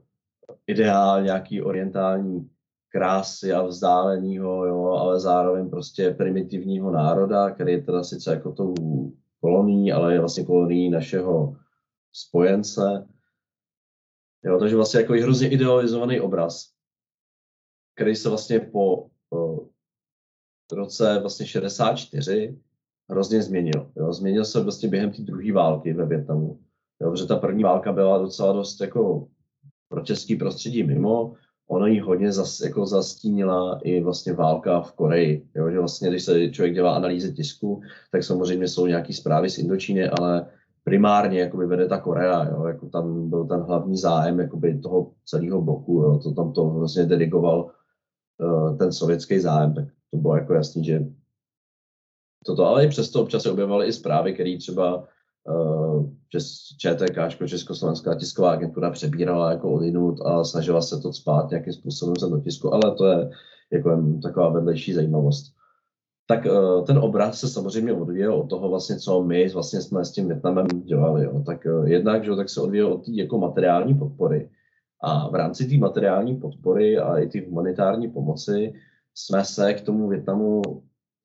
ideál, 0.66 1.22
nějaký 1.22 1.62
orientální 1.62 2.51
krásy 2.95 3.53
a 3.53 3.62
vzdáleného, 3.62 4.66
jo, 4.66 4.84
ale 4.86 5.20
zároveň 5.20 5.70
prostě 5.70 6.11
primitivního 6.11 6.90
národa, 6.90 7.51
který 7.51 7.72
je 7.72 7.82
teda 7.82 8.05
sice 8.05 8.30
jako 8.30 8.53
tou 8.53 8.74
kolonií, 9.40 9.92
ale 9.92 10.12
je 10.12 10.20
vlastně 10.20 10.45
kolonií 10.45 10.90
našeho 10.90 11.57
spojence. 12.12 13.07
Jo, 14.45 14.59
takže 14.59 14.76
vlastně 14.76 15.01
jako 15.01 15.12
hrozně 15.12 15.49
idealizovaný 15.49 16.20
obraz 16.20 16.74
který 17.95 18.16
se 18.16 18.28
vlastně 18.28 18.61
po 18.61 19.11
uh, 19.30 19.59
roce 20.72 21.18
vlastně 21.20 21.47
64 21.47 22.59
hrozně 23.11 23.42
změnil. 23.42 23.92
Jo. 23.97 24.12
Změnil 24.12 24.45
se 24.45 24.61
vlastně 24.61 24.88
během 24.88 25.12
té 25.12 25.22
druhé 25.22 25.53
války 25.53 25.92
ve 25.92 26.07
Větnamu. 26.07 26.61
Jo, 27.01 27.11
protože 27.11 27.26
ta 27.26 27.36
první 27.36 27.62
válka 27.62 27.92
byla 27.92 28.18
docela 28.18 28.53
dost 28.53 28.80
jako 28.80 29.28
pro 29.88 30.01
český 30.01 30.36
prostředí 30.36 30.82
mimo, 30.82 31.34
ono 31.68 31.86
ji 31.86 32.00
hodně 32.00 32.32
zas, 32.32 32.60
jako 32.60 32.86
zastínila 32.86 33.80
i 33.84 34.00
vlastně 34.00 34.32
válka 34.32 34.80
v 34.80 34.92
Koreji. 34.92 35.48
Jo, 35.54 35.70
že 35.70 35.78
vlastně, 35.78 36.08
když 36.08 36.22
se 36.22 36.50
člověk 36.50 36.74
dělá 36.74 36.94
analýzy 36.94 37.32
tisku, 37.32 37.82
tak 38.12 38.24
samozřejmě 38.24 38.68
jsou 38.68 38.86
nějaké 38.86 39.12
zprávy 39.12 39.50
z 39.50 39.58
Indočíny, 39.58 40.08
ale 40.08 40.46
primárně 40.84 41.40
jakoby 41.40 41.66
vede 41.66 41.88
ta 41.88 42.00
Korea, 42.00 42.44
jo, 42.44 42.64
jako 42.64 42.88
tam 42.88 43.30
byl 43.30 43.46
ten 43.46 43.60
hlavní 43.60 43.96
zájem 43.96 44.40
jakoby 44.40 44.78
toho 44.78 45.10
celého 45.24 45.62
bloku, 45.62 45.92
jo, 45.92 46.18
to 46.18 46.34
tam 46.34 46.52
to 46.52 46.64
vlastně 46.64 47.04
dedigoval 47.04 47.70
Eh, 48.40 48.76
ten 48.76 48.92
sovětský 48.92 49.40
zájem, 49.40 49.74
tak 49.74 49.84
to 50.10 50.16
bylo 50.16 50.36
jako 50.36 50.54
jasný, 50.54 50.84
že 50.84 51.00
toto, 52.46 52.66
ale 52.66 52.84
i 52.84 52.88
přesto 52.88 53.22
občas 53.22 53.42
se 53.42 53.50
objevovaly 53.50 53.86
i 53.86 53.92
zprávy, 53.92 54.34
které 54.34 54.56
třeba 54.58 55.08
uh, 55.48 56.10
ČTK, 56.78 57.47
Československá 57.47 58.14
tisková 58.14 58.53
agentura 58.53 58.91
přebírala 58.91 59.51
jako 59.51 59.72
odinut 59.72 60.20
a 60.26 60.45
snažila 60.45 60.82
se 60.82 61.01
to 61.01 61.12
spát 61.12 61.51
nějakým 61.51 61.72
způsobem 61.72 62.14
do 62.30 62.41
tisku, 62.41 62.74
ale 62.74 62.95
to 62.95 63.07
je 63.07 63.30
jako 63.72 64.03
taková 64.22 64.49
vedlejší 64.49 64.93
zajímavost. 64.93 65.55
Tak 66.26 66.47
uh, 66.47 66.85
ten 66.85 66.99
obraz 66.99 67.41
se 67.41 67.49
samozřejmě 67.49 67.93
odvíjel 67.93 68.35
od 68.35 68.51
toho 68.51 68.68
vlastně, 68.68 68.97
co 68.97 69.22
my 69.22 69.49
vlastně 69.49 69.80
jsme 69.80 70.05
s 70.05 70.12
tím 70.12 70.28
Větnamem 70.28 70.66
dělali. 70.66 71.24
Jo. 71.24 71.43
Tak 71.47 71.66
uh, 71.66 71.89
jednak, 71.89 72.24
že, 72.24 72.37
tak 72.37 72.49
se 72.49 72.61
odvíjel 72.61 72.93
od 72.93 73.05
té 73.05 73.12
jako 73.12 73.39
materiální 73.39 73.95
podpory, 73.95 74.51
a 75.05 75.28
v 75.28 75.35
rámci 75.35 75.66
té 75.68 75.78
materiální 75.78 76.37
podpory 76.37 76.99
a 76.99 77.18
i 77.18 77.26
té 77.26 77.41
humanitární 77.47 78.09
pomoci 78.09 78.74
jsme 79.14 79.45
se 79.45 79.74
k 79.74 79.80
tomu 79.80 80.09
Větnamu 80.09 80.62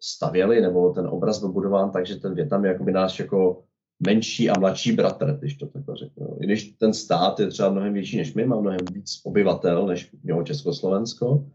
stavěli, 0.01 0.61
nebo 0.61 0.93
ten 0.93 1.07
obraz 1.07 1.39
byl 1.39 1.49
budován 1.49 1.91
tak, 1.91 2.05
že 2.05 2.15
ten 2.15 2.35
Větnam 2.35 2.65
je 2.65 2.71
jakoby 2.71 2.91
náš 2.91 3.19
jako 3.19 3.63
menší 4.05 4.49
a 4.49 4.59
mladší 4.59 4.91
bratr, 4.91 5.37
když 5.39 5.55
to 5.55 5.67
takhle 5.67 5.95
řeknu. 5.95 6.37
I 6.39 6.45
když 6.45 6.71
ten 6.71 6.93
stát 6.93 7.39
je 7.39 7.47
třeba 7.47 7.69
mnohem 7.69 7.93
větší 7.93 8.17
než 8.17 8.33
my, 8.33 8.45
má 8.45 8.61
mnohem 8.61 8.79
víc 8.93 9.21
obyvatel 9.23 9.87
než 9.87 10.11
mělo 10.23 10.43
Československo, 10.43 11.45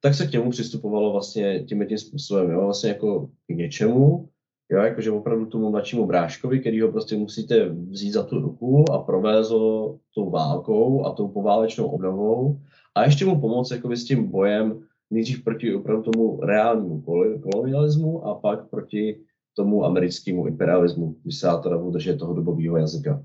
tak 0.00 0.14
se 0.14 0.26
k 0.26 0.32
němu 0.32 0.50
přistupovalo 0.50 1.12
vlastně 1.12 1.64
tím 1.64 1.86
tím 1.86 1.98
způsobem, 1.98 2.50
jo, 2.50 2.64
vlastně 2.64 2.88
jako 2.88 3.26
k 3.46 3.54
něčemu, 3.54 4.28
Jo, 4.70 4.78
jakože 4.78 5.10
opravdu 5.10 5.46
tomu 5.46 5.70
mladšímu 5.70 6.06
bráškovi, 6.06 6.60
který 6.60 6.80
ho 6.80 6.92
prostě 6.92 7.16
musíte 7.16 7.68
vzít 7.68 8.12
za 8.12 8.22
tu 8.22 8.40
ruku 8.40 8.92
a 8.92 8.98
provést 8.98 9.50
ho 9.50 9.98
tou 10.14 10.30
válkou 10.30 11.06
a 11.06 11.12
tou 11.12 11.28
poválečnou 11.28 11.86
obnovou 11.86 12.60
a 12.94 13.04
ještě 13.04 13.24
mu 13.24 13.40
pomoct 13.40 13.70
jakoby 13.70 13.96
s 13.96 14.04
tím 14.04 14.30
bojem 14.30 14.82
nejdřív 15.10 15.44
proti 15.44 15.74
opravdu 15.74 16.02
tomu 16.02 16.40
reálnímu 16.40 17.00
kolonialismu 17.42 18.26
a 18.26 18.34
pak 18.34 18.68
proti 18.70 19.20
tomu 19.56 19.84
americkému 19.84 20.46
imperialismu, 20.46 21.16
když 21.22 21.38
se 21.38 21.48
teda 21.62 21.78
budu 21.78 21.90
držet 21.90 22.18
toho 22.18 22.34
dobového 22.34 22.76
jazyka. 22.76 23.22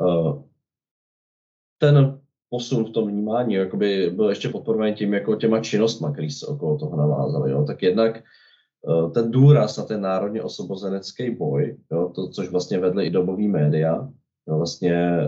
Uh, 0.00 0.42
ten 1.78 2.20
posun 2.50 2.84
v 2.84 2.90
tom 2.90 3.08
vnímání 3.08 3.54
jakoby 3.54 4.10
byl 4.10 4.28
ještě 4.28 4.48
podporovaný 4.48 4.94
tím 4.94 5.14
jako 5.14 5.36
těma 5.36 5.60
činnostma, 5.60 6.12
které 6.12 6.30
se 6.30 6.46
okolo 6.46 6.78
toho 6.78 6.96
navázaly. 6.96 7.66
Tak 7.66 7.82
jednak 7.82 8.22
Eh, 8.88 9.10
ten 9.10 9.30
důraz 9.30 9.76
na 9.76 9.84
ten 9.84 10.00
národně 10.00 10.42
osobozenecký 10.42 11.30
boj, 11.30 11.76
jo, 11.92 12.12
to, 12.14 12.28
což 12.28 12.48
vlastně 12.48 12.78
vedly 12.78 13.06
i 13.06 13.10
dobový 13.10 13.48
média, 13.48 14.08
jo, 14.48 14.56
vlastně 14.56 15.18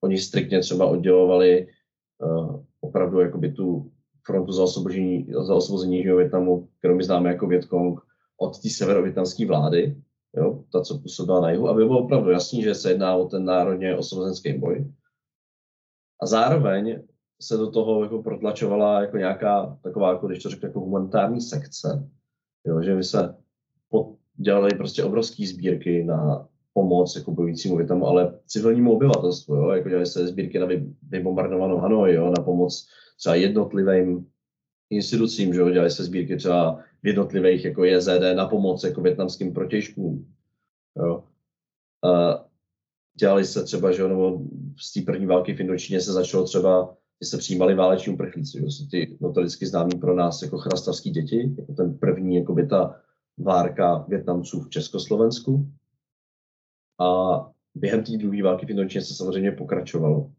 oni 0.00 0.18
striktně 0.18 0.60
třeba 0.60 0.86
oddělovali 0.86 1.66
uh, 2.18 2.60
opravdu 2.80 3.20
jakoby 3.20 3.52
tu 3.52 3.90
frontu 4.26 4.52
za, 4.52 4.62
osvobození, 4.62 5.26
za 5.46 5.54
osvobození 5.54 6.02
Větnamu, 6.02 6.68
kterou 6.78 6.96
my 6.96 7.04
známe 7.04 7.28
jako 7.28 7.46
Větkong, 7.46 8.00
od 8.44 8.62
té 8.62 8.70
severovětnamské 8.70 9.46
vlády, 9.46 9.96
jo, 10.36 10.64
ta, 10.72 10.80
co 10.80 10.98
působila 10.98 11.40
na 11.40 11.50
jihu, 11.50 11.68
aby 11.68 11.84
bylo 11.84 12.04
opravdu 12.04 12.30
jasný, 12.30 12.62
že 12.62 12.74
se 12.74 12.90
jedná 12.90 13.16
o 13.16 13.28
ten 13.28 13.44
národně 13.44 13.96
osvobozenský 13.96 14.58
boj. 14.58 14.92
A 16.22 16.26
zároveň 16.26 17.02
se 17.40 17.56
do 17.56 17.70
toho 17.70 18.02
jako 18.02 18.22
protlačovala 18.22 19.00
jako 19.00 19.16
nějaká 19.16 19.78
taková, 19.82 20.12
jako 20.12 20.26
když 20.26 20.42
to 20.42 20.50
řeknu, 20.50 20.68
jako 20.68 20.80
humanitární 20.80 21.40
sekce, 21.40 22.10
Jo, 22.66 22.82
že 22.82 22.94
my 22.94 23.04
se 23.04 23.34
dělali 24.34 24.70
prostě 24.70 25.04
obrovské 25.04 25.46
sbírky 25.46 26.04
na 26.04 26.48
pomoc 26.72 27.16
jako 27.16 27.30
bojujícímu 27.30 27.76
Větnamu, 27.76 28.06
ale 28.06 28.38
civilnímu 28.46 28.92
obyvatelstvu, 28.92 29.54
jo? 29.54 29.70
jako 29.70 29.88
dělali 29.88 30.06
se 30.06 30.26
sbírky 30.26 30.58
na 30.58 30.66
vybombardovanou 31.02 31.78
Hanoi, 31.78 32.14
jo? 32.14 32.32
na 32.38 32.44
pomoc 32.44 32.86
třeba 33.18 33.34
jednotlivým 33.34 34.26
institucím, 34.90 35.54
že 35.54 35.60
jo? 35.60 35.90
se 35.90 36.04
sbírky 36.04 36.36
třeba 36.36 36.80
v 37.02 37.06
jednotlivých 37.06 37.64
jako 37.64 37.84
JZD 37.84 38.22
na 38.34 38.48
pomoc 38.48 38.84
jako 38.84 39.00
větnamským 39.00 39.52
protěžkům. 39.52 40.34
Jo? 40.96 41.24
A 42.04 42.44
dělali 43.14 43.44
se 43.44 43.64
třeba, 43.64 43.92
že 43.92 44.02
jo, 44.02 44.08
nebo 44.08 44.40
z 44.80 44.92
té 44.92 45.00
první 45.00 45.26
války 45.26 45.54
v 45.54 45.60
Indočíně 45.60 46.00
se 46.00 46.12
začalo 46.12 46.44
třeba, 46.44 46.96
kdy 47.18 47.26
se 47.26 47.38
přijímali 47.38 47.74
váleční 47.74 48.14
uprchlíci, 48.14 48.58
jo? 48.58 48.70
jsou 48.70 48.86
ty 48.86 49.16
notoricky 49.20 49.66
známí 49.66 49.98
pro 50.00 50.14
nás 50.14 50.42
jako 50.42 50.58
chrastavský 50.58 51.10
děti, 51.10 51.54
jako 51.58 51.72
ten 51.72 51.98
první, 51.98 52.36
jako 52.36 52.54
by 52.54 52.66
ta 52.66 53.00
várka 53.38 54.04
Větnamců 54.08 54.60
v 54.60 54.70
Československu. 54.70 55.68
A 57.00 57.38
během 57.74 58.04
té 58.04 58.16
druhé 58.16 58.42
války 58.42 58.66
v 58.66 58.70
Indočíně 58.70 59.04
se 59.04 59.14
samozřejmě 59.14 59.52
pokračovalo. 59.52 60.32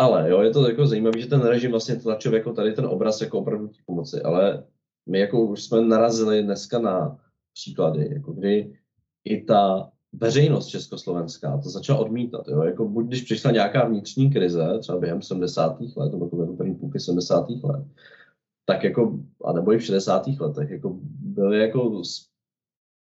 Ale 0.00 0.30
jo, 0.30 0.40
je 0.40 0.50
to 0.50 0.68
jako 0.68 0.86
zajímavé, 0.86 1.20
že 1.20 1.26
ten 1.26 1.40
režim 1.40 1.70
vlastně 1.70 1.96
tlačil 1.96 2.34
jako 2.34 2.52
tady 2.52 2.72
ten 2.72 2.86
obraz 2.86 3.20
jako 3.20 3.38
opravdu 3.38 3.68
té 3.68 3.78
pomoci, 3.86 4.22
ale 4.22 4.64
my 5.08 5.18
jako 5.18 5.46
už 5.46 5.62
jsme 5.62 5.80
narazili 5.80 6.42
dneska 6.42 6.78
na 6.78 7.18
příklady, 7.54 8.08
jako 8.12 8.32
kdy 8.32 8.78
i 9.24 9.44
ta 9.44 9.90
veřejnost 10.12 10.66
československá 10.66 11.58
to 11.58 11.68
začala 11.68 11.98
odmítat. 11.98 12.48
Jo? 12.48 12.62
Jako 12.62 12.88
buď 12.88 13.06
když 13.06 13.22
přišla 13.22 13.50
nějaká 13.50 13.84
vnitřní 13.84 14.30
krize, 14.30 14.78
třeba 14.80 14.98
během 14.98 15.22
70. 15.22 15.80
let, 15.96 16.12
nebo 16.12 16.24
jako 16.24 16.56
první 16.56 16.74
půlky 16.74 17.00
70. 17.00 17.50
let, 17.50 17.86
tak 18.64 18.84
jako, 18.84 19.18
a 19.44 19.52
nebo 19.52 19.72
i 19.72 19.78
v 19.78 19.84
60. 19.84 20.26
letech, 20.40 20.70
jako 20.70 20.98
byly 21.20 21.60
jako 21.60 22.04
z 22.04 22.26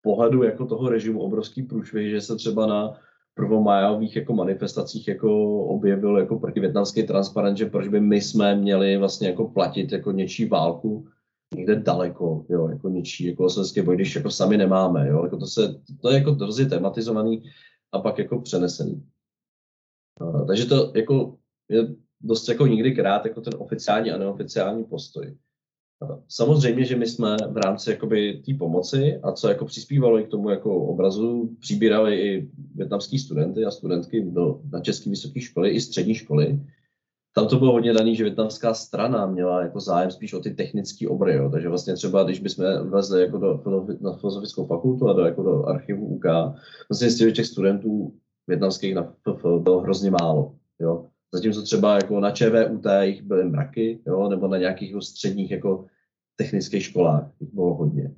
pohledu 0.01 0.43
jako 0.43 0.65
toho 0.65 0.89
režimu 0.89 1.21
obrovský 1.21 1.63
průšvih, 1.63 2.09
že 2.09 2.21
se 2.21 2.35
třeba 2.35 2.65
na 2.65 2.99
prvomájových 3.33 4.15
jako 4.15 4.33
manifestacích 4.33 5.07
jako 5.07 5.63
objevil 5.65 6.17
jako 6.17 6.39
protivětnamský 6.39 7.03
transparent, 7.03 7.57
že 7.57 7.65
proč 7.65 7.87
by 7.87 8.01
my 8.01 8.21
jsme 8.21 8.55
měli 8.55 8.97
vlastně 8.97 9.27
jako 9.27 9.47
platit 9.47 9.91
jako 9.91 10.11
něčí 10.11 10.45
válku 10.45 11.07
někde 11.55 11.75
daleko, 11.75 12.45
jo, 12.49 12.67
jako 12.67 12.89
něčí 12.89 13.27
jako 13.27 13.49
slovenský 13.49 13.81
boj, 13.81 13.95
když 13.95 14.15
jako 14.15 14.29
sami 14.29 14.57
nemáme, 14.57 15.07
jo, 15.07 15.23
jako 15.23 15.37
to, 15.37 15.45
se, 15.45 15.81
to 16.01 16.09
je 16.09 16.17
jako 16.17 16.31
hrozně 16.31 16.65
tematizovaný 16.65 17.43
a 17.91 17.99
pak 17.99 18.17
jako 18.17 18.41
přenesený. 18.41 19.07
Uh, 20.21 20.47
takže 20.47 20.65
to 20.65 20.91
jako 20.95 21.37
je 21.69 21.95
dost 22.21 22.49
jako 22.49 22.67
někdy 22.67 22.95
krát 22.95 23.25
jako 23.25 23.41
ten 23.41 23.53
oficiální 23.57 24.11
a 24.11 24.17
neoficiální 24.17 24.83
postoj. 24.83 25.37
Samozřejmě, 26.27 26.85
že 26.85 26.95
my 26.95 27.07
jsme 27.07 27.37
v 27.49 27.57
rámci 27.57 27.97
té 28.45 28.53
pomoci 28.59 29.19
a 29.23 29.31
co 29.31 29.47
jako 29.47 29.65
přispívalo 29.65 30.19
i 30.19 30.23
k 30.23 30.27
tomu 30.27 30.49
jako 30.49 30.85
obrazu, 30.85 31.55
přibírali 31.59 32.21
i 32.21 32.49
větnamský 32.75 33.19
studenty 33.19 33.65
a 33.65 33.71
studentky 33.71 34.21
do, 34.21 34.61
na 34.71 34.79
české 34.79 35.09
vysoké 35.09 35.41
školy 35.41 35.69
i 35.69 35.81
střední 35.81 36.15
školy. 36.15 36.59
Tam 37.33 37.47
to 37.47 37.59
bylo 37.59 37.71
hodně 37.71 37.93
daný, 37.93 38.15
že 38.15 38.23
větnamská 38.23 38.73
strana 38.73 39.25
měla 39.25 39.61
jako 39.61 39.79
zájem 39.79 40.11
spíš 40.11 40.33
o 40.33 40.39
ty 40.39 40.51
technické 40.53 41.07
obory. 41.07 41.35
Jo. 41.35 41.49
Takže 41.49 41.69
vlastně 41.69 41.93
třeba, 41.93 42.23
když 42.23 42.39
bychom 42.39 42.65
vezli 42.89 43.21
jako 43.21 43.37
do, 43.37 43.63
na 44.01 44.13
filozofickou 44.13 44.65
fakultu 44.65 45.09
a 45.09 45.13
do, 45.13 45.21
jako 45.21 45.43
do 45.43 45.65
archivu 45.65 46.05
UK, 46.05 46.25
vlastně 46.89 47.09
z 47.09 47.33
těch 47.33 47.45
studentů 47.45 48.13
větnamských 48.47 48.95
na 48.95 49.03
FF 49.03 49.45
bylo 49.59 49.81
hrozně 49.81 50.11
málo. 50.11 50.55
Jo. 50.79 51.07
Zatímco 51.33 51.61
třeba 51.61 51.95
jako 51.95 52.19
na 52.19 52.31
ČVUT 52.31 52.85
jich 53.01 53.21
byly 53.21 53.49
mraky, 53.49 53.99
jo, 54.07 54.29
nebo 54.29 54.47
na 54.47 54.57
nějakých 54.57 54.95
středních 54.99 55.51
jako 55.51 55.85
technických 56.35 56.83
školách 56.83 57.31
jich 57.39 57.53
bylo 57.53 57.73
hodně. 57.73 58.15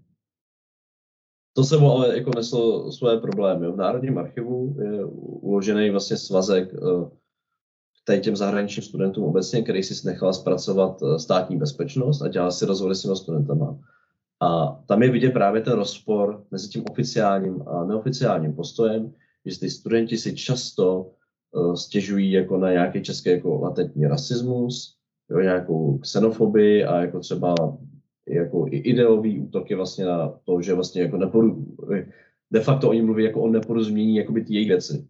To 1.55 1.63
se 1.63 1.77
ale 1.77 2.17
jako 2.17 2.31
neslo 2.35 2.91
svoje 2.91 3.17
problémy. 3.17 3.71
V 3.71 3.75
Národním 3.75 4.17
archivu 4.17 4.75
je 4.81 5.05
uložený 5.05 5.89
vlastně 5.89 6.17
svazek 6.17 6.73
eh, 6.73 7.09
tady 8.05 8.21
těm 8.21 8.35
zahraničním 8.35 8.83
studentům 8.83 9.23
obecně, 9.23 9.61
který 9.61 9.83
si 9.83 10.07
nechal 10.07 10.33
zpracovat 10.33 11.03
eh, 11.03 11.19
státní 11.19 11.57
bezpečnost 11.57 12.21
a 12.21 12.27
dělal 12.27 12.51
si 12.51 12.65
rozhovory 12.65 12.95
s 12.95 13.01
těmi 13.01 13.15
studentama. 13.15 13.79
A 14.39 14.79
tam 14.87 15.03
je 15.03 15.11
vidět 15.11 15.31
právě 15.31 15.61
ten 15.61 15.73
rozpor 15.73 16.45
mezi 16.51 16.69
tím 16.69 16.83
oficiálním 16.91 17.67
a 17.67 17.85
neoficiálním 17.85 18.53
postojem, 18.53 19.13
že 19.45 19.59
ty 19.59 19.69
studenti 19.69 20.17
si 20.17 20.35
často 20.35 21.11
stěžují 21.75 22.31
jako 22.31 22.57
na 22.57 22.71
nějaký 22.71 23.03
český 23.03 23.29
jako 23.29 23.61
latentní 23.61 24.07
rasismus, 24.07 24.97
jo, 25.29 25.39
nějakou 25.39 25.97
xenofobii 25.97 26.83
a 26.83 27.01
jako 27.01 27.19
třeba 27.19 27.55
jako 28.27 28.65
i 28.67 28.77
ideový 28.77 29.39
útoky 29.39 29.75
vlastně 29.75 30.05
na 30.05 30.39
to, 30.43 30.61
že 30.61 30.73
vlastně 30.73 31.01
jako 31.01 31.17
neporu, 31.17 31.75
de 32.51 32.59
facto 32.59 32.89
oni 32.89 33.01
mluví 33.01 33.23
jako 33.23 33.41
o 33.41 33.47
neporozumění 33.47 34.15
jakoby 34.15 34.43
ty 34.43 34.53
jejich 34.53 34.67
věci. 34.67 35.07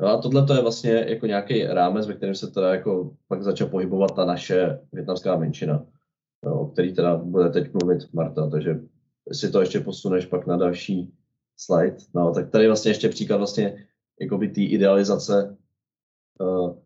No 0.00 0.08
a 0.08 0.22
tohle 0.22 0.46
to 0.46 0.54
je 0.54 0.62
vlastně 0.62 0.92
jako 0.92 1.26
nějaký 1.26 1.64
rámec, 1.64 2.06
ve 2.06 2.14
kterém 2.14 2.34
se 2.34 2.50
teda 2.50 2.74
jako 2.74 3.16
pak 3.28 3.42
začala 3.42 3.70
pohybovat 3.70 4.16
ta 4.16 4.24
naše 4.24 4.80
větnamská 4.92 5.36
menšina, 5.36 5.86
o 6.44 6.66
který 6.66 6.94
teda 6.94 7.16
bude 7.16 7.50
teď 7.50 7.72
mluvit 7.72 8.12
Marta, 8.12 8.50
takže 8.50 8.80
si 9.32 9.50
to 9.50 9.60
ještě 9.60 9.80
posuneš 9.80 10.26
pak 10.26 10.46
na 10.46 10.56
další 10.56 11.17
slide. 11.58 11.96
No, 12.14 12.34
tak 12.34 12.50
tady 12.50 12.66
vlastně 12.66 12.90
ještě 12.90 13.08
příklad 13.08 13.36
vlastně 13.36 13.86
jakoby 14.20 14.48
té 14.48 14.60
idealizace 14.60 15.56
uh, 16.40 16.78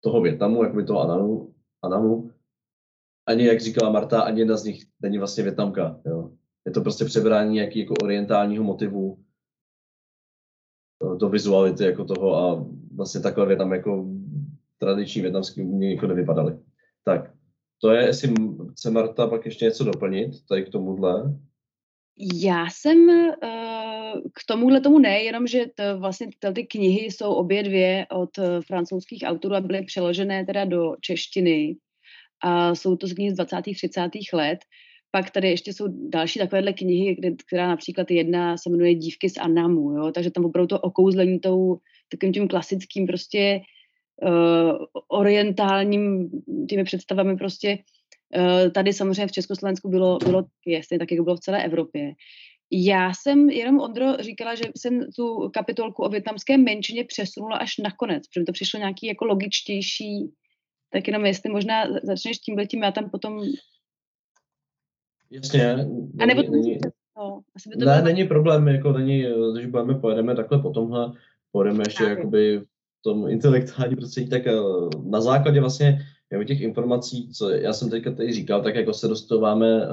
toho 0.00 0.20
Větnamu, 0.20 0.62
jakoby 0.64 0.84
toho 0.84 1.00
Anamu, 1.00 1.54
Anamu, 1.82 2.30
ani, 3.26 3.46
jak 3.46 3.60
říkala 3.60 3.92
Marta, 3.92 4.22
ani 4.22 4.40
jedna 4.40 4.56
z 4.56 4.64
nich 4.64 4.86
není 5.00 5.18
vlastně 5.18 5.44
Větnamka. 5.44 6.00
Jo. 6.06 6.30
Je 6.66 6.72
to 6.72 6.80
prostě 6.80 7.04
přebrání 7.04 7.54
nějaký 7.54 7.78
jako 7.78 7.94
orientálního 8.02 8.64
motivu 8.64 9.24
do 11.18 11.28
vizuality 11.28 11.84
jako 11.84 12.04
toho 12.04 12.36
a 12.36 12.66
vlastně 12.94 13.20
takhle 13.20 13.46
Větnam 13.46 13.72
jako 13.72 14.06
tradiční 14.78 15.22
větnamský 15.22 15.62
umění 15.62 15.94
jako 15.94 16.06
nevypadaly. 16.06 16.58
Tak, 17.04 17.34
to 17.80 17.90
je, 17.90 18.06
jestli 18.06 18.34
chce 18.70 18.90
Marta 18.90 19.26
pak 19.26 19.44
ještě 19.44 19.64
něco 19.64 19.84
doplnit 19.84 20.46
tady 20.48 20.64
k 20.64 20.68
tomuhle. 20.68 21.38
Já 22.34 22.66
jsem 22.70 22.98
uh, 23.08 23.34
k 24.34 24.46
tomuhle 24.46 24.80
tomu 24.80 24.98
ne, 24.98 25.22
jenom 25.22 25.46
že 25.46 25.64
to, 25.74 25.98
vlastně 25.98 26.26
ty 26.54 26.66
knihy 26.66 27.10
jsou 27.10 27.32
obě 27.32 27.62
dvě 27.62 28.06
od 28.10 28.38
uh, 28.38 28.44
francouzských 28.66 29.22
autorů 29.26 29.54
a 29.54 29.60
byly 29.60 29.84
přeložené 29.84 30.46
teda 30.46 30.64
do 30.64 30.96
češtiny 31.00 31.76
a 32.42 32.74
jsou 32.74 32.96
to 32.96 33.06
z 33.06 33.12
knih 33.12 33.30
z 33.32 33.34
20. 33.34 33.56
30. 33.62 34.10
let. 34.32 34.58
Pak 35.10 35.30
tady 35.30 35.50
ještě 35.50 35.72
jsou 35.72 36.08
další 36.08 36.38
takovéhle 36.38 36.72
knihy, 36.72 37.14
kde, 37.14 37.30
která 37.46 37.68
například 37.68 38.10
jedna 38.10 38.56
se 38.56 38.70
jmenuje 38.70 38.94
Dívky 38.94 39.30
z 39.30 39.36
Anamu, 39.36 39.92
jo? 39.92 40.12
takže 40.12 40.30
tam 40.30 40.44
opravdu 40.44 40.66
to 40.66 40.80
okouzlení 40.80 41.40
tou 41.40 41.78
takovým 42.08 42.32
tím 42.32 42.48
klasickým 42.48 43.06
prostě 43.06 43.60
uh, 44.22 44.72
orientálním 45.08 46.30
těmi 46.68 46.84
představami 46.84 47.36
prostě 47.36 47.78
uh, 48.36 48.72
tady 48.72 48.92
samozřejmě 48.92 49.26
v 49.26 49.32
Československu 49.32 49.88
bylo, 49.88 50.18
bylo 50.18 50.44
jasně 50.66 50.98
tak, 50.98 51.12
jak 51.12 51.20
bylo 51.20 51.36
v 51.36 51.40
celé 51.40 51.64
Evropě. 51.64 52.12
Já 52.70 53.12
jsem 53.14 53.50
jenom, 53.50 53.80
Ondro, 53.80 54.16
říkala, 54.16 54.54
že 54.54 54.64
jsem 54.76 55.00
tu 55.16 55.50
kapitolku 55.54 56.02
o 56.02 56.08
větnamské 56.08 56.58
menšině 56.58 57.04
přesunula 57.04 57.56
až 57.56 57.78
nakonec, 57.78 58.22
protože 58.28 58.44
to 58.44 58.52
přišlo 58.52 58.78
nějaký 58.78 59.06
jako 59.06 59.24
logičtější 59.24 60.32
tak 60.92 61.06
jenom 61.06 61.26
jestli 61.26 61.50
možná 61.50 61.84
začneš 62.02 62.38
tím 62.38 62.66
tím, 62.66 62.82
já 62.82 62.92
tam 62.92 63.10
potom... 63.10 63.42
Jasně. 65.30 65.74
A 66.20 66.26
nebo 66.26 66.42
není, 66.42 66.78
no, 67.18 67.40
asi 67.56 67.68
by 67.68 67.76
to 67.76 67.84
ne, 67.84 67.92
bylo... 67.92 68.04
není 68.04 68.24
problém, 68.24 68.68
jako 68.68 68.92
není, 68.92 69.24
když 69.52 69.66
budeme, 69.66 69.94
pojedeme 69.94 70.36
takhle 70.36 70.58
po 70.58 70.70
tomhle, 70.70 71.12
pojedeme 71.52 71.84
ještě 71.86 72.04
tak. 72.04 72.18
jakoby 72.18 72.58
v 72.58 73.02
tom 73.02 73.28
intelektuální 73.28 73.96
prostředí, 73.96 74.28
tak 74.28 74.46
eh, 74.46 74.52
na 75.04 75.20
základě 75.20 75.60
vlastně 75.60 75.98
těch 76.46 76.60
informací, 76.60 77.32
co 77.32 77.50
já 77.50 77.72
jsem 77.72 77.90
teďka 77.90 78.12
tady 78.12 78.32
říkal, 78.32 78.62
tak 78.62 78.74
jako 78.74 78.92
se 78.92 79.08
dostáváme 79.08 79.82
eh, 79.82 79.88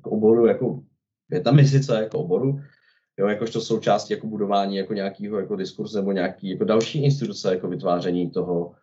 k 0.00 0.06
oboru 0.06 0.46
jako 0.46 0.82
větnamistice 1.28 1.94
jako 2.02 2.18
oboru, 2.18 2.60
jo, 3.18 3.28
jakožto 3.28 3.60
součástí 3.60 4.12
jako 4.12 4.26
budování 4.26 4.76
jako 4.76 4.94
nějakého 4.94 5.38
jako 5.38 5.56
diskurzu 5.56 5.98
nebo 5.98 6.12
nějaký 6.12 6.50
jako 6.50 6.64
další 6.64 7.04
instituce 7.04 7.54
jako 7.54 7.68
vytváření 7.68 8.30
toho 8.30 8.74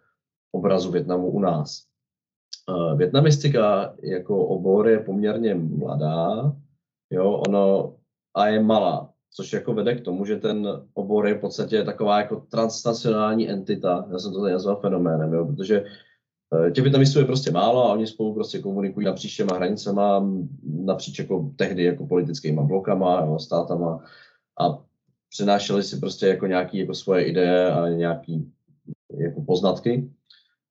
obrazu 0.52 0.92
Větnamu 0.92 1.32
u 1.32 1.40
nás. 1.40 1.84
Větnamistika 2.96 3.94
jako 4.04 4.46
obor 4.46 4.88
je 4.88 5.00
poměrně 5.00 5.56
mladá, 5.56 6.56
jo, 7.10 7.32
ono 7.32 7.96
a 8.36 8.48
je 8.48 8.64
malá, 8.64 9.10
což 9.34 9.54
jako 9.54 9.74
vede 9.74 9.96
k 9.96 10.04
tomu, 10.04 10.26
že 10.26 10.38
ten 10.38 10.68
obor 10.94 11.28
je 11.28 11.34
v 11.34 11.40
podstatě 11.40 11.84
taková 11.84 12.20
jako 12.20 12.36
transnacionální 12.36 13.50
entita, 13.50 14.08
já 14.12 14.20
jsem 14.20 14.34
to 14.34 14.42
tady 14.42 14.54
nazval 14.54 14.76
fenoménem, 14.76 15.34
jo, 15.34 15.46
protože 15.46 15.86
eh, 15.86 15.90
těch 16.74 16.84
Větnamistů 16.84 17.20
je 17.20 17.26
prostě 17.26 17.52
málo 17.52 17.86
a 17.86 17.94
oni 17.94 18.08
spolu 18.08 18.34
prostě 18.34 18.60
komunikují 18.60 19.06
napříč 19.06 19.38
těma 19.38 19.56
hranicema, 19.56 20.30
napříč 20.64 21.20
jako 21.20 21.52
tehdy 21.56 21.84
jako 21.84 22.08
politickýma 22.08 22.64
blokama, 22.64 23.26
jo, 23.26 23.40
státama 23.40 24.04
a 24.62 24.84
přenášeli 25.30 25.84
si 25.84 26.00
prostě 26.00 26.28
jako 26.28 26.48
nějaký 26.48 26.78
jako 26.78 26.94
svoje 26.94 27.26
ideje 27.26 27.72
a 27.72 27.90
nějaký 27.90 28.52
jako 29.18 29.42
poznatky. 29.42 30.10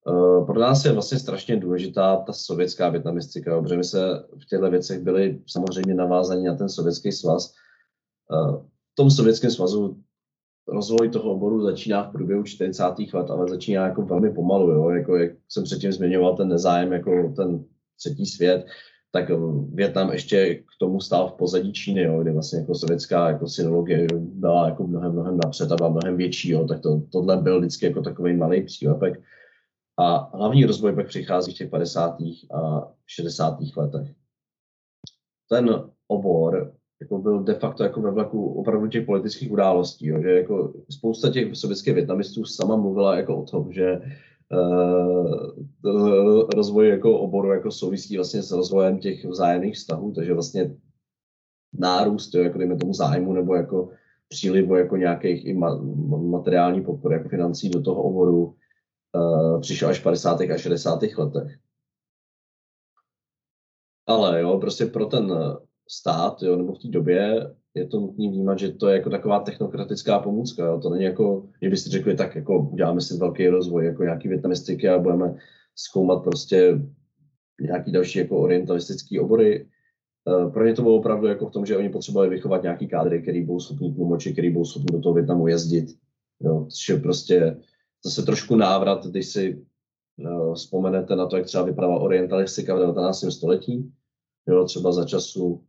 Uh, 0.07 0.47
pro 0.47 0.61
nás 0.61 0.85
je 0.85 0.93
vlastně 0.93 1.19
strašně 1.19 1.57
důležitá 1.57 2.17
ta 2.17 2.33
sovětská 2.33 2.89
větnamistika, 2.89 3.63
protože 3.63 3.77
my 3.77 3.85
se 3.85 4.25
v 4.43 4.47
těchto 4.47 4.71
věcech 4.71 5.01
byli 5.01 5.41
samozřejmě 5.47 5.95
navázaní 5.95 6.45
na 6.45 6.55
ten 6.55 6.69
sovětský 6.69 7.13
svaz. 7.13 7.55
Uh, 8.33 8.57
v 8.93 8.95
tom 8.95 9.11
sovětském 9.11 9.51
svazu 9.51 10.03
rozvoj 10.71 11.09
toho 11.09 11.33
oboru 11.33 11.63
začíná 11.63 12.03
v 12.03 12.13
průběhu 12.13 12.45
40. 12.45 12.85
let, 13.13 13.31
ale 13.31 13.49
začíná 13.49 13.87
jako 13.87 14.03
velmi 14.03 14.31
pomalu, 14.31 14.71
jo? 14.71 14.91
Jako, 14.91 15.17
jak 15.17 15.33
jsem 15.49 15.65
předtím 15.65 15.93
zmiňoval, 15.93 16.37
ten 16.37 16.49
nezájem, 16.49 16.93
jako 16.93 17.33
ten 17.37 17.65
třetí 17.97 18.27
svět, 18.27 18.67
tak 19.13 19.31
Větnam 19.75 20.13
ještě 20.13 20.55
k 20.55 20.67
tomu 20.79 21.01
stál 21.01 21.29
v 21.29 21.33
pozadí 21.33 21.73
Číny, 21.73 22.03
jo, 22.03 22.23
kdy 22.23 22.33
vlastně 22.33 22.59
jako 22.59 22.75
sovětská 22.75 23.29
jako 23.29 23.49
synologie 23.49 24.07
byla 24.15 24.69
jako 24.69 24.87
mnohem, 24.87 25.13
mnohem 25.13 25.37
napřed 25.37 25.73
a 25.73 25.77
byla 25.77 25.89
mnohem 25.89 26.17
větší, 26.17 26.51
jo, 26.51 26.67
tak 26.67 26.81
to, 26.81 27.03
tohle 27.13 27.37
byl 27.37 27.59
vždycky 27.59 27.87
jako 27.87 28.03
takový 28.03 28.37
malý 28.37 28.63
přílepek. 28.63 29.23
A 29.99 30.37
hlavní 30.37 30.65
rozvoj 30.65 30.95
pak 30.95 31.07
přichází 31.07 31.53
v 31.53 31.57
těch 31.57 31.71
50. 31.71 32.19
a 32.55 32.93
60. 33.07 33.59
letech. 33.77 34.15
Ten 35.49 35.91
obor 36.09 36.75
jako 37.01 37.19
byl 37.19 37.43
de 37.43 37.55
facto 37.55 37.83
jako 37.83 38.01
ve 38.01 38.11
vlaku 38.11 38.53
opravdu 38.53 38.89
těch 38.89 39.07
politických 39.07 39.53
událostí, 39.53 40.07
jo, 40.07 40.23
že 40.23 40.31
jako 40.31 40.73
spousta 40.91 41.31
těch 41.31 41.57
sovětských 41.57 41.95
větnamistů 41.95 42.45
sama 42.45 42.77
mluvila 42.77 43.17
jako 43.17 43.37
o 43.37 43.45
tom, 43.45 43.73
že 43.73 44.01
uh, 44.53 46.49
rozvoj 46.55 46.89
jako 46.89 47.19
oboru 47.19 47.49
jako 47.49 47.71
souvisí 47.71 48.17
vlastně 48.17 48.43
s 48.43 48.53
rozvojem 48.53 48.99
těch 48.99 49.25
vzájemných 49.25 49.75
vztahů, 49.75 50.13
takže 50.13 50.35
vlastně 50.35 50.77
nárůst, 51.73 52.35
jo, 52.35 52.43
jako 52.43 52.59
dejme 52.59 52.77
tomu 52.77 52.95
zájmu 52.95 53.33
nebo 53.33 53.55
jako 53.55 53.91
přílivu 54.29 54.77
jako 54.77 54.97
nějakých 54.97 55.47
i 55.47 55.55
ma- 55.55 56.31
materiální 56.31 56.85
podpory 56.85 57.15
jako 57.15 57.29
financí 57.29 57.71
do 57.71 57.83
toho 57.83 58.03
oboru 58.03 58.55
uh, 59.15 59.61
přišel 59.61 59.89
až 59.89 60.01
v 60.01 60.03
50. 60.03 60.41
a 60.41 60.59
60. 60.59 61.03
letech. 61.19 61.59
Ale 64.07 64.41
jo, 64.41 64.59
prostě 64.59 64.87
pro 64.87 65.07
ten 65.07 65.33
stát, 65.91 66.43
jo, 66.43 66.57
nebo 66.57 66.73
v 66.73 66.79
té 66.79 66.89
době 66.89 67.51
je 67.75 67.87
to 67.87 68.01
nutné 68.01 68.29
vnímat, 68.29 68.59
že 68.59 68.73
to 68.73 68.89
je 68.89 68.97
jako 68.97 69.11
taková 69.11 69.41
technokratická 69.41 70.19
pomůcka. 70.19 70.65
Jo. 70.65 70.81
To 70.81 70.91
není 70.91 71.05
jako, 71.05 71.49
že 71.63 71.71
byste 71.71 71.91
řekli, 71.91 72.17
tak 72.17 72.37
jako 72.37 72.59
uděláme 72.59 73.01
si 73.01 73.17
velký 73.17 73.49
rozvoj, 73.49 73.87
jako 73.87 74.03
nějaký 74.03 74.29
větnamistiky 74.29 74.89
a 74.89 74.99
budeme 74.99 75.35
zkoumat 75.75 76.23
prostě 76.23 76.81
nějaký 77.61 77.93
další 77.93 78.19
jako 78.19 78.39
orientalistický 78.39 79.21
obory. 79.21 79.67
Eh, 80.29 80.51
pro 80.51 80.67
ně 80.67 80.75
to 80.75 80.83
bylo 80.83 80.97
opravdu 80.97 81.27
jako 81.27 81.47
v 81.47 81.53
tom, 81.53 81.67
že 81.67 81.77
oni 81.77 81.89
potřebovali 81.89 82.31
vychovat 82.31 82.63
nějaký 82.63 82.89
kádry, 82.89 83.23
který 83.23 83.45
budou 83.45 83.61
schopni 83.61 83.95
tlumočit, 83.95 84.33
který 84.33 84.51
budou 84.51 84.65
schopni 84.65 84.97
do 84.97 85.03
toho 85.03 85.15
Větnamu 85.15 85.49
jezdit. 85.49 85.87
Jo. 86.41 86.69
Že 86.87 86.97
prostě 86.97 87.57
zase 88.05 88.23
trošku 88.23 88.57
návrat, 88.57 89.07
když 89.07 89.27
si 89.27 89.65
uh, 90.19 90.55
vzpomenete 90.55 91.17
na 91.17 91.27
to, 91.27 91.37
jak 91.37 91.47
třeba 91.47 91.65
vypadala 91.65 92.01
orientalistika 92.01 92.77
v 92.77 92.79
19. 92.79 93.25
století, 93.31 93.93
jo, 94.49 94.65
třeba 94.65 94.93
za 94.93 95.05
času 95.05 95.65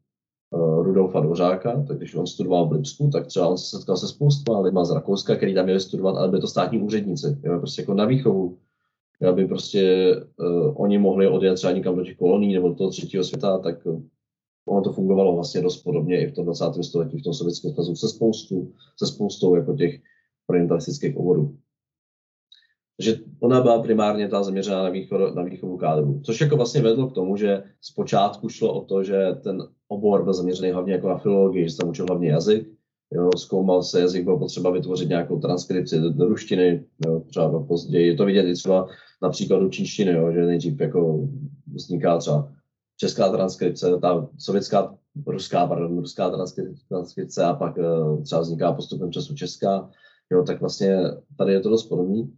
Rudolfa 0.53 1.19
Dvořáka, 1.19 1.83
tak 1.87 1.97
když 1.97 2.15
on 2.15 2.27
studoval 2.27 2.67
v 2.67 2.71
Lipsku, 2.71 3.09
tak 3.09 3.27
třeba 3.27 3.47
on 3.47 3.57
se 3.57 3.77
setkal 3.77 3.97
se 3.97 4.07
spoustama 4.07 4.59
lidma 4.59 4.85
z 4.85 4.91
Rakouska, 4.91 5.35
který 5.35 5.53
tam 5.53 5.65
měli 5.65 5.79
studovat, 5.79 6.15
ale 6.17 6.29
byli 6.29 6.41
to 6.41 6.47
státní 6.47 6.81
úředníci, 6.81 7.37
jo, 7.43 7.57
prostě 7.59 7.81
jako 7.81 7.93
na 7.93 8.05
výchovu, 8.05 8.57
aby 9.29 9.47
prostě 9.47 10.15
uh, 10.39 10.73
oni 10.81 10.97
mohli 10.97 11.27
odjet 11.27 11.55
třeba 11.55 11.73
někam 11.73 11.95
do 11.95 12.03
těch 12.03 12.17
kolonií 12.17 12.53
nebo 12.53 12.69
do 12.69 12.75
toho 12.75 12.89
třetího 12.89 13.23
světa, 13.23 13.57
tak 13.57 13.85
uh, 13.85 14.01
ono 14.67 14.81
to 14.81 14.93
fungovalo 14.93 15.35
vlastně 15.35 15.61
dost 15.61 15.83
podobně 15.83 16.21
i 16.21 16.27
v 16.27 16.33
tom 16.33 16.45
20. 16.45 16.65
století, 16.83 17.19
v 17.19 17.23
tom 17.23 17.33
sovětském 17.33 17.73
svazu 17.73 17.95
se 17.95 18.09
spoustu, 18.09 18.73
se 18.97 19.07
spoustou 19.07 19.55
jako 19.55 19.73
těch 19.73 20.01
orientalistických 20.47 21.17
oborů. 21.17 21.57
Takže 23.01 23.19
ona 23.39 23.61
byla 23.61 23.81
primárně 23.81 24.27
ta 24.27 24.43
zaměřená 24.43 24.83
na, 24.83 24.89
výchovu, 24.89 25.35
na 25.35 25.43
výchovu 25.43 25.77
kádru. 25.77 26.21
Což 26.23 26.41
jako 26.41 26.55
vlastně 26.55 26.81
vedlo 26.81 27.07
k 27.07 27.13
tomu, 27.13 27.37
že 27.37 27.63
zpočátku 27.81 28.49
šlo 28.49 28.73
o 28.73 28.85
to, 28.85 29.03
že 29.03 29.27
ten 29.43 29.67
obor 29.87 30.23
byl 30.23 30.33
zaměřený 30.33 30.71
hlavně 30.71 30.93
jako 30.93 31.09
na 31.09 31.17
filologii, 31.17 31.63
že 31.63 31.69
se 31.69 31.77
tam 31.77 31.89
učil 31.89 32.05
hlavně 32.09 32.29
jazyk, 32.29 32.67
jo, 33.13 33.29
zkoumal 33.37 33.83
se 33.83 33.99
jazyk, 33.99 34.23
bylo 34.23 34.39
potřeba 34.39 34.69
vytvořit 34.69 35.09
nějakou 35.09 35.39
transkripci 35.39 35.99
do, 35.99 36.09
do 36.09 36.25
ruštiny, 36.25 36.85
jo, 37.05 37.23
třeba 37.27 37.63
později. 37.63 38.07
Je 38.07 38.15
to 38.15 38.25
vidět 38.25 38.45
i 38.45 38.53
třeba 38.53 38.87
na 39.21 39.29
příkladu 39.29 39.69
čínštiny, 39.69 40.11
jo, 40.11 40.31
že 40.31 40.45
nejdřív 40.45 40.81
jako 40.81 41.27
vzniká 41.73 42.17
třeba 42.17 42.51
česká 42.97 43.29
transkripce, 43.29 43.99
ta 44.01 44.29
sovětská, 44.37 44.95
ruská, 45.27 45.67
pardon, 45.67 45.97
ruská 45.97 46.31
transkripce 46.89 47.43
a 47.43 47.53
pak 47.53 47.77
uh, 47.77 48.23
třeba 48.23 48.41
vzniká 48.41 48.73
postupem 48.73 49.11
času 49.11 49.35
česká, 49.35 49.89
jo, 50.31 50.43
tak 50.43 50.59
vlastně 50.59 50.97
tady 51.37 51.53
je 51.53 51.59
to 51.59 51.69
dost 51.69 51.83
podobný. 51.83 52.31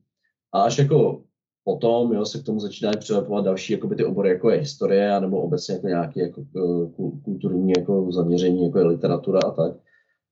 A 0.53 0.61
až 0.61 0.77
jako 0.77 1.23
potom 1.63 2.13
jo, 2.13 2.25
se 2.25 2.39
k 2.39 2.43
tomu 2.43 2.59
začínají 2.59 2.97
přilepovat 2.97 3.45
další 3.45 3.73
jakoby, 3.73 3.95
ty 3.95 4.05
obory, 4.05 4.29
jako 4.29 4.49
je 4.49 4.59
historie, 4.59 5.21
nebo 5.21 5.41
obecně 5.41 5.75
jako 5.75 5.87
nějaké 5.87 6.21
jako, 6.21 6.41
eh, 6.41 6.91
kulturní 7.23 7.73
jako 7.77 8.11
zaměření, 8.11 8.63
jako 8.65 8.79
je 8.79 8.85
literatura 8.85 9.39
a 9.39 9.51
tak. 9.51 9.73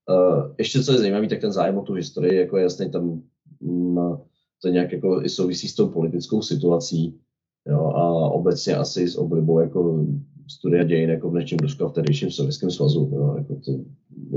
Uh, 0.09 0.55
ještě 0.57 0.83
co 0.83 0.91
je 0.91 0.97
zajímavé, 0.97 1.27
tak 1.27 1.41
ten 1.41 1.51
zájem 1.51 1.77
o 1.77 1.81
tu 1.81 1.93
historii, 1.93 2.35
jako 2.39 2.57
je 2.57 2.63
jasný 2.63 2.91
tam, 2.91 3.21
um, 3.59 4.21
to 4.61 4.67
nějak 4.67 4.91
jako 4.91 5.21
i 5.23 5.29
souvisí 5.29 5.67
s 5.67 5.75
tou 5.75 5.89
politickou 5.89 6.41
situací, 6.41 7.19
jo, 7.67 7.79
a 7.79 8.29
obecně 8.31 8.75
asi 8.75 9.07
s 9.07 9.15
oblibou 9.15 9.59
jako 9.59 10.05
studia 10.47 10.83
dějin 10.83 11.09
jako 11.09 11.29
v 11.29 11.33
něčem 11.33 11.59
Ruska 11.61 11.87
v 11.87 11.93
tehdejším 11.93 12.31
sovětském 12.31 12.71
svazu, 12.71 13.11
jo, 13.13 13.35
jako 13.37 13.55
to 13.65 13.71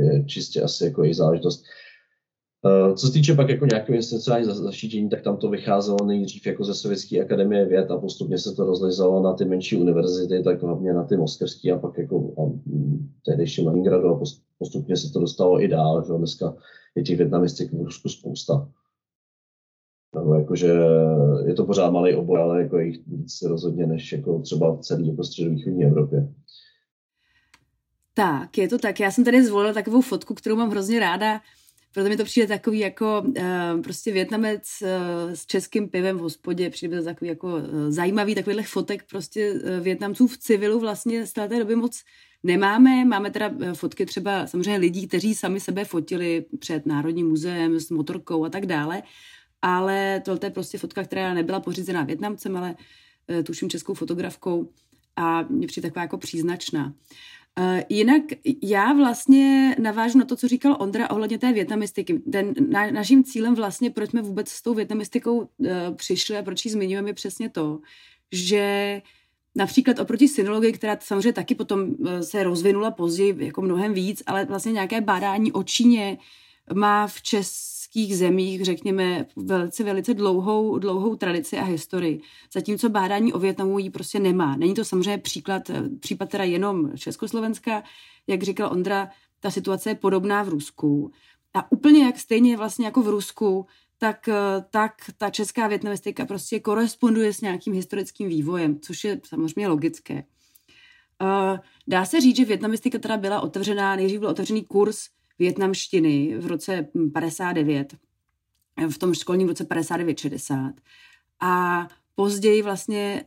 je 0.01 0.24
čistě 0.24 0.62
asi 0.62 0.85
jako 0.85 1.05
její 1.05 1.14
záležitost. 1.14 1.64
Eh, 2.67 2.95
co 2.95 3.07
se 3.07 3.12
týče 3.12 3.35
pak 3.35 3.49
jako 3.49 3.67
nějakého 3.67 3.97
institucionálního 3.97 4.55
zaštítění, 4.55 5.09
tak 5.09 5.23
tam 5.23 5.37
to 5.37 5.51
vycházelo 5.51 5.99
nejdřív 6.07 6.47
jako 6.47 6.65
ze 6.65 6.75
Sovětské 6.75 7.21
akademie 7.21 7.65
věd 7.65 7.91
a 7.91 7.99
postupně 7.99 8.39
se 8.39 8.53
to 8.53 8.65
rozlizalo 8.65 9.23
na 9.23 9.33
ty 9.33 9.45
menší 9.45 9.77
univerzity, 9.77 10.43
tak 10.43 10.62
hlavně 10.62 10.93
na 10.93 11.05
ty 11.05 11.17
moskevské 11.17 11.73
a 11.73 11.79
pak 11.79 11.99
jako 11.99 12.17
a 12.39 12.43
mm, 12.67 13.11
tehdejší 13.27 13.62
Leningradu 13.62 14.09
a 14.09 14.21
postupně 14.59 14.97
se 14.97 15.12
to 15.12 15.21
dostalo 15.21 15.62
i 15.62 15.69
dál, 15.69 16.05
že 16.07 16.12
dneska 16.12 16.57
je 16.95 17.03
těch 17.03 17.19
větnamistik 17.19 17.73
v 17.73 17.85
Rusku 17.85 18.09
spousta. 18.09 18.69
Nebo 20.15 20.35
jakože 20.35 20.75
je 21.47 21.55
to 21.55 21.65
pořád 21.65 21.91
malý 21.91 22.15
obor, 22.15 22.39
ale 22.39 22.62
jako 22.62 22.79
jich 22.79 23.07
víc 23.07 23.43
rozhodně 23.43 23.87
než 23.87 24.12
jako 24.12 24.39
třeba 24.39 24.77
v 24.77 24.81
celé 24.81 25.07
jako 25.07 25.25
středovýchodní 25.25 25.85
Evropě. 25.85 26.29
Tak, 28.15 28.59
je 28.59 28.69
to 28.69 28.79
tak. 28.79 29.01
Já 29.01 29.11
jsem 29.11 29.25
tady 29.25 29.45
zvolila 29.45 29.73
takovou 29.73 30.01
fotku, 30.01 30.35
kterou 30.35 30.57
mám 30.57 30.71
hrozně 30.71 31.01
ráda 31.01 31.41
proto 31.95 32.09
mi 32.09 32.16
to 32.16 32.24
přijde 32.24 32.47
takový 32.47 32.78
jako 32.78 33.22
uh, 33.26 33.82
prostě 33.82 34.12
větnamec 34.12 34.62
uh, 34.82 34.88
s 35.32 35.47
českým 35.47 35.88
pivem 35.88 36.16
v 36.16 36.20
hospodě, 36.20 36.70
přijde 36.70 36.99
to 36.99 37.05
takový 37.05 37.28
jako 37.28 37.47
uh, 37.57 37.62
zajímavý, 37.88 38.34
takovýhle 38.34 38.62
fotek 38.62 39.05
prostě 39.11 39.53
uh, 39.53 39.61
větnamců 39.84 40.26
v 40.26 40.38
civilu 40.38 40.80
vlastně 40.80 41.26
z 41.26 41.32
té 41.32 41.49
doby 41.49 41.76
moc 41.76 42.03
nemáme. 42.42 43.05
Máme 43.05 43.30
teda 43.30 43.51
fotky 43.74 44.07
třeba 44.07 44.47
samozřejmě 44.47 44.76
lidí, 44.76 45.09
kteří 45.09 45.34
sami 45.34 45.61
sebe 45.61 45.84
fotili 45.84 46.45
před 46.59 46.86
Národním 46.86 47.28
muzeem 47.28 47.80
s 47.80 47.90
motorkou 47.90 48.45
a 48.45 48.49
tak 48.49 48.66
dále, 48.66 49.03
ale 49.62 50.22
tohle 50.24 50.40
je 50.42 50.51
prostě 50.51 50.78
fotka, 50.78 51.05
která 51.05 51.34
nebyla 51.34 51.61
pořízená 51.61 52.03
Větnamcem, 52.03 52.57
ale 52.57 52.74
uh, 53.28 53.42
tuším 53.42 53.70
českou 53.70 53.95
fotografkou 53.95 54.70
a 55.16 55.42
mě 55.42 55.66
přijde 55.66 55.88
taková 55.88 56.03
jako 56.03 56.18
příznačná. 56.18 56.95
Uh, 57.61 57.80
jinak 57.88 58.22
já 58.62 58.92
vlastně 58.92 59.76
navážu 59.78 60.18
na 60.18 60.24
to, 60.24 60.36
co 60.36 60.48
říkal 60.48 60.76
Ondra 60.80 61.11
ohledně 61.11 61.38
té 61.38 61.52
větnamistiky. 61.52 62.18
Ten, 62.32 62.55
na, 62.68 62.90
naším 62.90 63.24
cílem 63.24 63.55
vlastně, 63.55 63.90
proč 63.90 64.11
jsme 64.11 64.22
vůbec 64.22 64.48
s 64.48 64.62
tou 64.62 64.74
větnamistikou 64.74 65.38
uh, 65.38 65.46
přišli 65.96 66.36
a 66.36 66.42
proč 66.42 66.64
ji 66.64 66.70
zmiňujeme, 66.70 67.11
je 67.11 67.14
přesně 67.14 67.50
to, 67.50 67.80
že 68.32 69.02
například 69.55 69.98
oproti 69.98 70.28
synologii, 70.28 70.72
která 70.72 70.96
samozřejmě 71.00 71.32
taky 71.32 71.55
potom 71.55 71.80
uh, 71.80 72.20
se 72.20 72.42
rozvinula 72.42 72.90
později 72.90 73.36
jako 73.38 73.62
mnohem 73.62 73.94
víc, 73.94 74.22
ale 74.26 74.44
vlastně 74.44 74.72
nějaké 74.72 75.00
bádání 75.00 75.52
o 75.52 75.62
Číně 75.62 76.18
má 76.74 77.07
v 77.07 77.22
Čes 77.22 77.74
evropských 77.95 78.16
zemích, 78.16 78.64
řekněme, 78.64 79.26
velice, 79.36 79.84
velice 79.84 80.14
dlouhou, 80.14 80.78
dlouhou 80.78 81.16
tradici 81.16 81.59
a 81.59 81.64
historii. 81.64 82.20
Zatímco 82.53 82.88
bádání 82.88 83.32
o 83.32 83.38
Větnamu 83.38 83.78
ji 83.78 83.90
prostě 83.90 84.20
nemá. 84.20 84.57
Není 84.57 84.74
to 84.74 84.84
samozřejmě 84.84 85.18
příklad, 85.18 85.70
případ 86.01 86.28
teda 86.28 86.45
jenom 86.45 86.97
Československa, 86.97 87.82
jak 88.26 88.42
říkal 88.42 88.72
Ondra, 88.72 89.09
ta 89.40 89.51
situace 89.51 89.90
je 89.90 89.95
podobná 89.95 90.42
v 90.42 90.49
Rusku. 90.49 91.12
A 91.55 91.72
úplně 91.72 92.05
jak 92.05 92.18
stejně 92.18 92.57
vlastně 92.57 92.86
jako 92.86 93.03
v 93.03 93.09
Rusku, 93.09 93.66
tak, 93.99 94.28
tak 94.70 94.92
ta 95.18 95.30
česká 95.30 95.68
větnamistika 95.68 96.26
prostě 96.26 96.61
koresponduje 96.61 97.32
s 97.32 97.40
nějakým 97.40 97.74
historickým 97.74 98.28
vývojem, 98.28 98.80
což 98.80 99.05
je 99.05 99.20
samozřejmě 99.24 99.68
logické. 99.68 100.24
Dá 101.86 102.05
se 102.05 102.20
říct, 102.20 102.36
že 102.36 102.45
větnamistika 102.45 102.99
teda 102.99 103.16
byla 103.16 103.40
otevřená, 103.40 103.97
nejdřív 103.97 104.20
byl 104.20 104.28
otevřený 104.28 104.64
kurz 104.64 105.14
větnamštiny 105.39 106.39
v 106.39 106.47
roce 106.47 106.89
59, 107.12 107.95
v 108.89 108.99
tom 108.99 109.14
školním 109.14 109.49
roce 109.49 109.64
59-60. 109.64 110.72
A 111.41 111.89
později 112.14 112.62
vlastně 112.62 113.24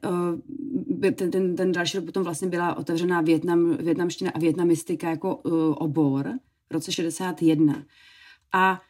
eh, 1.05 1.11
ten, 1.11 1.31
ten, 1.31 1.55
ten 1.55 1.71
další 1.71 1.97
rok 1.97 2.05
potom 2.05 2.23
vlastně 2.23 2.47
byla 2.47 2.77
otevřená 2.77 3.21
Větnam, 3.21 3.77
větnamština 3.77 4.31
a 4.31 4.39
větnamistika 4.39 5.09
jako 5.09 5.35
uh, 5.35 5.51
obor 5.77 6.33
v 6.69 6.73
roce 6.73 6.91
61. 6.91 7.83
A 8.53 8.81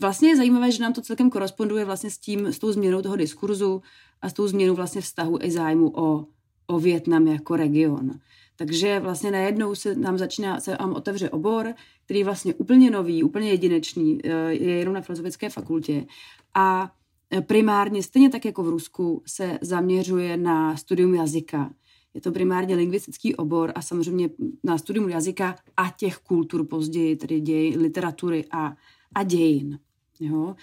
vlastně 0.00 0.28
je 0.28 0.36
zajímavé, 0.36 0.72
že 0.72 0.82
nám 0.82 0.92
to 0.92 1.02
celkem 1.02 1.30
koresponduje 1.30 1.84
vlastně 1.84 2.10
s 2.10 2.18
tím, 2.18 2.46
s 2.46 2.58
tou 2.58 2.72
změnou 2.72 3.02
toho 3.02 3.16
diskurzu 3.16 3.82
a 4.22 4.28
s 4.28 4.32
tou 4.32 4.46
změnou 4.46 4.74
vlastně 4.74 5.00
vztahu 5.00 5.38
i 5.42 5.50
zájmu 5.50 6.00
o, 6.00 6.26
o 6.66 6.78
Větnam 6.78 7.26
jako 7.26 7.56
region. 7.56 8.10
Takže 8.56 9.00
vlastně 9.00 9.30
najednou 9.30 9.74
se 9.74 9.94
nám 9.94 10.18
začíná, 10.18 10.60
se 10.60 10.76
nám 10.80 10.92
otevře 10.92 11.30
obor, 11.30 11.74
který 12.04 12.18
je 12.20 12.24
vlastně 12.24 12.54
úplně 12.54 12.90
nový, 12.90 13.22
úplně 13.22 13.50
jedinečný, 13.50 14.18
eh, 14.24 14.52
je 14.52 14.78
jenom 14.78 14.94
na 14.94 15.00
filozofické 15.00 15.50
fakultě 15.50 16.06
a 16.54 16.92
primárně, 17.40 18.02
stejně 18.02 18.30
tak 18.30 18.44
jako 18.44 18.62
v 18.62 18.68
Rusku, 18.68 19.22
se 19.26 19.58
zaměřuje 19.62 20.36
na 20.36 20.76
studium 20.76 21.14
jazyka. 21.14 21.70
Je 22.14 22.20
to 22.20 22.32
primárně 22.32 22.76
lingvistický 22.76 23.34
obor 23.34 23.72
a 23.74 23.82
samozřejmě 23.82 24.30
na 24.64 24.78
studium 24.78 25.08
jazyka 25.08 25.56
a 25.76 25.90
těch 25.96 26.16
kultur 26.16 26.66
později, 26.66 27.16
tedy 27.16 27.40
děj, 27.40 27.76
literatury 27.76 28.44
a, 28.50 28.76
a 29.14 29.22
dějin. 29.22 29.78
Jo? 30.20 30.56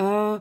Uh, 0.00 0.40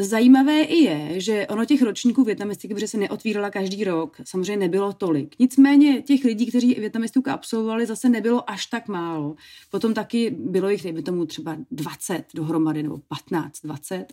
Zajímavé 0.00 0.62
i 0.62 0.76
je, 0.76 1.20
že 1.20 1.46
ono 1.46 1.64
těch 1.64 1.82
ročníků 1.82 2.24
větnamistiky, 2.24 2.74
protože 2.74 2.88
se 2.88 2.98
neotvírala 2.98 3.50
každý 3.50 3.84
rok, 3.84 4.16
samozřejmě 4.24 4.56
nebylo 4.56 4.92
tolik. 4.92 5.34
Nicméně 5.38 6.02
těch 6.02 6.24
lidí, 6.24 6.46
kteří 6.46 6.74
větnamistiku 6.74 7.30
absolvovali, 7.30 7.86
zase 7.86 8.08
nebylo 8.08 8.50
až 8.50 8.66
tak 8.66 8.88
málo. 8.88 9.34
Potom 9.70 9.94
taky 9.94 10.30
bylo 10.30 10.68
jich, 10.68 10.82
dejme 10.82 11.02
tomu 11.02 11.26
třeba 11.26 11.56
20 11.70 12.24
dohromady, 12.34 12.82
nebo 12.82 12.98
15, 12.98 13.60
20. 13.60 14.12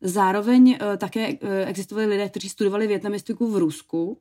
Zároveň 0.00 0.68
uh, 0.68 0.96
také 0.96 1.28
uh, 1.28 1.38
existovali 1.66 2.06
lidé, 2.06 2.28
kteří 2.28 2.48
studovali 2.48 2.86
větnamistiku 2.86 3.50
v 3.50 3.56
Rusku 3.56 4.18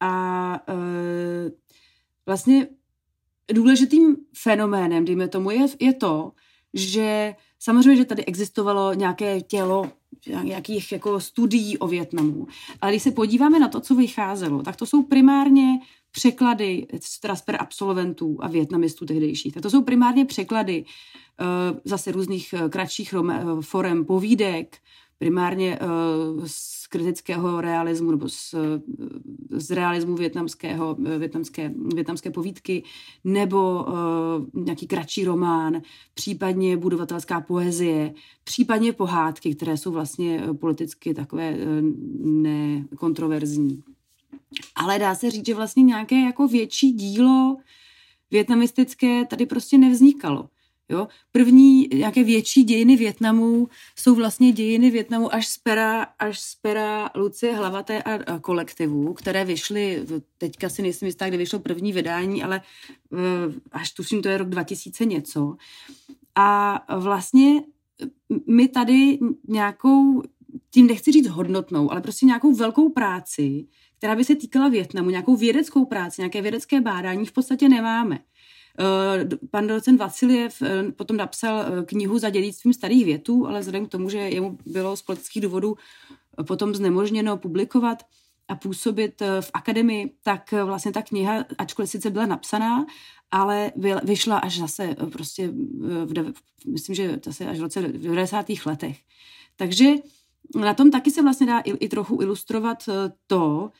a 0.00 0.64
uh, 0.68 1.50
vlastně 2.26 2.68
důležitým 3.52 4.16
fenoménem, 4.36 5.04
dejme 5.04 5.28
tomu, 5.28 5.50
je, 5.50 5.66
je 5.80 5.94
to, 5.94 6.32
že 6.74 7.34
samozřejmě, 7.58 7.96
že 7.96 8.04
tady 8.04 8.24
existovalo 8.24 8.94
nějaké 8.94 9.40
tělo 9.40 9.92
nějakých 10.42 10.92
jako 10.92 11.20
studií 11.20 11.78
o 11.78 11.88
Větnamu. 11.88 12.46
Ale 12.80 12.92
když 12.92 13.02
se 13.02 13.10
podíváme 13.10 13.58
na 13.58 13.68
to, 13.68 13.80
co 13.80 13.94
vycházelo, 13.94 14.62
tak 14.62 14.76
to 14.76 14.86
jsou 14.86 15.02
primárně 15.02 15.78
překlady 16.10 16.86
transfer 17.20 17.56
absolventů 17.60 18.36
a 18.40 18.48
větnamistů 18.48 19.06
tehdejších. 19.06 19.54
Tak 19.54 19.62
to 19.62 19.70
jsou 19.70 19.82
primárně 19.82 20.24
překlady 20.24 20.84
uh, 20.84 21.78
zase 21.84 22.12
různých 22.12 22.54
uh, 22.54 22.68
kratších 22.68 23.14
uh, 23.14 23.60
forem 23.60 24.04
povídek, 24.04 24.76
primárně 25.22 25.78
uh, 25.78 26.44
z 26.46 26.86
kritického 26.86 27.60
realismu 27.60 28.10
nebo 28.10 28.28
z, 28.28 28.54
z 29.50 29.70
realismu 29.70 30.16
větnamského, 30.16 30.96
větnamské, 31.18 31.74
větnamské 31.94 32.30
povídky, 32.30 32.82
nebo 33.24 33.86
nějaký 34.54 34.86
kratší 34.86 35.24
román, 35.24 35.82
případně 36.14 36.76
budovatelská 36.76 37.40
poezie, 37.40 38.14
případně 38.44 38.92
pohádky, 38.92 39.54
které 39.54 39.76
jsou 39.76 39.92
vlastně 39.92 40.42
politicky 40.60 41.14
takové 41.14 41.56
nekontroverzní. 42.20 43.82
Ale 44.74 44.98
dá 44.98 45.14
se 45.14 45.30
říct, 45.30 45.46
že 45.46 45.54
vlastně 45.54 45.82
nějaké 45.82 46.20
jako 46.20 46.48
větší 46.48 46.92
dílo 46.92 47.56
větnamistické 48.30 49.24
tady 49.24 49.46
prostě 49.46 49.78
nevznikalo. 49.78 50.48
Jo? 50.92 51.08
První 51.32 51.88
nějaké 51.94 52.24
větší 52.24 52.64
dějiny 52.64 52.96
Větnamu 52.96 53.68
jsou 53.98 54.14
vlastně 54.14 54.52
dějiny 54.52 54.90
Větnamu 54.90 55.34
až 55.34 55.48
z 55.48 55.58
pera, 55.58 56.02
až 56.02 56.40
z 56.40 56.54
pera 56.54 57.10
Lucie 57.14 57.54
Hlavaté 57.54 58.02
a, 58.02 58.38
kolektivu, 58.38 59.12
které 59.14 59.44
vyšly, 59.44 60.02
teďka 60.38 60.68
si 60.68 60.82
nejsem 60.82 61.06
jistá, 61.06 61.28
kde 61.28 61.36
vyšlo 61.36 61.58
první 61.58 61.92
vydání, 61.92 62.42
ale 62.42 62.60
uh, 63.10 63.18
až 63.72 63.92
tuším, 63.92 64.22
to 64.22 64.28
je 64.28 64.38
rok 64.38 64.48
2000 64.48 65.04
něco. 65.04 65.56
A 66.34 66.78
vlastně 66.98 67.62
my 68.46 68.68
tady 68.68 69.18
nějakou, 69.48 70.22
tím 70.70 70.86
nechci 70.86 71.12
říct 71.12 71.26
hodnotnou, 71.26 71.92
ale 71.92 72.00
prostě 72.00 72.26
nějakou 72.26 72.54
velkou 72.54 72.88
práci, 72.88 73.66
která 73.98 74.14
by 74.14 74.24
se 74.24 74.34
týkala 74.34 74.68
Větnamu, 74.68 75.10
nějakou 75.10 75.36
vědeckou 75.36 75.84
práci, 75.84 76.20
nějaké 76.20 76.42
vědecké 76.42 76.80
bádání 76.80 77.26
v 77.26 77.32
podstatě 77.32 77.68
nemáme. 77.68 78.18
Eh, 78.78 79.28
pan 79.50 79.66
docent 79.66 80.00
Vasiljev 80.00 80.62
eh, 80.62 80.92
potom 80.92 81.16
napsal 81.16 81.60
eh, 81.60 81.84
knihu 81.84 82.18
za 82.18 82.30
dědictvím 82.30 82.72
starých 82.72 83.04
větů, 83.04 83.46
ale 83.46 83.60
vzhledem 83.60 83.86
k 83.86 83.88
tomu, 83.88 84.08
že 84.08 84.18
jemu 84.18 84.58
bylo 84.66 84.96
z 84.96 85.02
politických 85.02 85.42
důvodů 85.42 85.76
potom 86.46 86.74
znemožněno 86.74 87.36
publikovat 87.36 88.02
a 88.48 88.54
působit 88.54 89.22
v 89.40 89.50
akademii, 89.54 90.14
tak 90.22 90.52
vlastně 90.52 90.92
ta 90.92 91.02
kniha, 91.02 91.44
ačkoliv 91.58 91.90
sice 91.90 92.10
byla 92.10 92.26
napsaná, 92.26 92.86
ale 93.30 93.72
vyšla 94.04 94.38
až 94.38 94.58
zase 94.58 94.96
prostě, 95.12 95.48
v, 96.04 96.32
myslím, 96.66 96.94
že 96.94 97.20
zase 97.24 97.46
až 97.46 97.58
v 97.58 97.62
roce 97.62 97.82
90. 97.82 98.46
letech. 98.66 98.98
Takže 99.56 99.94
na 100.60 100.74
tom 100.74 100.90
taky 100.90 101.10
se 101.10 101.22
vlastně 101.22 101.46
dá 101.46 101.58
i, 101.58 101.70
i 101.70 101.88
trochu 101.88 102.22
ilustrovat 102.22 102.88
to, 103.26 103.70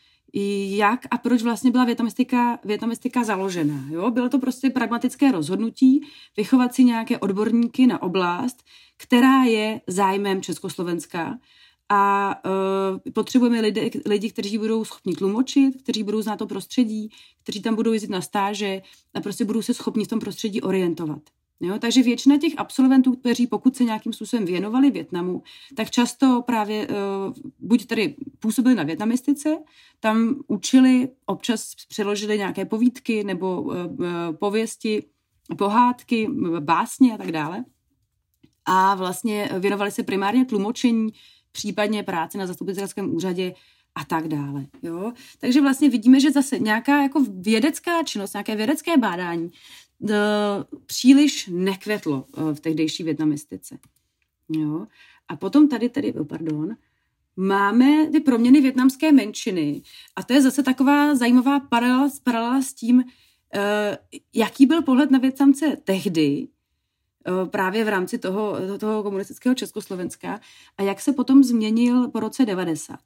jak 0.77 1.07
a 1.11 1.19
proč 1.19 1.43
vlastně 1.43 1.71
byla 1.71 1.85
větnamistika, 1.85 2.59
větnamistika 2.65 3.25
založena. 3.25 3.85
Jo? 3.91 4.11
Bylo 4.11 4.29
to 4.29 4.39
prostě 4.39 4.71
pragmatické 4.71 5.33
rozhodnutí 5.33 6.07
vychovat 6.37 6.75
si 6.75 6.85
nějaké 6.85 7.19
odborníky 7.19 7.87
na 7.87 8.03
oblast, 8.03 8.65
která 8.97 9.45
je 9.45 9.81
zájmem 9.87 10.43
Československa 10.43 11.39
a 11.89 12.35
uh, 12.45 13.13
potřebujeme 13.13 13.61
lidi, 13.61 13.91
lidi, 14.07 14.31
kteří 14.31 14.59
budou 14.59 14.85
schopni 14.85 15.15
tlumočit, 15.15 15.83
kteří 15.83 16.03
budou 16.03 16.23
znát 16.23 16.37
to 16.37 16.47
prostředí, 16.47 17.11
kteří 17.43 17.63
tam 17.63 17.75
budou 17.75 17.93
jezdit 17.93 18.11
na 18.11 18.21
stáže 18.21 18.83
a 19.15 19.21
prostě 19.21 19.45
budou 19.45 19.63
se 19.63 19.75
schopni 19.75 20.05
v 20.05 20.09
tom 20.09 20.21
prostředí 20.21 20.61
orientovat. 20.63 21.23
Jo, 21.65 21.79
takže 21.79 22.03
většina 22.03 22.39
těch 22.39 22.53
absolventů, 22.57 23.17
kteří 23.17 23.47
pokud 23.47 23.77
se 23.77 23.85
nějakým 23.85 24.13
způsobem 24.13 24.45
věnovali 24.45 24.91
Větnamu, 24.91 25.43
tak 25.77 25.91
často 25.91 26.43
právě 26.47 26.89
uh, 26.89 26.95
buď 27.59 27.87
tady 27.87 28.15
působili 28.39 28.75
na 28.75 28.83
větnamistice, 28.83 29.59
tam 30.01 30.35
učili, 30.47 31.09
občas 31.27 31.75
přeložili 31.89 32.39
nějaké 32.39 32.65
povídky 32.65 33.25
nebo 33.25 33.63
uh, 33.63 33.75
pověsti, 34.41 35.03
pohádky, 35.59 36.29
básně 36.61 37.15
a 37.15 37.19
tak 37.19 37.33
dále. 37.33 37.65
A 38.65 38.95
vlastně 38.95 39.51
věnovali 39.59 39.91
se 39.91 40.03
primárně 40.03 40.45
tlumočení, 40.45 41.13
případně 41.53 42.03
práci 42.03 42.39
na 42.39 42.47
zastupitelském 42.47 43.15
úřadě 43.15 43.55
a 43.95 44.05
tak 44.05 44.29
dále. 44.29 44.67
Jo? 44.83 45.13
Takže 45.39 45.61
vlastně 45.61 45.89
vidíme, 45.89 46.21
že 46.21 46.31
zase 46.31 46.59
nějaká 46.59 47.03
jako 47.03 47.25
vědecká 47.29 48.03
činnost, 48.03 48.35
nějaké 48.35 48.57
vědecké 48.57 48.97
bádání 48.97 49.51
příliš 50.87 51.51
nekvetlo 51.53 52.25
eh, 52.37 52.55
v 52.55 52.61
tehdejší 52.61 53.03
větnamistice. 53.03 53.79
Jo? 54.49 54.87
A 55.29 55.37
potom 55.37 55.69
tady, 55.69 55.89
tady, 55.89 56.13
oh, 56.13 56.27
pardon, 56.27 56.77
máme 57.37 58.07
ty 58.13 58.21
proměny 58.21 58.61
větnamské 58.61 59.13
menšiny. 59.13 59.83
A 60.17 60.23
to 60.23 60.33
je 60.33 60.43
zase 60.43 60.63
taková 60.63 61.15
zajímavá 61.15 61.61
paralela, 61.61 62.11
paralela 62.23 62.63
s 62.63 62.75
tím, 62.75 63.05
eh, 63.55 63.99
jaký 64.35 64.67
byl 64.67 64.83
pohled 64.83 65.11
na 65.11 65.19
Větnamce 65.19 65.77
tehdy, 65.85 66.49
eh, 67.27 67.47
právě 67.47 67.85
v 67.85 67.89
rámci 67.89 68.19
toho, 68.19 68.57
toho 68.79 69.03
komunistického 69.03 69.55
Československa 69.55 70.41
a 70.79 70.83
jak 70.83 71.01
se 71.01 71.13
potom 71.13 71.45
změnil 71.45 72.09
po 72.09 72.21
roce 72.21 72.47
90. 72.47 73.01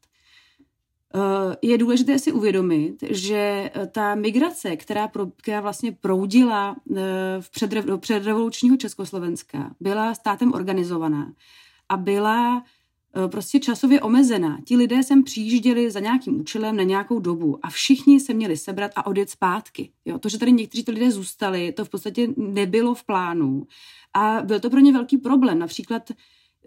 Eh, 1.17 1.57
je 1.63 1.79
důležité 1.79 2.19
si 2.19 2.33
uvědomit, 2.33 2.97
že 3.11 3.71
eh, 3.75 3.87
ta 3.87 4.15
migrace, 4.15 4.77
která, 4.77 5.09
pro, 5.09 5.27
která 5.37 5.61
vlastně 5.61 5.93
proudila 5.93 6.77
eh, 6.91 7.03
v 7.41 7.51
předrev, 7.51 7.85
do 7.85 7.99
předrevolučního 7.99 8.77
Československa, 8.77 9.75
byla 9.81 10.15
státem 10.15 10.53
organizovaná 10.53 11.33
a 11.89 11.97
byla 11.97 12.65
prostě 13.31 13.61
časově 13.61 14.01
omezená. 14.01 14.59
Ti 14.65 14.77
lidé 14.77 15.03
sem 15.03 15.25
přijížděli 15.25 15.91
za 15.91 16.01
nějakým 16.01 16.41
účelem 16.41 16.77
na 16.77 16.83
nějakou 16.83 17.21
dobu 17.21 17.59
a 17.63 17.71
všichni 17.71 18.21
se 18.21 18.35
měli 18.35 18.57
sebrat 18.57 18.91
a 18.97 19.07
odjet 19.07 19.31
zpátky. 19.31 19.91
Jo, 20.05 20.19
to, 20.19 20.29
že 20.29 20.39
tady 20.39 20.53
někteří 20.53 20.85
to 20.85 20.93
lidé 20.93 21.11
zůstali, 21.11 21.73
to 21.73 21.85
v 21.85 21.89
podstatě 21.89 22.29
nebylo 22.37 22.95
v 22.95 23.05
plánu. 23.05 23.67
A 24.15 24.43
byl 24.43 24.61
to 24.61 24.71
pro 24.71 24.81
ně 24.81 24.93
velký 24.93 25.19
problém. 25.19 25.59
Například 25.59 26.11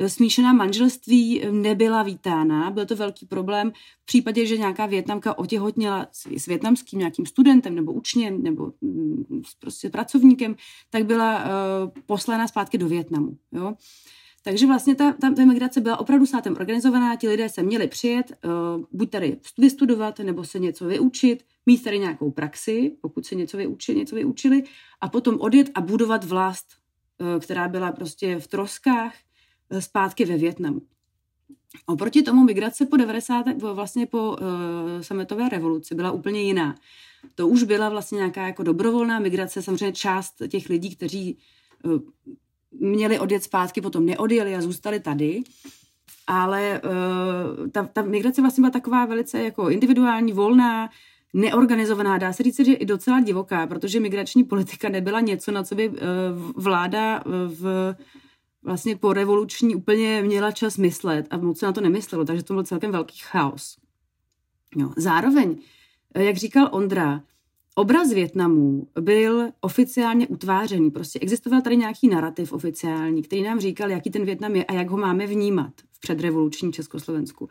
smíšená 0.08 0.54
manželství 0.54 1.41
nebyla 1.52 2.04
vítána. 2.04 2.72
Byl 2.72 2.86
to 2.86 2.95
velký 2.95 3.26
problém 3.26 3.72
v 4.02 4.06
případě, 4.06 4.45
že 4.45 4.58
nějaká 4.58 4.86
Větnamka 4.86 5.38
otěhotněla 5.38 6.08
s 6.38 6.45
větnamským 6.45 7.00
nějakým 7.00 7.26
studentem 7.26 7.76
nebo 7.76 7.93
učněm 7.93 8.43
nebo 8.43 8.74
mm, 8.82 9.41
prostě 9.60 9.89
pracovníkem, 9.89 10.56
tak 10.89 11.06
byla 11.06 11.39
uh, 11.39 11.43
poslána 12.06 12.47
zpátky 12.47 12.78
do 12.78 12.88
Větnamu. 12.88 13.38
Jo? 13.52 13.74
Takže 14.43 14.68
vlastně 14.68 14.95
ta, 14.95 15.12
ta, 15.12 15.32
ta 15.32 15.45
migrace 15.45 15.82
byla 15.82 16.00
opravdu 16.00 16.26
státem 16.26 16.56
organizovaná, 16.60 17.16
ti 17.16 17.28
lidé 17.28 17.50
se 17.50 17.64
měli 17.64 17.88
přijet, 17.88 18.32
uh, 18.45 18.84
buď 18.91 19.10
tady 19.10 19.38
vystudovat, 19.58 20.20
nebo 20.20 20.43
se 20.43 20.60
něco 20.60 20.86
vyučit, 20.86 21.43
mít 21.66 21.84
tady 21.84 22.00
nějakou 22.00 22.32
praxi, 22.32 22.91
pokud 23.02 23.26
se 23.26 23.36
něco 23.36 23.58
vyučili, 23.58 23.97
něco 23.97 24.16
vyučili, 24.16 24.64
a 25.02 25.10
potom 25.10 25.38
odjet 25.39 25.70
a 25.76 25.82
budovat 25.82 26.24
vlast, 26.24 26.68
uh, 27.18 27.41
která 27.41 27.68
byla 27.68 27.91
prostě 27.91 28.39
v 28.39 28.47
troskách, 28.47 29.14
zpátky 29.80 30.26
ve 30.26 30.38
Větnamu. 30.38 30.82
Oproti 31.86 32.22
tomu 32.22 32.43
migrace 32.43 32.86
po 32.86 32.97
90. 32.97 33.45
vlastně 33.61 34.05
po 34.05 34.32
uh, 34.32 34.38
sametové 35.01 35.49
revoluci 35.49 35.95
byla 35.95 36.11
úplně 36.11 36.41
jiná. 36.41 36.76
To 37.36 37.47
už 37.47 37.63
byla 37.63 37.89
vlastně 37.89 38.15
nějaká 38.15 38.47
jako 38.47 38.63
dobrovolná 38.63 39.20
migrace, 39.20 39.61
samozřejmě 39.61 39.93
část 39.93 40.34
těch 40.47 40.70
lidí, 40.70 40.95
kteří 40.95 41.38
uh, 41.84 41.99
měli 42.72 43.20
odjet 43.20 43.43
zpátky, 43.43 43.82
potom 43.82 44.05
neodjeli 44.05 44.55
a 44.55 44.61
zůstali 44.61 44.99
tady. 44.99 45.41
Ale 46.28 46.82
uh, 46.84 47.70
ta, 47.70 47.84
ta 47.84 48.01
migrace 48.01 48.41
vlastně 48.41 48.61
byla 48.61 48.72
taková 48.72 49.05
velice 49.05 49.39
jako 49.43 49.70
individuální, 49.70 50.34
volná, 50.34 50.89
neorganizovaná, 51.34 52.17
dá 52.17 52.34
se 52.34 52.43
říct, 52.43 52.65
že 52.65 52.74
i 52.74 52.86
docela 52.86 53.20
divoká, 53.20 53.67
protože 53.67 53.99
migrační 53.99 54.43
politika 54.43 54.89
nebyla 54.89 55.20
něco, 55.20 55.51
na 55.51 55.63
co 55.63 55.76
by 55.76 55.89
uh, 55.89 55.95
vláda 56.55 57.24
v 57.47 57.95
vlastně 58.64 58.95
po 58.95 59.14
revoluční 59.14 59.76
úplně 59.76 60.22
měla 60.22 60.51
čas 60.51 60.78
myslet 60.78 61.28
a 61.30 61.38
moc 61.38 61.60
se 61.60 61.66
na 61.66 61.72
to 61.72 61.82
nemyslelo, 61.82 62.26
takže 62.26 62.43
to 62.43 62.53
byl 62.53 62.64
celkem 62.64 62.91
velký 62.91 63.18
chaos. 63.22 63.78
Jo. 64.76 64.91
Zároveň, 64.97 65.57
jak 66.16 66.38
říkal 66.38 66.70
Ondra, 66.72 67.24
obraz 67.76 68.14
Větnamu 68.14 68.88
byl 69.01 69.49
oficiálně 69.62 70.28
utvářený. 70.28 70.91
Prostě 70.91 71.20
existoval 71.20 71.62
tady 71.62 71.78
nějaký 71.78 72.07
narrativ 72.07 72.53
oficiální, 72.53 73.24
který 73.24 73.43
nám 73.43 73.60
říkal, 73.60 73.91
jaký 73.91 74.10
ten 74.10 74.26
Větnam 74.26 74.55
je 74.55 74.66
a 74.66 74.74
jak 74.74 74.89
ho 74.89 74.97
máme 74.97 75.28
vnímat 75.28 75.72
v 75.91 75.99
předrevolučním 75.99 76.74
Československu. 76.74 77.49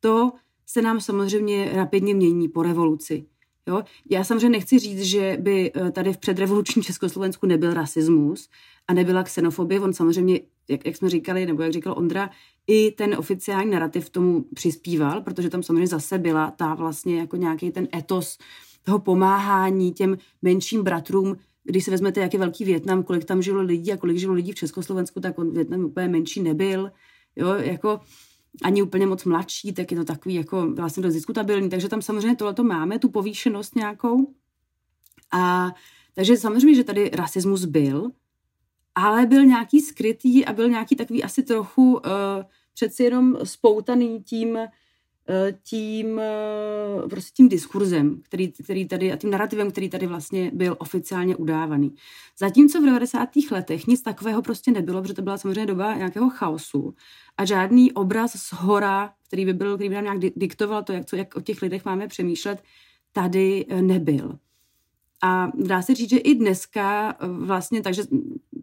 To 0.00 0.32
se 0.66 0.82
nám 0.82 1.00
samozřejmě 1.00 1.70
rapidně 1.72 2.14
mění 2.14 2.48
po 2.48 2.62
revoluci. 2.62 3.26
Jo? 3.66 3.82
Já 4.10 4.24
samozřejmě 4.24 4.48
nechci 4.48 4.78
říct, 4.78 5.02
že 5.02 5.36
by 5.40 5.72
eh, 5.74 5.90
tady 5.90 6.12
v 6.12 6.18
předrevolučním 6.18 6.82
Československu 6.82 7.46
nebyl 7.46 7.74
rasismus 7.74 8.48
a 8.88 8.94
nebyla 8.94 9.22
xenofobie. 9.22 9.80
On 9.80 9.92
samozřejmě, 9.92 10.40
jak, 10.68 10.86
jak 10.86 10.96
jsme 10.96 11.10
říkali, 11.10 11.46
nebo 11.46 11.62
jak 11.62 11.72
říkal 11.72 11.94
Ondra, 11.96 12.30
i 12.66 12.90
ten 12.90 13.14
oficiální 13.18 13.70
narrativ 13.70 14.10
tomu 14.10 14.44
přispíval, 14.54 15.20
protože 15.20 15.50
tam 15.50 15.62
samozřejmě 15.62 15.86
zase 15.86 16.18
byla 16.18 16.50
ta 16.50 16.74
vlastně 16.74 17.18
jako 17.18 17.36
nějaký 17.36 17.70
ten 17.70 17.88
etos 17.94 18.38
toho 18.82 18.98
pomáhání 18.98 19.92
těm 19.92 20.18
menším 20.42 20.82
bratrům, 20.82 21.36
když 21.64 21.84
se 21.84 21.90
vezmete, 21.90 22.20
jak 22.20 22.32
je 22.32 22.38
velký 22.38 22.64
Větnam, 22.64 23.02
kolik 23.02 23.24
tam 23.24 23.42
žilo 23.42 23.62
lidí 23.62 23.92
a 23.92 23.96
kolik 23.96 24.16
žilo 24.16 24.34
lidí 24.34 24.52
v 24.52 24.54
Československu, 24.54 25.20
tak 25.20 25.38
on 25.38 25.50
Větnam 25.50 25.84
úplně 25.84 26.08
menší 26.08 26.42
nebyl. 26.42 26.90
Jo, 27.36 27.54
jako 27.54 28.00
ani 28.62 28.82
úplně 28.82 29.06
moc 29.06 29.24
mladší, 29.24 29.72
tak 29.72 29.90
je 29.90 29.96
to 29.96 30.04
takový 30.04 30.34
jako 30.34 30.70
vlastně 30.70 31.02
dost 31.02 31.14
diskutabilní. 31.14 31.70
Takže 31.70 31.88
tam 31.88 32.02
samozřejmě 32.02 32.36
tohleto 32.36 32.64
máme, 32.64 32.98
tu 32.98 33.08
povýšenost 33.08 33.76
nějakou. 33.76 34.34
A 35.32 35.72
takže 36.14 36.36
samozřejmě, 36.36 36.74
že 36.74 36.84
tady 36.84 37.10
rasismus 37.10 37.64
byl, 37.64 38.10
ale 38.94 39.26
byl 39.26 39.44
nějaký 39.44 39.80
skrytý 39.80 40.46
a 40.46 40.52
byl 40.52 40.68
nějaký 40.68 40.96
takový 40.96 41.24
asi 41.24 41.42
trochu 41.42 41.92
uh, 41.92 42.00
přeci 42.74 43.02
jenom 43.02 43.36
spoutaný 43.44 44.22
tím, 44.22 44.58
tím, 45.62 46.18
eh, 46.18 47.08
prostě 47.10 47.30
tím 47.34 47.48
diskurzem, 47.48 48.22
který, 48.22 48.52
který 48.52 48.88
tady, 48.88 49.12
a 49.12 49.16
tím 49.16 49.30
narrativem, 49.30 49.70
který 49.70 49.88
tady 49.88 50.06
vlastně 50.06 50.50
byl 50.54 50.76
oficiálně 50.78 51.36
udávaný. 51.36 51.94
Zatímco 52.38 52.80
v 52.80 52.84
90. 52.84 53.50
letech 53.50 53.86
nic 53.86 54.02
takového 54.02 54.42
prostě 54.42 54.70
nebylo, 54.70 55.02
protože 55.02 55.14
to 55.14 55.22
byla 55.22 55.38
samozřejmě 55.38 55.66
doba 55.66 55.94
nějakého 55.94 56.30
chaosu 56.30 56.94
a 57.36 57.44
žádný 57.44 57.92
obraz 57.92 58.32
z 58.32 58.52
hora, 58.52 59.12
který 59.26 59.44
by 59.44 59.52
byl, 59.52 59.74
který 59.74 59.88
by 59.88 59.94
nám 59.94 60.04
nějak 60.04 60.18
diktoval 60.36 60.82
to, 60.82 60.92
jak, 60.92 61.04
co, 61.06 61.16
jak 61.16 61.36
o 61.36 61.40
těch 61.40 61.62
lidech 61.62 61.84
máme 61.84 62.08
přemýšlet, 62.08 62.62
tady 63.12 63.66
eh, 63.68 63.82
nebyl. 63.82 64.38
A 65.22 65.52
dá 65.54 65.82
se 65.82 65.94
říct, 65.94 66.10
že 66.10 66.18
i 66.18 66.34
dneska 66.34 67.16
vlastně, 67.20 67.82
takže 67.82 68.02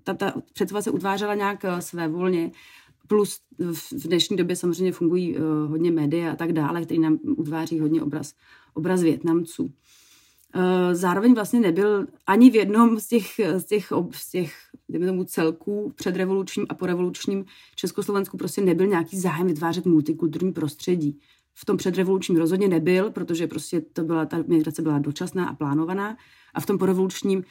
ta, 0.04 0.14
ta 0.14 0.34
představa 0.54 0.82
se 0.82 0.92
utvářela 0.92 1.36
nějak 1.36 1.66
své 1.80 2.08
volně, 2.08 2.52
Plus 3.08 3.40
v 3.92 4.08
dnešní 4.08 4.38
době 4.38 4.56
samozřejmě 4.56 4.92
fungují 4.92 5.38
uh, 5.38 5.44
hodně 5.70 5.92
média 5.92 6.32
a 6.32 6.36
tak 6.36 6.54
dále, 6.54 6.82
který 6.82 7.00
nám 7.00 7.20
utváří 7.24 7.80
hodně 7.80 8.02
obraz, 8.02 8.34
obraz 8.74 9.02
Větnamců. 9.02 9.64
Uh, 9.64 9.72
zároveň 10.92 11.34
vlastně 11.34 11.60
nebyl 11.60 12.08
ani 12.28 12.50
v 12.50 12.56
jednom 12.56 13.00
z 13.00 13.08
těch, 13.08 13.26
z 13.58 13.64
těch, 13.64 13.92
z 14.12 14.30
těch 14.32 14.54
tomu 15.08 15.24
celků 15.24 15.94
předrevolučním 15.96 16.66
a 16.70 16.74
porevolučním 16.74 17.46
Československu 17.76 18.38
prostě 18.38 18.62
nebyl 18.62 18.88
nějaký 18.88 19.20
zájem 19.20 19.48
vytvářet 19.48 19.86
multikulturní 19.86 20.54
prostředí. 20.54 21.20
V 21.54 21.66
tom 21.66 21.78
předrevolučním 21.78 22.38
rozhodně 22.38 22.68
nebyl, 22.68 23.12
protože 23.12 23.48
prostě 23.48 23.82
to 23.82 24.04
byla, 24.04 24.26
ta 24.26 24.44
migrace 24.48 24.82
byla 24.82 25.00
dočasná 25.00 25.50
a 25.50 25.56
plánovaná. 25.56 26.18
A 26.54 26.62
v 26.62 26.66
tom 26.66 26.78
porevolučním 26.78 27.44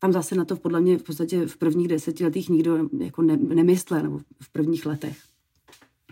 tam 0.00 0.12
zase 0.12 0.34
na 0.34 0.44
to 0.44 0.56
podle 0.56 0.80
mě 0.80 0.98
v 0.98 1.02
podstatě 1.02 1.46
v 1.46 1.56
prvních 1.56 1.88
desetiletích 1.88 2.48
nikdo 2.48 2.88
jako 2.98 3.22
ne, 3.22 3.36
nemyslel, 3.36 4.02
nebo 4.02 4.18
v 4.42 4.52
prvních 4.52 4.86
letech. 4.86 5.18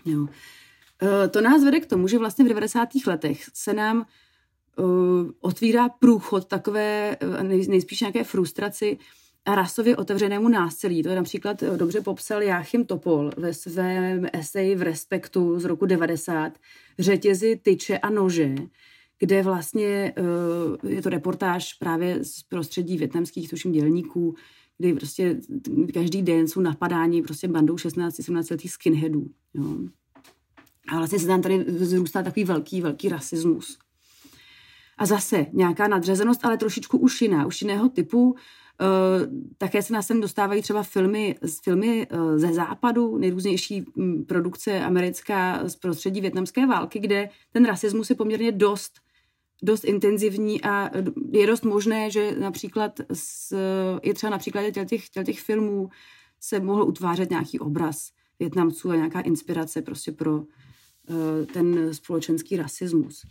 Jo. 0.05 0.27
E, 1.03 1.27
to 1.27 1.41
nás 1.41 1.63
vede 1.63 1.79
k 1.79 1.85
tomu, 1.85 2.07
že 2.07 2.17
vlastně 2.17 2.45
v 2.45 2.47
90. 2.47 2.89
letech 3.07 3.45
se 3.53 3.73
nám 3.73 4.05
uh, 4.77 4.85
otvírá 5.39 5.89
průchod 5.89 6.45
takové 6.45 7.17
e, 7.19 7.43
nej, 7.43 7.67
nejspíš 7.67 8.01
nějaké 8.01 8.23
frustraci 8.23 8.97
a 9.45 9.55
rasově 9.55 9.97
otevřenému 9.97 10.49
násilí. 10.49 11.03
To 11.03 11.09
je 11.09 11.15
například 11.15 11.63
dobře 11.63 12.01
popsal 12.01 12.41
Jáchym 12.41 12.85
Topol 12.85 13.31
ve 13.37 13.53
svém 13.53 14.27
eseji 14.33 14.75
v 14.75 14.81
Respektu 14.81 15.59
z 15.59 15.65
roku 15.65 15.85
90. 15.85 16.53
Řetězy, 16.99 17.59
tyče 17.63 17.97
a 17.97 18.09
nože, 18.09 18.55
kde 19.19 19.43
vlastně 19.43 20.13
uh, 20.83 20.91
je 20.91 21.01
to 21.01 21.09
reportáž 21.09 21.73
právě 21.73 22.23
z 22.23 22.43
prostředí 22.43 22.97
větnamských, 22.97 23.49
tuším, 23.49 23.71
dělníků, 23.71 24.35
kdy 24.77 24.93
prostě 24.93 25.39
každý 25.93 26.21
den 26.21 26.47
jsou 26.47 26.61
napadáni 26.61 27.21
prostě 27.21 27.47
bandou 27.47 27.75
16-17 27.75 28.51
letých 28.51 28.71
skinheadů. 28.71 29.25
Jo. 29.53 29.63
A 30.89 30.97
vlastně 30.97 31.19
se 31.19 31.27
tam 31.27 31.41
tady 31.41 31.65
zrůstá 31.67 32.23
takový 32.23 32.43
velký, 32.43 32.81
velký 32.81 33.09
rasismus. 33.09 33.77
A 34.97 35.05
zase 35.05 35.45
nějaká 35.53 35.87
nadřazenost, 35.87 36.45
ale 36.45 36.57
trošičku 36.57 36.97
už 36.97 37.21
jiná, 37.21 37.45
už 37.45 37.61
jiného 37.61 37.89
typu. 37.89 38.29
Uh, 38.29 38.37
také 39.57 39.81
se 39.81 39.93
nás 39.93 40.07
sem 40.07 40.21
dostávají 40.21 40.61
třeba 40.61 40.83
filmy, 40.83 41.35
filmy 41.63 42.07
uh, 42.07 42.37
ze 42.37 42.53
západu, 42.53 43.17
nejrůznější 43.17 43.85
um, 43.85 44.25
produkce 44.25 44.79
americká 44.79 45.67
z 45.67 45.75
prostředí 45.75 46.21
větnamské 46.21 46.67
války, 46.67 46.99
kde 46.99 47.29
ten 47.51 47.65
rasismus 47.65 48.09
je 48.09 48.15
poměrně 48.15 48.51
dost 48.51 48.93
dost 49.63 49.83
intenzivní 49.83 50.63
a 50.63 50.89
je 51.31 51.47
dost 51.47 51.63
možné, 51.63 52.11
že 52.11 52.35
například 52.39 52.99
s, 53.13 53.55
je 54.03 54.13
třeba 54.13 54.29
například 54.29 54.71
těch, 54.71 54.87
těch, 55.09 55.09
těch 55.25 55.39
filmů 55.39 55.89
se 56.39 56.59
mohl 56.59 56.83
utvářet 56.83 57.29
nějaký 57.29 57.59
obraz 57.59 58.11
Větnamců 58.39 58.91
a 58.91 58.95
nějaká 58.95 59.21
inspirace 59.21 59.81
prostě 59.81 60.11
pro 60.11 60.37
uh, 60.37 60.45
ten 61.53 61.93
společenský 61.93 62.57
rasismus. 62.57 63.25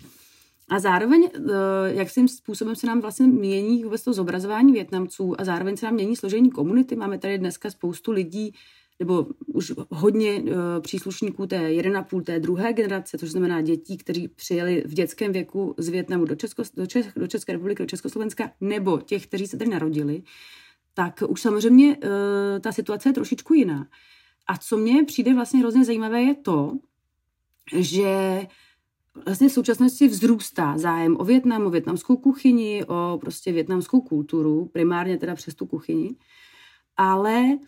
A 0.69 0.79
zároveň, 0.79 1.23
uh, 1.23 1.51
jak 1.87 2.13
tím 2.13 2.29
způsobem 2.29 2.77
se 2.77 2.87
nám 2.87 3.01
vlastně 3.01 3.27
mění 3.27 3.85
vůbec 3.85 4.05
to 4.05 4.13
zobrazování 4.13 4.73
Větnamců 4.73 5.41
a 5.41 5.45
zároveň 5.45 5.77
se 5.77 5.87
nám 5.87 5.95
mění 5.95 6.17
složení 6.17 6.51
komunity. 6.51 6.97
Máme 6.97 7.19
tady 7.19 7.39
dneska 7.39 7.71
spoustu 7.71 8.13
lidí, 8.13 8.55
nebo 9.01 9.27
už 9.47 9.73
hodně 9.91 10.43
uh, 10.43 10.53
příslušníků 10.81 11.47
té 11.47 11.69
1,5, 11.69 12.23
té 12.23 12.41
druhé 12.41 12.73
generace, 12.73 13.19
což 13.19 13.31
znamená 13.31 13.61
dětí, 13.61 13.97
kteří 13.97 14.29
přijeli 14.29 14.85
v 14.87 14.95
dětském 14.95 15.33
věku 15.33 15.75
z 15.79 15.89
Větnamu 15.89 16.25
do, 16.25 16.35
Česko, 16.35 16.63
do, 16.77 16.87
Čech, 16.87 17.13
do 17.17 17.27
České 17.27 17.53
republiky, 17.53 17.83
do 17.83 17.87
Československa, 17.87 18.51
nebo 18.61 18.99
těch, 18.99 19.27
kteří 19.27 19.47
se 19.47 19.57
tady 19.57 19.71
narodili, 19.71 20.23
tak 20.95 21.23
už 21.29 21.41
samozřejmě 21.41 21.97
uh, 21.97 22.03
ta 22.61 22.73
situace 22.73 23.09
je 23.09 23.13
trošičku 23.13 23.55
jiná. 23.55 23.87
A 24.47 24.57
co 24.57 24.79
mně 24.79 25.05
přijde 25.05 25.35
vlastně 25.35 25.61
hrozně 25.61 25.85
zajímavé 25.85 26.23
je 26.23 26.35
to, 26.35 26.73
že 27.77 28.41
vlastně 29.25 29.49
v 29.49 29.53
současnosti 29.53 30.09
vzrůstá 30.09 30.79
zájem 30.79 31.17
o 31.21 31.25
Větnam, 31.25 31.67
o 31.67 31.71
větnamskou 31.71 32.17
kuchyni, 32.17 32.85
o 32.85 33.19
prostě 33.21 33.53
větnamskou 33.53 34.01
kulturu, 34.01 34.65
primárně 34.73 35.19
teda 35.19 35.35
přes 35.35 35.55
tu 35.55 35.67
kuchyni, 35.67 36.17
ale 36.97 37.59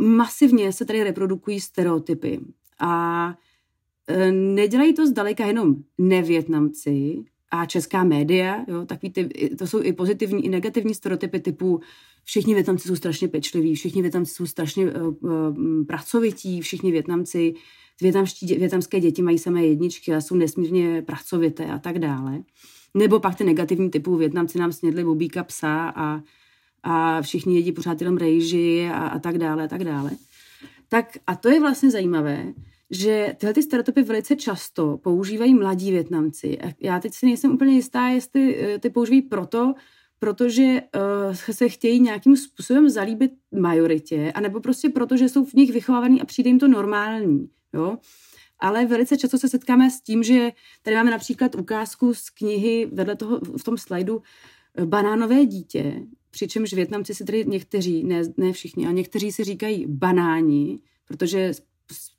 masivně 0.00 0.72
se 0.72 0.84
tady 0.84 1.04
reprodukují 1.04 1.60
stereotypy 1.60 2.40
a 2.78 3.26
uh, 3.28 4.32
nedělají 4.32 4.94
to 4.94 5.06
zdaleka 5.06 5.46
jenom 5.46 5.76
nevětnamci 5.98 7.24
a 7.50 7.66
česká 7.66 8.04
média, 8.04 8.64
jo, 8.68 8.86
takový 8.86 9.12
ty, 9.12 9.28
to 9.58 9.66
jsou 9.66 9.82
i 9.82 9.92
pozitivní, 9.92 10.44
i 10.44 10.48
negativní 10.48 10.94
stereotypy 10.94 11.40
typu 11.40 11.80
všichni 12.24 12.54
Větnamci 12.54 12.88
jsou 12.88 12.96
strašně 12.96 13.28
pečliví, 13.28 13.74
všichni 13.74 14.02
Větnamci 14.02 14.34
jsou 14.34 14.46
strašně 14.46 14.92
uh, 14.92 15.84
pracovití, 15.86 16.60
všichni 16.60 16.92
Větnamci, 16.92 17.54
větnamští, 18.00 18.46
větnamské 18.46 19.00
děti 19.00 19.22
mají 19.22 19.38
samé 19.38 19.66
jedničky 19.66 20.14
a 20.14 20.20
jsou 20.20 20.34
nesmírně 20.34 21.02
pracovité 21.02 21.66
a 21.66 21.78
tak 21.78 21.98
dále. 21.98 22.42
Nebo 22.94 23.20
pak 23.20 23.34
ty 23.34 23.44
negativní 23.44 23.90
typu 23.90 24.16
Větnamci 24.16 24.58
nám 24.58 24.72
snědli 24.72 25.04
bobíka 25.04 25.44
psa 25.44 25.92
a 25.96 26.20
a 26.82 27.22
všichni 27.22 27.56
jedí 27.56 27.72
pořád 27.72 28.00
jenom 28.00 28.16
rejži 28.16 28.88
a, 28.92 29.06
a 29.06 29.18
tak 29.18 29.38
dále 29.38 29.64
a 29.64 29.68
tak 29.68 29.84
dále. 29.84 30.10
Tak 30.88 31.18
a 31.26 31.36
to 31.36 31.48
je 31.48 31.60
vlastně 31.60 31.90
zajímavé, 31.90 32.52
že 32.90 33.36
tyhle 33.38 33.54
ty 33.54 33.62
stereotypy 33.62 34.02
velice 34.02 34.36
často 34.36 34.96
používají 34.96 35.54
mladí 35.54 35.90
Větnamci. 35.90 36.58
Já 36.80 37.00
teď 37.00 37.14
si 37.14 37.26
nejsem 37.26 37.52
úplně 37.52 37.74
jistá, 37.74 38.08
jestli 38.08 38.56
eh, 38.58 38.78
ty 38.78 38.90
používají 38.90 39.22
proto, 39.22 39.74
protože 40.22 40.82
uh, 41.26 41.34
se 41.34 41.68
chtějí 41.68 42.00
nějakým 42.00 42.36
způsobem 42.36 42.90
zalíbit 42.90 43.32
majoritě, 43.60 44.32
anebo 44.34 44.60
prostě 44.60 44.88
proto, 44.88 45.16
že 45.16 45.28
jsou 45.28 45.44
v 45.44 45.52
nich 45.52 45.72
vychovávaní 45.72 46.22
a 46.22 46.24
přijde 46.24 46.50
jim 46.50 46.58
to 46.58 46.68
normální. 46.68 47.48
Jo? 47.72 47.98
Ale 48.58 48.86
velice 48.86 49.16
často 49.16 49.38
se 49.38 49.48
setkáme 49.48 49.90
s 49.90 50.00
tím, 50.00 50.22
že 50.22 50.52
tady 50.82 50.96
máme 50.96 51.10
například 51.10 51.54
ukázku 51.54 52.14
z 52.14 52.30
knihy 52.30 52.88
vedle 52.92 53.16
toho 53.16 53.40
v 53.58 53.64
tom 53.64 53.78
slajdu 53.78 54.22
eh, 54.74 54.86
Banánové 54.86 55.46
dítě, 55.46 56.02
přičemž 56.32 56.72
Větnamci 56.72 57.14
si 57.14 57.24
tady 57.24 57.44
někteří, 57.44 58.04
ne, 58.04 58.22
ne 58.36 58.52
všichni, 58.52 58.86
a 58.86 58.90
někteří 58.90 59.32
si 59.32 59.44
říkají 59.44 59.86
banáni, 59.88 60.78
protože 61.04 61.52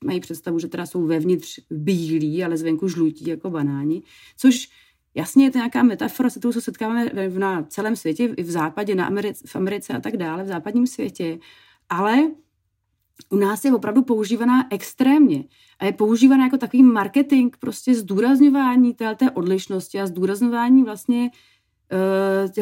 mají 0.04 0.20
představu, 0.20 0.60
že 0.60 0.68
teda 0.68 0.86
jsou 0.86 1.06
vevnitř 1.06 1.60
bílí, 1.72 2.44
ale 2.44 2.58
zvenku 2.58 2.88
žlutí 2.88 3.30
jako 3.30 3.50
banáni, 3.50 4.04
což 4.38 4.70
jasně 5.16 5.46
je 5.46 5.52
to 5.52 5.58
nějaká 5.58 5.84
metafora, 5.84 6.30
se 6.30 6.40
kterou 6.40 6.52
se 6.52 6.62
setkáváme 6.62 7.12
na 7.38 7.64
celém 7.64 7.96
světě, 7.96 8.24
i 8.38 8.44
v 8.44 8.52
západě, 8.52 8.96
na 8.96 9.06
Americe, 9.06 9.48
v 9.48 9.56
Americe 9.56 9.94
a 9.94 10.00
tak 10.00 10.18
dále, 10.18 10.44
v 10.44 10.48
západním 10.48 10.88
světě, 10.88 11.40
ale 11.90 12.32
u 13.30 13.36
nás 13.36 13.66
je 13.66 13.74
opravdu 13.74 14.02
používaná 14.02 14.74
extrémně. 14.74 15.44
A 15.80 15.86
je 15.86 15.92
používaná 15.92 16.44
jako 16.44 16.58
takový 16.58 16.84
marketing, 16.84 17.56
prostě 17.60 17.96
zdůrazňování 17.96 18.94
té 18.94 19.32
odlišnosti 19.34 20.00
a 20.00 20.08
zdůrazňování 20.08 20.84
vlastně 20.84 21.30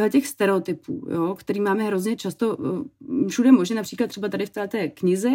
uh, 0.03 0.09
těch 0.09 0.27
stereotypů, 0.27 1.07
jo, 1.11 1.35
který 1.39 1.59
máme 1.59 1.83
hrozně 1.83 2.15
často 2.15 2.57
uh, 2.57 3.27
všude 3.27 3.51
možně, 3.51 3.75
například 3.75 4.07
třeba 4.07 4.29
tady 4.29 4.45
v 4.45 4.49
té 4.49 4.87
knize, 4.87 5.31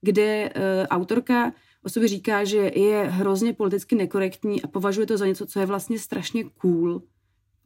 kde 0.00 0.50
uh, 0.56 0.86
autorka 0.90 1.52
o 1.84 1.88
sobě 1.88 2.08
říká, 2.08 2.44
že 2.44 2.70
je 2.74 3.04
hrozně 3.04 3.52
politicky 3.52 3.94
nekorektní 3.94 4.62
a 4.62 4.66
považuje 4.66 5.06
to 5.06 5.16
za 5.16 5.26
něco, 5.26 5.46
co 5.46 5.60
je 5.60 5.66
vlastně 5.66 5.98
strašně 5.98 6.44
cool. 6.44 7.02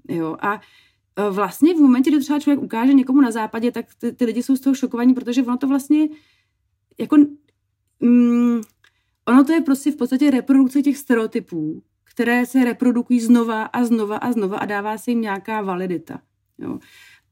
Jo? 0.08 0.36
A 0.40 0.60
vlastně 1.30 1.74
v 1.74 1.78
momentě, 1.78 2.10
kdy 2.10 2.20
třeba 2.20 2.40
člověk 2.40 2.62
ukáže 2.62 2.92
někomu 2.92 3.20
na 3.20 3.30
západě, 3.30 3.72
tak 3.72 3.86
ty, 3.98 4.12
ty 4.12 4.24
lidi 4.24 4.42
jsou 4.42 4.56
z 4.56 4.60
toho 4.60 4.74
šokovaní, 4.74 5.14
protože 5.14 5.42
ono 5.42 5.56
to 5.56 5.66
vlastně 5.66 6.08
jako 6.98 7.16
mm, 8.00 8.60
ono 9.28 9.44
to 9.44 9.52
je 9.52 9.60
prostě 9.60 9.92
v 9.92 9.96
podstatě 9.96 10.30
reprodukce 10.30 10.82
těch 10.82 10.96
stereotypů, 10.96 11.82
které 12.14 12.46
se 12.46 12.64
reprodukují 12.64 13.20
znova 13.20 13.62
a 13.62 13.84
znova 13.84 14.16
a 14.16 14.32
znova 14.32 14.58
a 14.58 14.66
dává 14.66 14.98
se 14.98 15.10
jim 15.10 15.20
nějaká 15.20 15.62
validita. 15.62 16.20
Jo. 16.58 16.78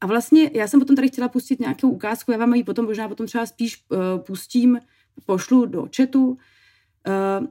A 0.01 0.07
vlastně 0.07 0.51
já 0.55 0.68
jsem 0.68 0.80
potom 0.80 0.97
tady 0.97 1.09
chtěla 1.09 1.28
pustit 1.28 1.61
nějakou 1.61 1.91
ukázku, 1.91 2.33
já 2.33 2.39
vám 2.39 2.55
ji 2.55 2.64
potom 2.64 2.85
možná 2.85 3.09
potom 3.09 3.26
třeba 3.26 3.47
spíš 3.47 3.85
uh, 3.89 3.99
pustím, 4.26 4.78
pošlu 5.26 5.66
do 5.66 5.89
chatu. 5.97 6.26
Uh, 6.28 7.47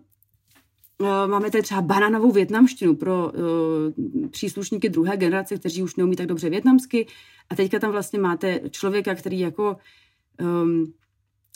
uh, 0.98 1.08
máme 1.28 1.52
tady 1.52 1.62
třeba 1.62 1.82
bananovou 1.82 2.32
větnamštinu 2.32 2.96
pro 2.96 3.32
uh, 3.32 4.30
příslušníky 4.30 4.90
druhé 4.90 5.18
generace, 5.18 5.58
kteří 5.58 5.84
už 5.84 5.96
neumí 5.96 6.16
tak 6.16 6.28
dobře 6.28 6.50
větnamsky. 6.50 7.08
A 7.50 7.56
teďka 7.56 7.80
tam 7.80 7.92
vlastně 7.92 8.20
máte 8.20 8.62
člověka, 8.70 9.16
který 9.16 9.40
jako 9.40 9.78
um, 10.42 10.94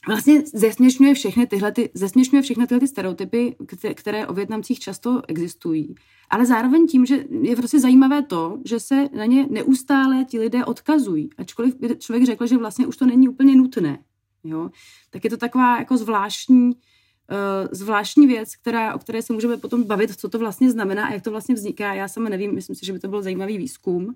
vlastně 0.08 0.44
zesměšňuje 0.54 1.14
všechny 1.14 1.48
tyhle, 1.48 1.72
ty, 1.72 1.90
zesměšňuje 1.94 2.42
všechny 2.42 2.68
tyhle 2.68 2.80
ty 2.80 2.88
stereotypy, 2.88 3.56
které 3.94 4.28
o 4.28 4.34
Větnamcích 4.34 4.80
často 4.80 5.22
existují. 5.28 5.96
Ale 6.30 6.46
zároveň 6.46 6.88
tím, 6.88 7.06
že 7.06 7.26
je 7.42 7.56
prostě 7.56 7.80
zajímavé 7.80 8.22
to, 8.22 8.60
že 8.66 8.80
se 8.80 9.10
na 9.18 9.26
ně 9.26 9.48
neustále 9.50 10.26
ti 10.26 10.40
lidé 10.40 10.66
odkazují. 10.66 11.30
Ačkoliv 11.38 11.76
by 11.76 11.96
člověk 11.96 12.26
řekl, 12.26 12.48
že 12.48 12.58
vlastně 12.58 12.88
už 12.88 12.98
to 12.98 13.06
není 13.06 13.30
úplně 13.30 13.56
nutné. 13.56 14.00
Jo? 14.44 14.70
Tak 15.10 15.24
je 15.24 15.30
to 15.30 15.38
taková 15.38 15.80
jako 15.80 15.98
zvláštní, 15.98 16.68
uh, 16.68 17.68
zvláštní 17.72 18.28
věc, 18.28 18.56
která, 18.56 18.96
o 18.96 19.00
které 19.00 19.22
se 19.22 19.34
můžeme 19.34 19.58
potom 19.58 19.84
bavit, 19.84 20.20
co 20.20 20.30
to 20.30 20.40
vlastně 20.40 20.72
znamená 20.72 21.06
a 21.06 21.14
jak 21.14 21.24
to 21.24 21.32
vlastně 21.32 21.56
vzniká. 21.56 21.94
Já 21.94 22.08
sama 22.08 22.30
nevím, 22.30 22.56
myslím 22.56 22.76
si, 22.76 22.86
že 22.86 22.94
by 22.94 23.00
to 23.00 23.08
byl 23.08 23.22
zajímavý 23.22 23.58
výzkum. 23.58 24.16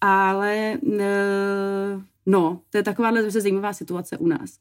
Ale 0.00 0.78
uh, 0.82 2.02
no, 2.26 2.60
to 2.70 2.76
je 2.76 2.82
taková 2.82 3.12
zajímavá 3.28 3.72
situace 3.72 4.18
u 4.18 4.26
nás. 4.26 4.58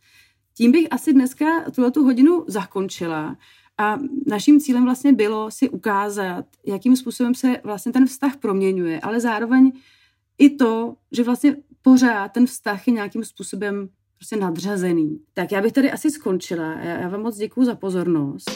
Tím 0.58 0.72
bych 0.72 0.88
asi 0.92 1.14
dneska 1.14 1.46
tuto 1.76 2.04
hodinu 2.04 2.46
zakončila. 2.48 3.38
A 3.78 4.00
naším 4.28 4.60
cílem 4.60 4.84
vlastně 4.84 5.14
bylo 5.14 5.52
si 5.52 5.70
ukázat, 5.70 6.46
jakým 6.66 6.96
způsobem 6.96 7.36
se 7.36 7.58
vlastně 7.64 7.92
ten 7.92 8.06
vztah 8.06 8.38
proměňuje, 8.38 9.00
ale 9.00 9.20
zároveň 9.20 9.72
i 10.38 10.50
to, 10.50 10.96
že 11.12 11.24
vlastně 11.24 11.56
pořád 11.82 12.28
ten 12.28 12.46
vztah 12.46 12.88
je 12.88 12.94
nějakým 12.94 13.24
způsobem 13.24 13.90
prostě 14.18 14.36
nadřazený. 14.36 15.20
Tak 15.34 15.52
já 15.52 15.62
bych 15.62 15.72
tady 15.72 15.92
asi 15.92 16.12
skončila. 16.12 16.74
Já, 16.74 17.00
já 17.00 17.10
vám 17.10 17.22
moc 17.22 17.38
děkuji 17.38 17.66
za 17.66 17.76
pozornost. 17.76 18.50